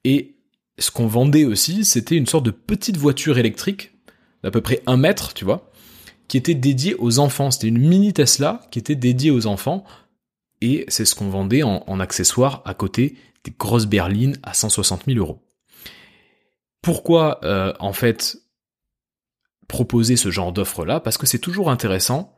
Et 0.03 0.37
ce 0.79 0.89
qu'on 0.89 1.07
vendait 1.07 1.45
aussi, 1.45 1.85
c'était 1.85 2.15
une 2.15 2.25
sorte 2.25 2.45
de 2.45 2.51
petite 2.51 2.97
voiture 2.97 3.37
électrique, 3.37 3.91
d'à 4.43 4.51
peu 4.51 4.61
près 4.61 4.81
un 4.87 4.97
mètre, 4.97 5.33
tu 5.33 5.45
vois, 5.45 5.71
qui 6.27 6.37
était 6.37 6.55
dédiée 6.55 6.95
aux 6.95 7.19
enfants. 7.19 7.51
C'était 7.51 7.67
une 7.67 7.77
mini 7.77 8.13
Tesla 8.13 8.61
qui 8.71 8.79
était 8.79 8.95
dédiée 8.95 9.31
aux 9.31 9.45
enfants, 9.45 9.83
et 10.61 10.85
c'est 10.87 11.05
ce 11.05 11.13
qu'on 11.13 11.29
vendait 11.29 11.61
en, 11.61 11.83
en 11.85 11.99
accessoires 11.99 12.63
à 12.65 12.73
côté 12.73 13.15
des 13.43 13.53
grosses 13.57 13.85
berlines 13.85 14.37
à 14.41 14.53
160 14.53 15.03
000 15.05 15.19
euros. 15.19 15.46
Pourquoi 16.81 17.39
euh, 17.43 17.73
en 17.79 17.93
fait 17.93 18.37
proposer 19.67 20.15
ce 20.15 20.31
genre 20.31 20.51
d'offre-là? 20.51 20.99
Parce 20.99 21.17
que 21.17 21.25
c'est 21.25 21.39
toujours 21.39 21.69
intéressant, 21.69 22.37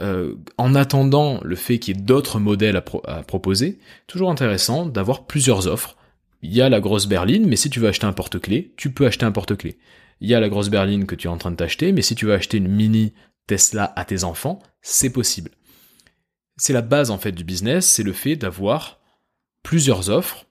euh, 0.00 0.34
en 0.58 0.74
attendant 0.74 1.40
le 1.42 1.56
fait 1.56 1.78
qu'il 1.78 1.96
y 1.96 1.98
ait 1.98 2.02
d'autres 2.02 2.38
modèles 2.38 2.76
à, 2.76 3.22
proposer, 3.22 3.78
toujours 4.06 4.30
intéressant 4.30 4.86
d'avoir 4.86 5.26
plusieurs 5.26 5.66
offres. 5.66 5.96
Il 6.42 6.54
y 6.54 6.60
a 6.60 6.68
la 6.68 6.80
grosse 6.80 7.06
berline, 7.06 7.46
mais 7.48 7.56
si 7.56 7.68
tu 7.68 7.80
veux 7.80 7.88
acheter 7.88 8.06
un 8.06 8.12
porte-clés, 8.12 8.72
tu 8.76 8.92
peux 8.92 9.06
acheter 9.06 9.24
un 9.24 9.32
porte-clés. 9.32 9.78
Il 10.20 10.28
y 10.28 10.34
a 10.34 10.40
la 10.40 10.48
grosse 10.48 10.68
berline 10.68 11.06
que 11.06 11.14
tu 11.14 11.26
es 11.26 11.30
en 11.30 11.38
train 11.38 11.50
de 11.50 11.56
t'acheter, 11.56 11.92
mais 11.92 12.02
si 12.02 12.14
tu 12.14 12.26
veux 12.26 12.34
acheter 12.34 12.58
une 12.58 12.68
mini 12.68 13.12
Tesla 13.46 13.92
à 13.96 14.04
tes 14.04 14.24
enfants, 14.24 14.60
c'est 14.82 15.10
possible. 15.10 15.50
C'est 16.56 16.72
la 16.72 16.82
base 16.82 17.10
en 17.10 17.18
fait 17.18 17.32
du 17.32 17.44
business, 17.44 17.88
c'est 17.88 18.02
le 18.02 18.12
fait 18.12 18.36
d'avoir 18.36 19.00
plusieurs 19.62 20.10
offres 20.10 20.46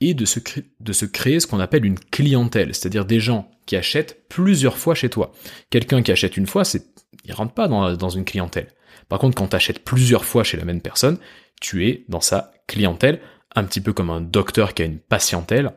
et 0.00 0.14
de 0.14 0.24
se, 0.24 1.04
créer 1.06 1.40
ce 1.40 1.46
qu'on 1.46 1.60
appelle 1.60 1.84
une 1.84 1.98
clientèle, 1.98 2.74
c'est-à-dire 2.74 3.04
des 3.04 3.20
gens 3.20 3.50
qui 3.66 3.76
achètent 3.76 4.28
plusieurs 4.28 4.78
fois 4.78 4.94
chez 4.94 5.10
toi. 5.10 5.32
Quelqu'un 5.70 6.02
qui 6.02 6.12
achète 6.12 6.36
une 6.36 6.46
fois, 6.46 6.64
c'est, 6.64 6.84
il 7.24 7.32
rentre 7.32 7.52
pas 7.52 7.68
dans, 7.68 8.08
une 8.08 8.24
clientèle. 8.24 8.68
Par 9.08 9.18
contre, 9.18 9.36
quand 9.36 9.48
tu 9.48 9.56
achètes 9.56 9.84
plusieurs 9.84 10.24
fois 10.24 10.44
chez 10.44 10.56
la 10.56 10.64
même 10.64 10.80
personne, 10.80 11.18
tu 11.60 11.88
es 11.88 12.04
dans 12.08 12.20
sa 12.20 12.52
clientèle, 12.66 13.20
un 13.56 13.64
petit 13.64 13.80
peu 13.80 13.92
comme 13.92 14.10
un 14.10 14.20
docteur 14.20 14.74
qui 14.74 14.82
a 14.82 14.84
une 14.84 14.98
patientèle, 14.98 15.72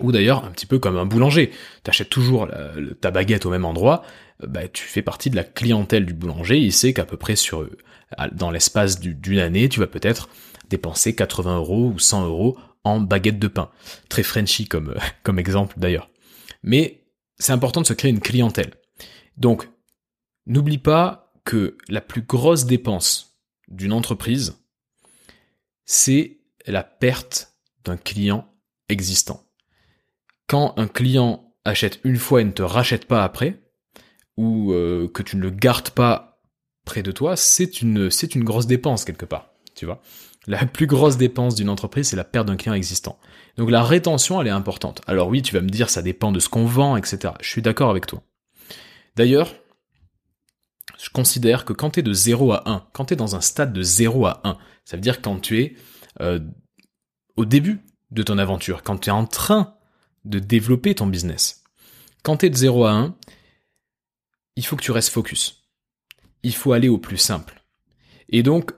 ou 0.00 0.12
d'ailleurs 0.12 0.44
un 0.44 0.50
petit 0.50 0.66
peu 0.66 0.78
comme 0.78 0.98
un 0.98 1.06
boulanger. 1.06 1.50
Tu 1.84 1.90
achètes 1.90 2.10
toujours 2.10 2.48
ta 3.00 3.10
baguette 3.10 3.46
au 3.46 3.50
même 3.50 3.64
endroit, 3.64 4.02
bah, 4.46 4.68
tu 4.68 4.84
fais 4.84 5.02
partie 5.02 5.30
de 5.30 5.36
la 5.36 5.44
clientèle 5.44 6.04
du 6.04 6.12
boulanger, 6.12 6.58
il 6.58 6.72
sait 6.72 6.92
qu'à 6.92 7.04
peu 7.04 7.16
près 7.16 7.36
sur 7.36 7.68
dans 8.32 8.50
l'espace 8.50 9.00
d'une 9.00 9.38
année, 9.38 9.68
tu 9.68 9.80
vas 9.80 9.86
peut-être 9.86 10.28
dépenser 10.70 11.14
80 11.14 11.56
euros 11.56 11.92
ou 11.94 11.98
100 11.98 12.26
euros 12.26 12.56
en 12.84 13.00
baguette 13.00 13.38
de 13.38 13.48
pain. 13.48 13.70
Très 14.08 14.22
Frenchy 14.22 14.66
comme, 14.66 14.94
comme 15.22 15.38
exemple 15.38 15.78
d'ailleurs. 15.78 16.10
Mais 16.62 17.04
c'est 17.38 17.52
important 17.52 17.80
de 17.80 17.86
se 17.86 17.92
créer 17.92 18.10
une 18.10 18.20
clientèle. 18.20 18.74
Donc, 19.36 19.68
n'oublie 20.46 20.78
pas 20.78 21.32
que 21.44 21.78
la 21.88 22.00
plus 22.00 22.22
grosse 22.22 22.66
dépense 22.66 23.38
d'une 23.68 23.92
entreprise, 23.92 24.58
c'est 25.84 26.38
la 26.66 26.82
perte 26.82 27.54
d'un 27.84 27.96
client 27.96 28.52
existant. 28.88 29.44
Quand 30.46 30.74
un 30.76 30.88
client 30.88 31.54
achète 31.64 32.00
une 32.04 32.16
fois 32.16 32.40
et 32.40 32.44
ne 32.44 32.50
te 32.50 32.62
rachète 32.62 33.06
pas 33.06 33.24
après, 33.24 33.62
ou 34.36 34.72
euh, 34.72 35.08
que 35.08 35.22
tu 35.22 35.36
ne 35.36 35.42
le 35.42 35.50
gardes 35.50 35.90
pas 35.90 36.40
près 36.84 37.02
de 37.02 37.12
toi, 37.12 37.36
c'est 37.36 37.82
une, 37.82 38.10
une 38.34 38.44
grosse 38.44 38.66
dépense 38.66 39.04
quelque 39.04 39.26
part, 39.26 39.50
tu 39.74 39.84
vois. 39.84 40.00
La 40.48 40.64
plus 40.64 40.86
grosse 40.86 41.18
dépense 41.18 41.56
d'une 41.56 41.68
entreprise, 41.68 42.08
c'est 42.08 42.16
la 42.16 42.24
perte 42.24 42.46
d'un 42.46 42.56
client 42.56 42.72
existant. 42.72 43.18
Donc 43.58 43.70
la 43.70 43.82
rétention, 43.82 44.40
elle 44.40 44.46
est 44.46 44.50
importante. 44.50 45.02
Alors 45.06 45.28
oui, 45.28 45.42
tu 45.42 45.54
vas 45.54 45.60
me 45.60 45.68
dire, 45.68 45.90
ça 45.90 46.00
dépend 46.00 46.32
de 46.32 46.40
ce 46.40 46.48
qu'on 46.48 46.64
vend, 46.64 46.96
etc. 46.96 47.34
Je 47.42 47.48
suis 47.50 47.60
d'accord 47.60 47.90
avec 47.90 48.06
toi. 48.06 48.22
D'ailleurs, 49.14 49.54
je 50.98 51.10
considère 51.10 51.66
que 51.66 51.74
quand 51.74 51.90
tu 51.90 52.00
es 52.00 52.02
de 52.02 52.14
0 52.14 52.52
à 52.52 52.62
1, 52.66 52.88
quand 52.94 53.04
tu 53.04 53.12
es 53.12 53.16
dans 53.16 53.36
un 53.36 53.42
stade 53.42 53.74
de 53.74 53.82
0 53.82 54.24
à 54.24 54.40
1, 54.44 54.56
ça 54.86 54.96
veut 54.96 55.02
dire 55.02 55.20
quand 55.20 55.38
tu 55.38 55.60
es 55.60 55.76
euh, 56.22 56.40
au 57.36 57.44
début 57.44 57.84
de 58.10 58.22
ton 58.22 58.38
aventure, 58.38 58.82
quand 58.82 58.96
tu 58.96 59.10
es 59.10 59.12
en 59.12 59.26
train 59.26 59.74
de 60.24 60.38
développer 60.38 60.94
ton 60.94 61.06
business. 61.08 61.62
Quand 62.22 62.38
tu 62.38 62.46
es 62.46 62.50
de 62.50 62.56
0 62.56 62.86
à 62.86 62.92
1, 62.92 63.16
il 64.56 64.64
faut 64.64 64.76
que 64.76 64.82
tu 64.82 64.92
restes 64.92 65.10
focus. 65.10 65.62
Il 66.42 66.54
faut 66.54 66.72
aller 66.72 66.88
au 66.88 66.96
plus 66.96 67.18
simple. 67.18 67.62
Et 68.30 68.42
donc, 68.42 68.72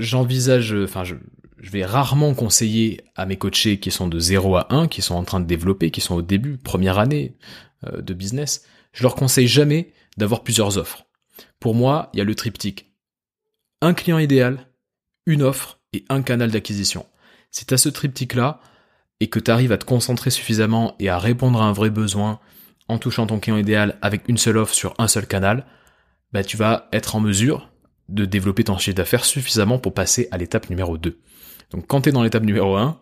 j'envisage, 0.00 0.74
enfin, 0.74 1.04
je, 1.04 1.14
vais 1.58 1.84
rarement 1.84 2.34
conseiller 2.34 3.02
à 3.16 3.26
mes 3.26 3.36
coachés 3.36 3.78
qui 3.78 3.90
sont 3.90 4.08
de 4.08 4.18
0 4.18 4.56
à 4.56 4.74
1, 4.74 4.88
qui 4.88 5.02
sont 5.02 5.14
en 5.14 5.24
train 5.24 5.40
de 5.40 5.46
développer, 5.46 5.90
qui 5.90 6.00
sont 6.00 6.14
au 6.14 6.22
début, 6.22 6.56
première 6.56 6.98
année 6.98 7.36
euh, 7.86 8.00
de 8.00 8.14
business, 8.14 8.64
je 8.92 9.02
leur 9.02 9.14
conseille 9.14 9.46
jamais 9.46 9.92
d'avoir 10.16 10.42
plusieurs 10.42 10.78
offres. 10.78 11.04
Pour 11.60 11.74
moi, 11.74 12.10
il 12.12 12.18
y 12.18 12.20
a 12.20 12.24
le 12.24 12.34
triptyque. 12.34 12.92
Un 13.82 13.94
client 13.94 14.18
idéal, 14.18 14.66
une 15.26 15.42
offre 15.42 15.80
et 15.92 16.04
un 16.08 16.22
canal 16.22 16.50
d'acquisition. 16.50 17.06
C'est 17.50 17.72
à 17.72 17.78
ce 17.78 17.88
triptyque-là 17.88 18.60
et 19.20 19.28
que 19.28 19.38
tu 19.38 19.50
arrives 19.50 19.72
à 19.72 19.78
te 19.78 19.84
concentrer 19.84 20.30
suffisamment 20.30 20.96
et 20.98 21.08
à 21.08 21.18
répondre 21.18 21.60
à 21.60 21.66
un 21.66 21.72
vrai 21.72 21.90
besoin 21.90 22.40
en 22.88 22.98
touchant 22.98 23.26
ton 23.26 23.38
client 23.38 23.58
idéal 23.58 23.98
avec 24.02 24.28
une 24.28 24.38
seule 24.38 24.56
offre 24.56 24.74
sur 24.74 24.94
un 24.98 25.08
seul 25.08 25.26
canal, 25.26 25.66
bah, 26.32 26.42
tu 26.42 26.56
vas 26.56 26.88
être 26.92 27.16
en 27.16 27.20
mesure 27.20 27.70
de 28.10 28.24
développer 28.24 28.64
ton 28.64 28.78
chiffre 28.78 28.96
d'affaires 28.96 29.24
suffisamment 29.24 29.78
pour 29.78 29.94
passer 29.94 30.28
à 30.30 30.38
l'étape 30.38 30.70
numéro 30.70 30.98
2. 30.98 31.18
Donc 31.70 31.86
quand 31.86 32.02
tu 32.02 32.08
es 32.08 32.12
dans 32.12 32.22
l'étape 32.22 32.42
numéro 32.42 32.76
1, 32.76 32.98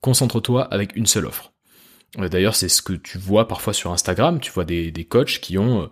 concentre-toi 0.00 0.64
avec 0.64 0.96
une 0.96 1.06
seule 1.06 1.26
offre. 1.26 1.52
D'ailleurs, 2.18 2.54
c'est 2.54 2.68
ce 2.68 2.82
que 2.82 2.92
tu 2.92 3.16
vois 3.16 3.48
parfois 3.48 3.72
sur 3.72 3.90
Instagram. 3.90 4.38
Tu 4.38 4.52
vois 4.52 4.64
des, 4.66 4.90
des 4.90 5.04
coachs 5.04 5.38
qui 5.40 5.56
ont 5.56 5.88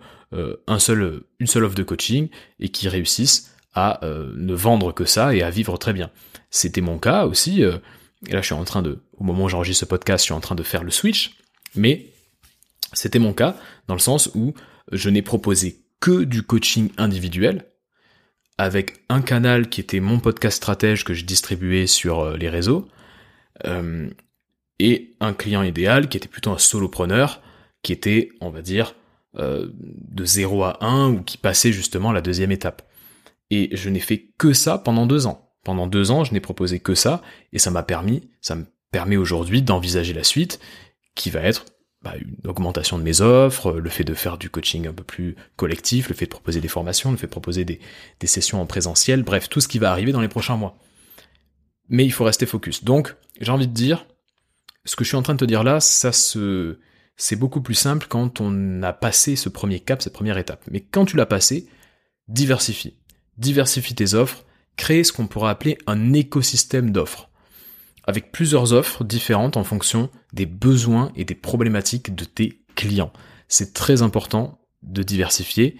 un 0.67 0.79
seul, 0.79 1.23
une 1.39 1.47
seule 1.47 1.63
offre 1.63 1.73
de 1.73 1.81
coaching 1.81 2.29
et 2.59 2.69
qui 2.69 2.87
réussissent 2.87 3.55
à 3.73 3.99
ne 4.03 4.53
vendre 4.53 4.91
que 4.91 5.05
ça 5.05 5.33
et 5.33 5.41
à 5.41 5.49
vivre 5.49 5.77
très 5.77 5.93
bien. 5.93 6.11
C'était 6.51 6.81
mon 6.81 6.99
cas 6.99 7.25
aussi. 7.25 7.61
et 7.61 7.71
là, 8.31 8.41
je 8.41 8.45
suis 8.45 8.53
en 8.53 8.63
train 8.65 8.83
de, 8.83 8.99
au 9.17 9.23
moment 9.23 9.45
où 9.45 9.49
j'enregistre 9.49 9.79
ce 9.79 9.85
podcast, 9.85 10.23
je 10.23 10.25
suis 10.25 10.33
en 10.33 10.41
train 10.41 10.55
de 10.55 10.63
faire 10.63 10.83
le 10.83 10.91
switch. 10.91 11.37
Mais 11.75 12.11
c'était 12.93 13.19
mon 13.19 13.33
cas 13.33 13.55
dans 13.87 13.95
le 13.95 13.99
sens 13.99 14.29
où 14.35 14.53
je 14.91 15.09
n'ai 15.09 15.21
proposé 15.21 15.83
que 15.99 16.23
du 16.23 16.43
coaching 16.43 16.89
individuel 16.97 17.65
avec 18.61 19.03
un 19.09 19.23
canal 19.23 19.69
qui 19.69 19.81
était 19.81 19.99
mon 19.99 20.19
podcast 20.19 20.57
stratège 20.57 21.03
que 21.03 21.15
je 21.15 21.25
distribuais 21.25 21.87
sur 21.87 22.19
euh, 22.19 22.37
les 22.37 22.47
réseaux 22.47 22.87
euh, 23.65 24.07
et 24.77 25.15
un 25.19 25.33
client 25.33 25.63
idéal 25.63 26.09
qui 26.09 26.17
était 26.17 26.27
plutôt 26.27 26.51
un 26.51 26.59
solopreneur 26.59 27.41
qui 27.81 27.91
était, 27.91 28.29
on 28.39 28.51
va 28.51 28.61
dire, 28.61 28.95
euh, 29.39 29.69
de 29.73 30.25
0 30.25 30.63
à 30.63 30.77
1 30.85 31.09
ou 31.09 31.23
qui 31.23 31.39
passait 31.39 31.71
justement 31.71 32.11
la 32.11 32.21
deuxième 32.21 32.51
étape. 32.51 32.87
Et 33.49 33.75
je 33.75 33.89
n'ai 33.89 33.99
fait 33.99 34.29
que 34.37 34.53
ça 34.53 34.77
pendant 34.77 35.07
deux 35.07 35.25
ans. 35.25 35.49
Pendant 35.63 35.87
deux 35.87 36.11
ans, 36.11 36.23
je 36.23 36.31
n'ai 36.31 36.39
proposé 36.39 36.79
que 36.79 36.93
ça 36.93 37.23
et 37.53 37.57
ça 37.57 37.71
m'a 37.71 37.81
permis, 37.81 38.29
ça 38.41 38.53
me 38.53 38.65
permet 38.91 39.17
aujourd'hui 39.17 39.63
d'envisager 39.63 40.13
la 40.13 40.23
suite 40.23 40.59
qui 41.15 41.31
va 41.31 41.41
être 41.41 41.65
bah, 42.01 42.15
une 42.19 42.49
augmentation 42.49 42.97
de 42.97 43.03
mes 43.03 43.21
offres, 43.21 43.73
le 43.73 43.89
fait 43.89 44.03
de 44.03 44.13
faire 44.13 44.37
du 44.37 44.49
coaching 44.49 44.87
un 44.87 44.93
peu 44.93 45.03
plus 45.03 45.35
collectif, 45.55 46.09
le 46.09 46.15
fait 46.15 46.25
de 46.25 46.31
proposer 46.31 46.59
des 46.59 46.67
formations, 46.67 47.11
le 47.11 47.17
fait 47.17 47.27
de 47.27 47.31
proposer 47.31 47.63
des, 47.63 47.79
des 48.19 48.27
sessions 48.27 48.59
en 48.61 48.65
présentiel, 48.65 49.23
bref, 49.23 49.49
tout 49.49 49.61
ce 49.61 49.67
qui 49.67 49.79
va 49.79 49.91
arriver 49.91 50.11
dans 50.11 50.21
les 50.21 50.27
prochains 50.27 50.57
mois. 50.57 50.77
Mais 51.89 52.05
il 52.05 52.11
faut 52.11 52.23
rester 52.23 52.45
focus. 52.45 52.83
Donc, 52.83 53.15
j'ai 53.39 53.51
envie 53.51 53.67
de 53.67 53.73
dire, 53.73 54.07
ce 54.85 54.95
que 54.95 55.03
je 55.03 55.09
suis 55.09 55.17
en 55.17 55.21
train 55.21 55.33
de 55.33 55.39
te 55.39 55.45
dire 55.45 55.63
là, 55.63 55.79
ça 55.79 56.11
se, 56.11 56.79
c'est 57.17 57.35
beaucoup 57.35 57.61
plus 57.61 57.75
simple 57.75 58.07
quand 58.09 58.41
on 58.41 58.81
a 58.81 58.93
passé 58.93 59.35
ce 59.35 59.49
premier 59.49 59.79
cap, 59.79 60.01
cette 60.01 60.13
première 60.13 60.37
étape. 60.37 60.63
Mais 60.71 60.81
quand 60.81 61.05
tu 61.05 61.17
l'as 61.17 61.25
passé, 61.27 61.67
diversifie. 62.27 62.95
Diversifie 63.37 63.93
tes 63.93 64.15
offres, 64.15 64.45
crée 64.75 65.03
ce 65.03 65.13
qu'on 65.13 65.27
pourrait 65.27 65.51
appeler 65.51 65.77
un 65.85 66.13
écosystème 66.13 66.91
d'offres 66.91 67.30
avec 68.03 68.31
plusieurs 68.31 68.73
offres 68.73 69.03
différentes 69.03 69.57
en 69.57 69.63
fonction 69.63 70.09
des 70.33 70.45
besoins 70.45 71.11
et 71.15 71.25
des 71.25 71.35
problématiques 71.35 72.15
de 72.15 72.25
tes 72.25 72.63
clients. 72.75 73.13
C'est 73.47 73.73
très 73.73 74.01
important 74.01 74.59
de 74.81 75.03
diversifier. 75.03 75.77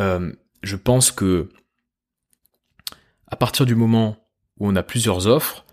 Euh, 0.00 0.32
je 0.62 0.76
pense 0.76 1.10
que 1.10 1.48
à 3.28 3.36
partir 3.36 3.66
du 3.66 3.74
moment 3.74 4.16
où 4.58 4.68
on 4.68 4.76
a 4.76 4.82
plusieurs 4.82 5.26
offres, 5.26 5.64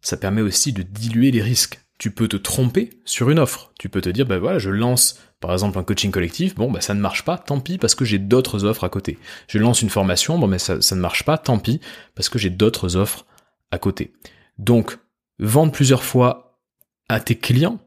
ça 0.00 0.16
permet 0.16 0.42
aussi 0.42 0.72
de 0.72 0.82
diluer 0.82 1.30
les 1.30 1.42
risques. 1.42 1.80
Tu 1.98 2.10
peux 2.10 2.28
te 2.28 2.36
tromper 2.36 2.90
sur 3.04 3.30
une 3.30 3.38
offre. 3.38 3.72
Tu 3.78 3.88
peux 3.88 4.00
te 4.00 4.08
dire, 4.08 4.26
ben 4.26 4.38
voilà, 4.38 4.58
je 4.58 4.70
lance 4.70 5.18
par 5.40 5.52
exemple 5.52 5.78
un 5.78 5.84
coaching 5.84 6.10
collectif, 6.10 6.54
bon 6.54 6.70
bah 6.70 6.82
ça 6.82 6.92
ne 6.92 7.00
marche 7.00 7.24
pas, 7.24 7.38
tant 7.38 7.60
pis 7.60 7.78
parce 7.78 7.94
que 7.94 8.04
j'ai 8.04 8.18
d'autres 8.18 8.64
offres 8.64 8.84
à 8.84 8.90
côté. 8.90 9.18
Je 9.48 9.58
lance 9.58 9.80
une 9.80 9.88
formation, 9.88 10.38
bon 10.38 10.46
mais 10.46 10.58
ça, 10.58 10.82
ça 10.82 10.94
ne 10.94 11.00
marche 11.00 11.24
pas, 11.24 11.38
tant 11.38 11.58
pis 11.58 11.80
parce 12.14 12.28
que 12.28 12.38
j'ai 12.38 12.50
d'autres 12.50 12.96
offres 12.96 13.26
à 13.70 13.78
côté. 13.78 14.12
Donc 14.58 14.98
vendre 15.40 15.72
plusieurs 15.72 16.04
fois 16.04 16.58
à 17.08 17.18
tes 17.18 17.34
clients, 17.34 17.80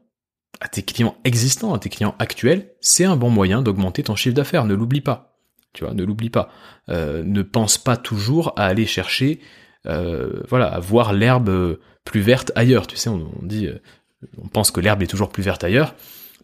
à 0.60 0.68
tes 0.68 0.82
clients 0.82 1.16
existants, 1.24 1.72
à 1.72 1.78
tes 1.78 1.88
clients 1.88 2.14
actuels, 2.18 2.74
c'est 2.80 3.04
un 3.04 3.16
bon 3.16 3.30
moyen 3.30 3.62
d'augmenter 3.62 4.02
ton 4.02 4.16
chiffre 4.16 4.34
d'affaires. 4.34 4.66
Ne 4.66 4.74
l'oublie 4.74 5.00
pas. 5.00 5.38
Tu 5.72 5.84
ne 5.84 6.04
l'oublie 6.04 6.30
pas. 6.30 6.50
Euh, 6.88 7.22
ne 7.24 7.42
pense 7.42 7.78
pas 7.78 7.96
toujours 7.96 8.52
à 8.56 8.66
aller 8.66 8.86
chercher, 8.86 9.40
euh, 9.86 10.42
voilà, 10.48 10.66
à 10.66 10.78
voir 10.78 11.12
l'herbe 11.12 11.78
plus 12.04 12.20
verte 12.20 12.52
ailleurs. 12.54 12.86
Tu 12.86 12.96
sais, 12.96 13.08
on, 13.08 13.30
dit, 13.42 13.66
euh, 13.66 13.80
on 14.38 14.48
pense 14.48 14.70
que 14.70 14.80
l'herbe 14.80 15.02
est 15.02 15.08
toujours 15.08 15.30
plus 15.30 15.42
verte 15.42 15.64
ailleurs. 15.64 15.94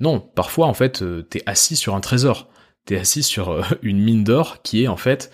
Non, 0.00 0.18
parfois 0.20 0.66
en 0.66 0.74
fait, 0.74 1.04
t'es 1.28 1.42
assis 1.46 1.76
sur 1.76 1.94
un 1.94 2.00
trésor. 2.00 2.48
T'es 2.86 2.98
assis 2.98 3.22
sur 3.22 3.62
une 3.82 4.00
mine 4.00 4.24
d'or 4.24 4.62
qui 4.62 4.82
est 4.82 4.88
en 4.88 4.96
fait 4.96 5.30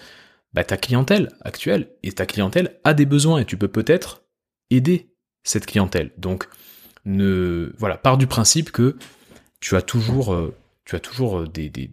bah, 0.52 0.64
ta 0.64 0.76
clientèle 0.76 1.30
actuelle. 1.42 1.88
Et 2.02 2.12
ta 2.12 2.26
clientèle 2.26 2.78
a 2.84 2.92
des 2.92 3.06
besoins 3.06 3.38
et 3.38 3.44
tu 3.44 3.56
peux 3.56 3.68
peut-être 3.68 4.24
aider 4.70 5.15
cette 5.46 5.66
clientèle. 5.66 6.10
Donc, 6.18 6.48
ne, 7.04 7.72
voilà, 7.78 7.96
part 7.96 8.18
du 8.18 8.26
principe 8.26 8.72
que 8.72 8.96
tu 9.60 9.76
as 9.76 9.82
toujours, 9.82 10.34
euh, 10.34 10.54
euh, 10.92 11.46
des, 11.46 11.90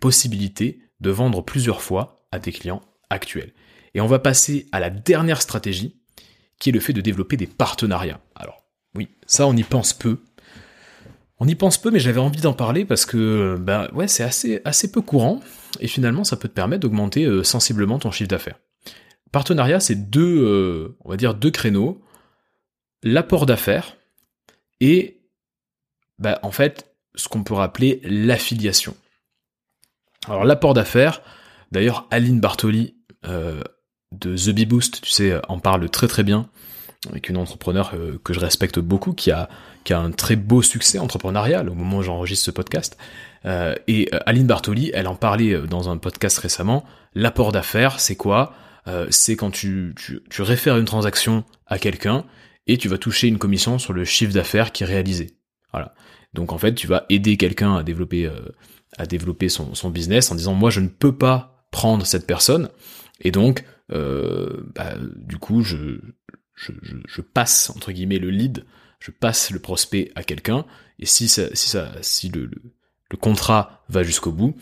possibilités 0.00 0.80
de 1.00 1.10
vendre 1.10 1.42
plusieurs 1.42 1.80
fois 1.80 2.26
à 2.32 2.40
tes 2.40 2.52
clients 2.52 2.82
actuels. 3.08 3.52
Et 3.94 4.00
on 4.00 4.06
va 4.06 4.18
passer 4.18 4.66
à 4.72 4.80
la 4.80 4.90
dernière 4.90 5.40
stratégie, 5.40 5.96
qui 6.58 6.70
est 6.70 6.72
le 6.72 6.80
fait 6.80 6.92
de 6.92 7.00
développer 7.00 7.36
des 7.36 7.46
partenariats. 7.46 8.20
Alors, 8.34 8.64
oui, 8.94 9.08
ça 9.26 9.46
on 9.46 9.56
y 9.56 9.62
pense 9.62 9.92
peu. 9.92 10.18
On 11.38 11.46
y 11.46 11.54
pense 11.54 11.78
peu, 11.78 11.90
mais 11.90 12.00
j'avais 12.00 12.20
envie 12.20 12.40
d'en 12.40 12.54
parler 12.54 12.84
parce 12.84 13.04
que, 13.04 13.56
ben 13.60 13.88
c'est 14.06 14.24
assez, 14.24 14.60
assez 14.64 14.90
peu 14.90 15.02
courant, 15.02 15.40
et 15.80 15.86
finalement 15.86 16.24
ça 16.24 16.36
peut 16.36 16.48
te 16.48 16.54
permettre 16.54 16.80
d'augmenter 16.80 17.26
euh, 17.26 17.44
sensiblement 17.44 17.98
ton 17.98 18.10
chiffre 18.10 18.28
d'affaires. 18.28 18.58
Partenariat, 19.32 19.80
c'est 19.80 20.10
deux, 20.10 20.96
on 21.04 21.10
va 21.10 21.16
dire 21.16 21.34
deux 21.34 21.50
créneaux 21.50 22.02
l'apport 23.06 23.46
d'affaires 23.46 23.96
et 24.80 25.20
bah, 26.18 26.40
en 26.42 26.50
fait 26.50 26.90
ce 27.14 27.28
qu'on 27.28 27.44
peut 27.44 27.54
rappeler 27.54 28.00
l'affiliation. 28.04 28.96
Alors 30.26 30.44
l'apport 30.44 30.74
d'affaires, 30.74 31.22
d'ailleurs 31.70 32.06
Aline 32.10 32.40
Bartoli 32.40 32.96
euh, 33.26 33.62
de 34.12 34.36
The 34.36 34.50
Bee 34.50 34.66
Boost, 34.66 35.02
tu 35.02 35.10
sais, 35.10 35.40
en 35.48 35.60
parle 35.60 35.88
très 35.88 36.08
très 36.08 36.24
bien, 36.24 36.48
avec 37.08 37.28
une 37.28 37.36
entrepreneur 37.36 37.92
euh, 37.94 38.18
que 38.24 38.32
je 38.32 38.40
respecte 38.40 38.80
beaucoup, 38.80 39.12
qui 39.12 39.30
a, 39.30 39.48
un 39.90 40.10
très 40.10 40.34
beau 40.34 40.62
succès 40.62 40.98
entrepreneurial 40.98 41.68
au 41.70 41.74
moment 41.74 41.98
où 41.98 42.02
j'enregistre 42.02 42.46
ce 42.46 42.50
podcast. 42.50 42.98
Euh, 43.44 43.76
et 43.86 44.10
Aline 44.26 44.48
Bartoli, 44.48 44.90
elle 44.94 45.06
en 45.06 45.14
parlait 45.14 45.56
dans 45.68 45.88
un 45.88 45.96
podcast 45.96 46.38
récemment. 46.38 46.84
L'apport 47.14 47.52
d'affaires, 47.52 48.00
c'est 48.00 48.16
quoi? 48.16 48.52
C'est 49.10 49.34
quand 49.34 49.50
tu, 49.50 49.94
tu, 49.96 50.22
tu 50.30 50.42
réfères 50.42 50.76
une 50.76 50.84
transaction 50.84 51.42
à 51.66 51.76
quelqu'un 51.76 52.24
et 52.66 52.78
tu 52.78 52.88
vas 52.88 52.98
toucher 52.98 53.28
une 53.28 53.38
commission 53.38 53.78
sur 53.78 53.92
le 53.92 54.04
chiffre 54.04 54.32
d'affaires 54.32 54.72
qui 54.72 54.82
est 54.82 54.86
réalisé. 54.86 55.36
Donc 56.36 56.52
en 56.52 56.58
fait, 56.58 56.74
tu 56.74 56.86
vas 56.86 57.06
aider 57.08 57.36
quelqu'un 57.36 57.76
à 57.76 57.82
développer 57.82 58.26
euh, 58.26 59.48
son, 59.48 59.90
business 59.90 60.30
en 60.30 60.34
disant 60.34 60.54
moi 60.54 60.70
je 60.70 60.80
ne 60.80 60.88
peux 60.88 61.16
pas 61.16 61.66
prendre 61.70 62.06
cette 62.06 62.26
personne. 62.26 62.68
Et 63.20 63.30
donc 63.30 63.64
euh, 63.92 64.62
bah, 64.74 64.94
du 65.16 65.38
coup 65.38 65.62
je, 65.62 66.00
passe 67.32 67.70
entre 67.70 67.90
guillemets 67.90 68.18
le 68.18 68.30
lead, 68.30 68.64
je 69.00 69.10
passe 69.10 69.50
le 69.50 69.58
prospect 69.58 70.12
à 70.14 70.22
quelqu'un. 70.22 70.66
Et 70.98 71.06
si 71.06 71.28
ça, 71.28 71.48
si 72.02 72.28
le 72.28 72.50
contrat 73.18 73.84
va 73.88 74.02
jusqu'au 74.02 74.32
bout, 74.32 74.54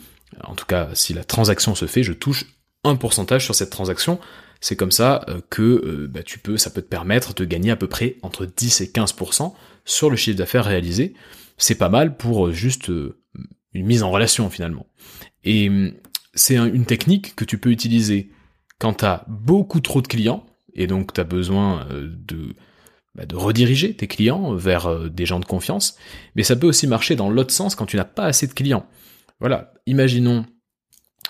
en 0.43 0.55
tout 0.55 0.65
cas 0.65 0.89
si 0.93 1.13
la 1.13 1.23
transaction 1.23 1.75
se 1.75 1.87
fait, 1.87 2.03
je 2.03 2.13
touche 2.13 2.45
un 2.85 2.95
pourcentage 2.95 3.43
sur 3.43 3.55
cette 3.55 3.69
transaction 3.69 4.19
c'est 4.61 4.75
comme 4.75 4.91
ça 4.91 5.23
euh, 5.27 5.41
que 5.49 5.61
euh, 5.61 6.07
bah, 6.07 6.23
tu 6.23 6.39
peux, 6.39 6.57
ça 6.57 6.69
peut 6.69 6.81
te 6.81 6.87
permettre 6.87 7.33
de 7.33 7.45
gagner 7.45 7.71
à 7.71 7.75
peu 7.75 7.87
près 7.87 8.17
entre 8.21 8.45
10 8.45 8.81
et 8.81 8.87
15% 8.87 9.53
sur 9.85 10.09
le 10.09 10.15
chiffre 10.15 10.37
d'affaires 10.37 10.65
réalisé. 10.65 11.13
C'est 11.57 11.75
pas 11.75 11.89
mal 11.89 12.17
pour 12.17 12.47
euh, 12.47 12.51
juste 12.51 12.87
une 12.87 13.85
mise 13.85 14.03
en 14.03 14.11
relation 14.11 14.49
finalement. 14.49 14.87
Et 15.43 15.69
hum, 15.69 15.93
c'est 16.33 16.57
une 16.57 16.85
technique 16.85 17.35
que 17.35 17.45
tu 17.45 17.57
peux 17.57 17.71
utiliser 17.71 18.31
quand 18.79 18.95
tu 18.95 19.05
as 19.05 19.23
beaucoup 19.27 19.79
trop 19.79 20.01
de 20.01 20.07
clients, 20.07 20.45
et 20.73 20.87
donc 20.87 21.13
tu 21.13 21.21
as 21.21 21.23
besoin 21.23 21.87
de, 21.91 22.55
bah, 23.13 23.25
de 23.25 23.35
rediriger 23.37 23.95
tes 23.95 24.07
clients 24.07 24.53
vers 24.53 25.09
des 25.09 25.25
gens 25.25 25.39
de 25.39 25.45
confiance, 25.45 25.95
mais 26.35 26.43
ça 26.43 26.57
peut 26.57 26.67
aussi 26.67 26.85
marcher 26.85 27.15
dans 27.15 27.29
l'autre 27.29 27.53
sens 27.53 27.73
quand 27.73 27.85
tu 27.85 27.95
n'as 27.95 28.03
pas 28.03 28.25
assez 28.25 28.47
de 28.47 28.53
clients. 28.53 28.85
Voilà, 29.39 29.71
imaginons 29.85 30.45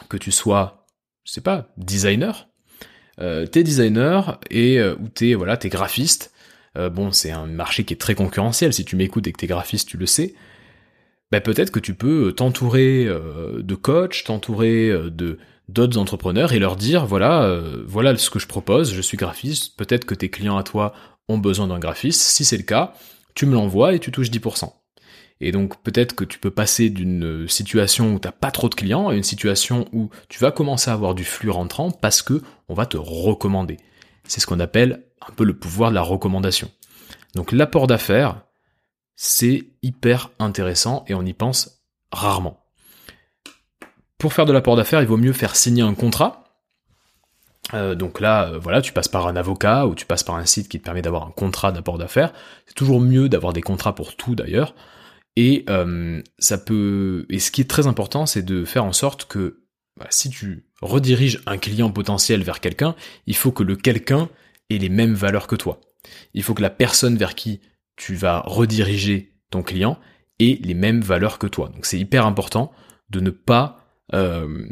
que 0.09 0.17
tu 0.17 0.31
sois, 0.31 0.87
je 1.23 1.33
sais 1.33 1.41
pas, 1.41 1.71
designer, 1.77 2.49
t'es 3.19 3.63
designer 3.63 4.39
et 4.49 4.79
euh, 4.79 4.95
ou 4.95 5.07
t'es 5.07 5.33
voilà 5.33 5.57
t'es 5.57 5.69
graphiste. 5.69 6.31
Euh, 6.77 6.89
bon, 6.89 7.11
c'est 7.11 7.31
un 7.31 7.47
marché 7.47 7.85
qui 7.85 7.93
est 7.93 7.97
très 7.97 8.15
concurrentiel. 8.15 8.73
Si 8.73 8.83
tu 8.83 8.95
m'écoutes 8.95 9.27
et 9.27 9.31
que 9.31 9.37
t'es 9.37 9.47
graphiste, 9.47 9.87
tu 9.87 9.97
le 9.97 10.05
sais. 10.05 10.33
Ben, 11.31 11.41
peut-être 11.41 11.71
que 11.71 11.79
tu 11.79 11.93
peux 11.93 12.33
t'entourer 12.33 13.05
de 13.05 13.75
coachs, 13.75 14.23
t'entourer 14.25 14.89
de 14.89 15.39
d'autres 15.67 15.97
entrepreneurs 15.97 16.53
et 16.53 16.59
leur 16.59 16.75
dire 16.75 17.07
voilà 17.07 17.61
voilà 17.87 18.15
ce 18.17 18.29
que 18.29 18.39
je 18.39 18.47
propose. 18.47 18.93
Je 18.93 19.01
suis 19.01 19.17
graphiste. 19.17 19.75
Peut-être 19.77 20.05
que 20.05 20.15
tes 20.15 20.29
clients 20.29 20.57
à 20.57 20.63
toi 20.63 20.93
ont 21.27 21.37
besoin 21.37 21.67
d'un 21.67 21.79
graphiste. 21.79 22.21
Si 22.21 22.45
c'est 22.45 22.57
le 22.57 22.63
cas, 22.63 22.93
tu 23.33 23.45
me 23.45 23.53
l'envoies 23.53 23.93
et 23.95 23.99
tu 23.99 24.11
touches 24.11 24.29
10%. 24.29 24.71
Et 25.41 25.51
donc 25.51 25.81
peut-être 25.83 26.15
que 26.15 26.23
tu 26.23 26.39
peux 26.39 26.51
passer 26.51 26.89
d'une 26.89 27.47
situation 27.47 28.13
où 28.13 28.19
t'as 28.19 28.31
pas 28.31 28.51
trop 28.51 28.69
de 28.69 28.75
clients 28.75 29.09
à 29.09 29.15
une 29.15 29.23
situation 29.23 29.87
où 29.91 30.09
tu 30.29 30.39
vas 30.39 30.51
commencer 30.51 30.89
à 30.89 30.93
avoir 30.93 31.13
du 31.13 31.25
flux 31.25 31.49
rentrant 31.49 31.91
parce 31.91 32.21
que 32.21 32.41
on 32.69 32.73
va 32.73 32.85
te 32.85 32.97
recommander. 32.97 33.77
C'est 34.23 34.39
ce 34.39 34.47
qu'on 34.47 34.59
appelle 34.59 35.03
un 35.27 35.33
peu 35.33 35.43
le 35.43 35.57
pouvoir 35.57 35.89
de 35.89 35.95
la 35.95 36.01
recommandation. 36.01 36.71
Donc 37.35 37.51
l'apport 37.51 37.87
d'affaires, 37.87 38.41
c'est 39.15 39.65
hyper 39.81 40.31
intéressant 40.39 41.03
et 41.07 41.13
on 41.13 41.23
y 41.23 41.33
pense 41.33 41.83
rarement. 42.11 42.65
Pour 44.17 44.33
faire 44.33 44.45
de 44.45 44.53
l'apport 44.53 44.77
d'affaires, 44.77 45.01
il 45.01 45.07
vaut 45.07 45.17
mieux 45.17 45.33
faire 45.33 45.55
signer 45.55 45.83
un 45.83 45.93
contrat. 45.93 46.43
Euh, 47.73 47.95
donc 47.95 48.19
là, 48.19 48.45
euh, 48.45 48.59
voilà, 48.59 48.81
tu 48.81 48.93
passes 48.93 49.07
par 49.07 49.27
un 49.27 49.35
avocat 49.35 49.87
ou 49.87 49.95
tu 49.95 50.05
passes 50.05 50.23
par 50.23 50.35
un 50.35 50.45
site 50.45 50.69
qui 50.69 50.79
te 50.79 50.85
permet 50.85 51.01
d'avoir 51.01 51.27
un 51.27 51.31
contrat 51.31 51.71
d'apport 51.71 51.97
d'affaires. 51.97 52.31
C'est 52.67 52.75
toujours 52.75 53.01
mieux 53.01 53.27
d'avoir 53.27 53.53
des 53.53 53.61
contrats 53.61 53.95
pour 53.95 54.15
tout 54.15 54.35
d'ailleurs. 54.35 54.73
Et 55.35 55.65
euh, 55.69 56.21
ça 56.39 56.57
peut. 56.57 57.25
Et 57.29 57.39
ce 57.39 57.51
qui 57.51 57.61
est 57.61 57.69
très 57.69 57.87
important, 57.87 58.25
c'est 58.25 58.43
de 58.43 58.63
faire 58.65 58.85
en 58.85 58.93
sorte 58.93 59.25
que 59.25 59.65
bah, 59.99 60.07
si 60.09 60.29
tu 60.29 60.65
rediriges 60.81 61.41
un 61.45 61.57
client 61.57 61.91
potentiel 61.91 62.43
vers 62.43 62.59
quelqu'un, 62.59 62.95
il 63.27 63.35
faut 63.35 63.51
que 63.51 63.63
le 63.63 63.75
quelqu'un 63.75 64.29
ait 64.69 64.77
les 64.77 64.89
mêmes 64.89 65.13
valeurs 65.13 65.47
que 65.47 65.55
toi. 65.55 65.81
Il 66.33 66.43
faut 66.43 66.53
que 66.53 66.61
la 66.61 66.69
personne 66.69 67.17
vers 67.17 67.35
qui 67.35 67.61
tu 67.95 68.15
vas 68.15 68.41
rediriger 68.41 69.33
ton 69.49 69.63
client 69.63 69.99
ait 70.39 70.59
les 70.61 70.73
mêmes 70.73 71.01
valeurs 71.01 71.39
que 71.39 71.47
toi. 71.47 71.69
Donc 71.69 71.85
c'est 71.85 71.99
hyper 71.99 72.25
important 72.25 72.71
de 73.09 73.19
ne 73.19 73.29
pas 73.29 73.85
euh, 74.13 74.67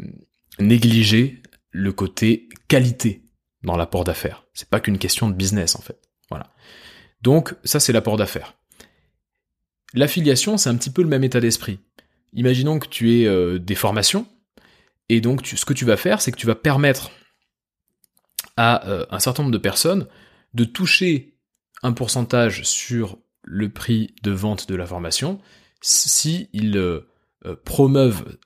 négliger 0.58 1.42
le 1.70 1.92
côté 1.92 2.48
qualité 2.68 3.24
dans 3.62 3.76
l'apport 3.76 4.04
d'affaires. 4.04 4.44
C'est 4.52 4.68
pas 4.68 4.80
qu'une 4.80 4.98
question 4.98 5.28
de 5.28 5.34
business 5.34 5.76
en 5.76 5.80
fait. 5.80 5.98
Voilà. 6.28 6.52
Donc 7.22 7.54
ça 7.64 7.80
c'est 7.80 7.92
l'apport 7.92 8.16
d'affaires. 8.16 8.54
L'affiliation, 9.94 10.56
c'est 10.56 10.68
un 10.68 10.76
petit 10.76 10.90
peu 10.90 11.02
le 11.02 11.08
même 11.08 11.22
état 11.22 11.40
d'esprit. 11.40 11.78
Imaginons 12.32 12.80
que 12.80 12.88
tu 12.88 13.20
aies 13.20 13.26
euh, 13.26 13.58
des 13.60 13.76
formations, 13.76 14.26
et 15.08 15.20
donc 15.20 15.46
ce 15.46 15.64
que 15.64 15.72
tu 15.72 15.84
vas 15.84 15.96
faire, 15.96 16.20
c'est 16.20 16.32
que 16.32 16.36
tu 16.36 16.46
vas 16.46 16.56
permettre 16.56 17.12
à 18.56 18.88
euh, 18.88 19.06
un 19.10 19.20
certain 19.20 19.44
nombre 19.44 19.52
de 19.52 19.58
personnes 19.58 20.08
de 20.52 20.64
toucher 20.64 21.36
un 21.82 21.92
pourcentage 21.92 22.64
sur 22.64 23.18
le 23.42 23.68
prix 23.68 24.14
de 24.22 24.32
vente 24.32 24.68
de 24.68 24.74
la 24.74 24.86
formation 24.86 25.40
si 25.80 26.48
euh, 26.54 27.02
promeuvent 27.64 28.36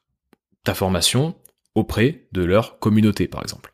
ta 0.64 0.74
formation 0.74 1.34
auprès 1.74 2.26
de 2.32 2.42
leur 2.42 2.78
communauté, 2.78 3.26
par 3.26 3.42
exemple. 3.42 3.72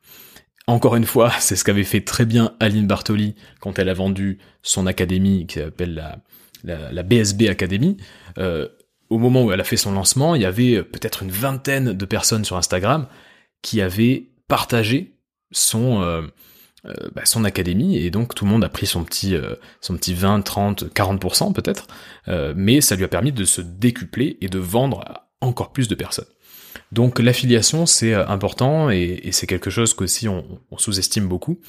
Encore 0.69 0.95
une 0.95 1.07
fois, 1.07 1.33
c'est 1.41 1.57
ce 1.57 1.65
qu'avait 1.65 1.83
fait 1.83 2.03
très 2.03 2.25
bien 2.25 2.55
Aline 2.61 2.87
Bartoli 2.87 3.35
quand 3.59 3.81
elle 3.81 3.89
a 3.89 3.95
vendu 3.95 4.39
son 4.63 4.87
académie 4.87 5.47
qui 5.47 5.59
s'appelle 5.59 5.95
la, 5.95 6.19
la, 6.65 7.03
BSB 7.03 7.49
Academy, 7.49 7.97
euh, 8.39 8.69
au 9.11 9.19
moment 9.19 9.45
où 9.45 9.53
elle 9.53 9.61
a 9.61 9.65
fait 9.65 9.77
son 9.77 9.93
lancement, 9.93 10.35
il 10.35 10.43
y 10.43 10.47
avait 10.47 10.83
peut-être 10.83 11.23
une 11.23 11.31
vingtaine 11.31 11.93
de 11.93 12.05
personnes 12.05 12.45
sur 12.45 12.57
Instagram 12.57 13.07
qui 13.63 13.81
avaient 13.81 14.29
partagé 14.49 15.15
son 15.53 16.03
euh, 16.03 16.23
euh, 16.87 16.93
bah, 17.15 17.23
son 17.25 17.45
académie 17.45 17.97
et 17.97 18.11
donc 18.11 18.35
tout 18.35 18.45
le 18.45 18.51
monde 18.51 18.65
a 18.65 18.69
pris 18.69 18.87
son 18.87 19.05
petit 19.05 19.37
son 19.81 19.97
petit 19.97 20.15
20, 20.15 20.43
30, 20.43 20.85
40% 20.95 21.53
peut-être, 21.53 21.87
mais 22.57 22.81
ça 22.81 22.97
lui 22.97 23.05
a 23.05 23.09
permis 23.09 23.33
de 23.33 23.45
se 23.45 23.61
décupler 23.61 24.39
et 24.41 24.49
de 24.49 24.59
vendre 24.59 25.05
encore 25.41 25.73
plus 25.73 25.89
de 25.89 25.95
personnes. 25.95 26.27
Donc 26.93 27.19
l'affiliation 27.19 27.87
c'est 27.87 28.15
important 28.15 28.91
et, 28.91 29.31
c'est 29.33 29.47
quelque 29.47 29.71
chose 29.71 29.95
qu'aussi 29.95 30.29
on 30.29 30.45
sous-estime 30.77 31.29
beaucoup. 31.29 31.61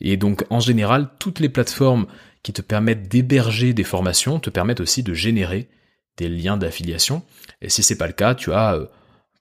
Et 0.00 0.16
donc 0.16 0.44
en 0.50 0.60
général 0.60 1.08
toutes 1.18 1.40
les 1.40 1.48
plateformes 1.48 2.06
qui 2.42 2.52
te 2.52 2.62
permettent 2.62 3.08
d'héberger 3.08 3.72
des 3.74 3.84
formations 3.84 4.40
te 4.40 4.50
permettent 4.50 4.80
aussi 4.80 5.02
de 5.02 5.14
générer 5.14 5.68
des 6.16 6.28
liens 6.28 6.56
d'affiliation. 6.56 7.22
Et 7.60 7.68
si 7.68 7.82
c'est 7.82 7.98
pas 7.98 8.06
le 8.06 8.12
cas, 8.12 8.34
tu 8.34 8.52
as 8.52 8.74
euh, 8.74 8.86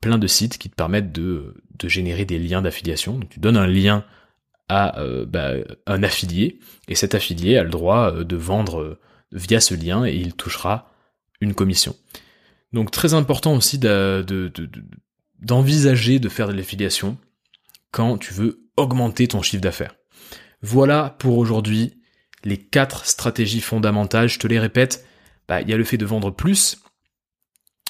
plein 0.02 0.18
de 0.18 0.28
sites 0.28 0.58
qui 0.58 0.70
te 0.70 0.76
permettent 0.76 1.12
de, 1.12 1.62
de 1.78 1.88
générer 1.88 2.26
des 2.26 2.40
liens 2.40 2.62
d'affiliation. 2.62 3.18
Donc 3.18 3.30
tu 3.30 3.40
donnes 3.40 3.58
un 3.58 3.68
lien 3.68 4.06
à 4.68 5.00
euh, 5.00 5.26
bah, 5.26 5.54
un 5.88 6.04
affilié 6.04 6.60
et 6.88 6.96
cet 6.96 7.16
affilié 7.16 7.58
a 7.58 7.64
le 7.64 7.70
droit 7.70 8.14
euh, 8.14 8.24
de 8.24 8.36
vendre 8.36 9.00
via 9.32 9.60
ce 9.60 9.74
lien 9.74 10.06
et 10.06 10.16
il 10.16 10.34
touchera 10.34 10.92
une 11.42 11.54
commission. 11.54 11.96
Donc 12.74 12.92
très 12.92 13.14
important 13.14 13.56
aussi 13.56 13.80
d'envisager 15.40 16.20
de, 16.20 16.24
de 16.24 16.30
faire 16.30 16.48
de 16.48 16.54
l'affiliation 16.54 17.18
quand 17.92 18.18
tu 18.18 18.34
veux 18.34 18.70
augmenter 18.78 19.28
ton 19.28 19.42
chiffre 19.42 19.62
d'affaires. 19.62 19.96
Voilà 20.62 21.16
pour 21.20 21.38
aujourd'hui 21.38 21.99
les 22.44 22.58
quatre 22.58 23.06
stratégies 23.06 23.62
fondamentales. 23.62 24.30
Je 24.30 24.40
te 24.40 24.48
les 24.48 24.60
répète, 24.60 25.06
bah, 25.48 25.62
il 25.62 25.70
y 25.70 25.74
a 25.74 25.78
le 25.78 25.84
fait 25.84 25.98
de 25.98 26.06
vendre 26.06 26.32
plus, 26.32 26.82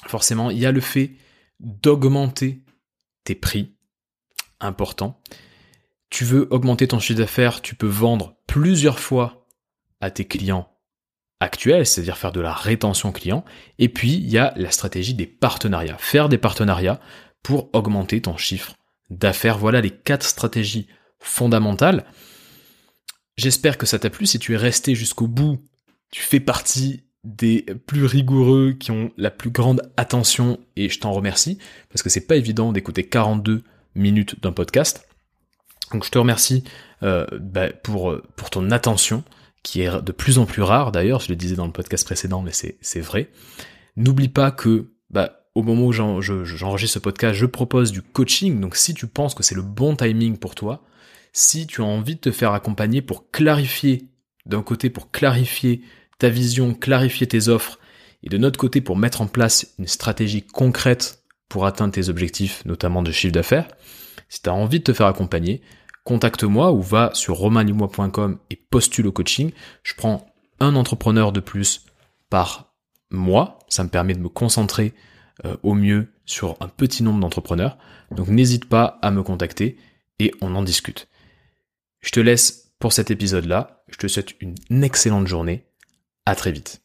forcément, 0.06 0.50
il 0.50 0.58
y 0.58 0.66
a 0.66 0.72
le 0.72 0.80
fait 0.80 1.12
d'augmenter 1.60 2.64
tes 3.24 3.34
prix, 3.34 3.74
important. 4.60 5.20
Tu 6.08 6.24
veux 6.24 6.48
augmenter 6.50 6.88
ton 6.88 6.98
chiffre 6.98 7.18
d'affaires, 7.18 7.62
tu 7.62 7.74
peux 7.74 7.86
vendre 7.86 8.36
plusieurs 8.46 8.98
fois 8.98 9.46
à 10.00 10.10
tes 10.10 10.26
clients 10.26 10.70
actuels, 11.40 11.86
c'est-à-dire 11.86 12.18
faire 12.18 12.32
de 12.32 12.40
la 12.40 12.52
rétention 12.52 13.12
client. 13.12 13.44
Et 13.78 13.88
puis, 13.88 14.14
il 14.14 14.28
y 14.28 14.38
a 14.38 14.52
la 14.56 14.70
stratégie 14.70 15.14
des 15.14 15.26
partenariats. 15.26 15.96
Faire 15.98 16.28
des 16.28 16.38
partenariats 16.38 17.00
pour 17.42 17.70
augmenter 17.74 18.20
ton 18.20 18.36
chiffre 18.36 18.74
d'affaires. 19.08 19.58
Voilà 19.58 19.80
les 19.80 19.90
quatre 19.90 20.26
stratégies 20.26 20.88
fondamentales. 21.18 22.04
J'espère 23.40 23.78
que 23.78 23.86
ça 23.86 23.98
t'a 23.98 24.10
plu. 24.10 24.26
Si 24.26 24.38
tu 24.38 24.52
es 24.52 24.56
resté 24.58 24.94
jusqu'au 24.94 25.26
bout, 25.26 25.64
tu 26.10 26.20
fais 26.20 26.40
partie 26.40 27.04
des 27.24 27.64
plus 27.86 28.04
rigoureux 28.04 28.74
qui 28.78 28.90
ont 28.90 29.12
la 29.16 29.30
plus 29.30 29.48
grande 29.48 29.80
attention 29.96 30.60
et 30.76 30.90
je 30.90 31.00
t'en 31.00 31.10
remercie 31.12 31.56
parce 31.88 32.02
que 32.02 32.10
c'est 32.10 32.26
pas 32.26 32.36
évident 32.36 32.70
d'écouter 32.70 33.04
42 33.04 33.64
minutes 33.94 34.42
d'un 34.42 34.52
podcast. 34.52 35.08
Donc 35.90 36.04
je 36.04 36.10
te 36.10 36.18
remercie 36.18 36.64
euh, 37.02 37.24
bah, 37.40 37.70
pour, 37.82 38.14
pour 38.36 38.50
ton 38.50 38.70
attention 38.70 39.24
qui 39.62 39.80
est 39.80 40.02
de 40.02 40.12
plus 40.12 40.36
en 40.38 40.44
plus 40.44 40.60
rare 40.60 40.92
d'ailleurs, 40.92 41.20
je 41.20 41.30
le 41.30 41.36
disais 41.36 41.56
dans 41.56 41.66
le 41.66 41.72
podcast 41.72 42.04
précédent 42.04 42.42
mais 42.42 42.52
c'est 42.52 43.00
vrai. 43.00 43.30
N'oublie 43.96 44.28
pas 44.28 44.50
que 44.50 44.92
bah, 45.08 45.46
au 45.54 45.62
moment 45.62 45.86
où 45.86 45.92
j'enregistre 45.92 46.94
ce 46.94 46.98
podcast, 46.98 47.38
je 47.38 47.46
propose 47.46 47.90
du 47.90 48.02
coaching, 48.02 48.60
donc 48.60 48.76
si 48.76 48.92
tu 48.92 49.06
penses 49.06 49.34
que 49.34 49.42
c'est 49.42 49.54
le 49.54 49.62
bon 49.62 49.96
timing 49.96 50.36
pour 50.36 50.54
toi, 50.54 50.84
si 51.32 51.66
tu 51.66 51.82
as 51.82 51.86
envie 51.86 52.16
de 52.16 52.20
te 52.20 52.32
faire 52.32 52.52
accompagner 52.52 53.02
pour 53.02 53.30
clarifier, 53.30 54.08
d'un 54.46 54.62
côté 54.62 54.90
pour 54.90 55.10
clarifier 55.10 55.82
ta 56.18 56.28
vision, 56.28 56.74
clarifier 56.74 57.26
tes 57.26 57.48
offres, 57.48 57.78
et 58.22 58.28
de 58.28 58.38
notre 58.38 58.58
côté 58.58 58.80
pour 58.80 58.96
mettre 58.96 59.22
en 59.22 59.26
place 59.26 59.74
une 59.78 59.86
stratégie 59.86 60.42
concrète 60.42 61.22
pour 61.48 61.66
atteindre 61.66 61.94
tes 61.94 62.08
objectifs, 62.08 62.64
notamment 62.64 63.02
de 63.02 63.10
chiffre 63.10 63.32
d'affaires, 63.32 63.68
si 64.28 64.42
tu 64.42 64.48
as 64.48 64.54
envie 64.54 64.78
de 64.78 64.84
te 64.84 64.92
faire 64.92 65.06
accompagner, 65.06 65.62
contacte-moi 66.04 66.72
ou 66.72 66.80
va 66.80 67.10
sur 67.14 67.36
romainlimois.com 67.36 68.38
et 68.50 68.56
postule 68.56 69.08
au 69.08 69.12
coaching. 69.12 69.52
Je 69.82 69.94
prends 69.94 70.26
un 70.60 70.76
entrepreneur 70.76 71.32
de 71.32 71.40
plus 71.40 71.84
par 72.30 72.74
mois. 73.10 73.58
Ça 73.68 73.82
me 73.84 73.88
permet 73.88 74.14
de 74.14 74.20
me 74.20 74.28
concentrer 74.28 74.94
euh, 75.44 75.56
au 75.62 75.74
mieux 75.74 76.12
sur 76.24 76.56
un 76.60 76.68
petit 76.68 77.02
nombre 77.02 77.20
d'entrepreneurs. 77.20 77.76
Donc 78.12 78.28
n'hésite 78.28 78.66
pas 78.66 78.98
à 79.02 79.10
me 79.10 79.22
contacter 79.22 79.78
et 80.20 80.32
on 80.40 80.54
en 80.54 80.62
discute. 80.62 81.08
Je 82.00 82.10
te 82.10 82.20
laisse 82.20 82.72
pour 82.78 82.92
cet 82.92 83.10
épisode-là. 83.10 83.84
Je 83.88 83.96
te 83.96 84.08
souhaite 84.08 84.34
une 84.40 84.84
excellente 84.84 85.26
journée. 85.26 85.66
À 86.26 86.34
très 86.34 86.52
vite. 86.52 86.82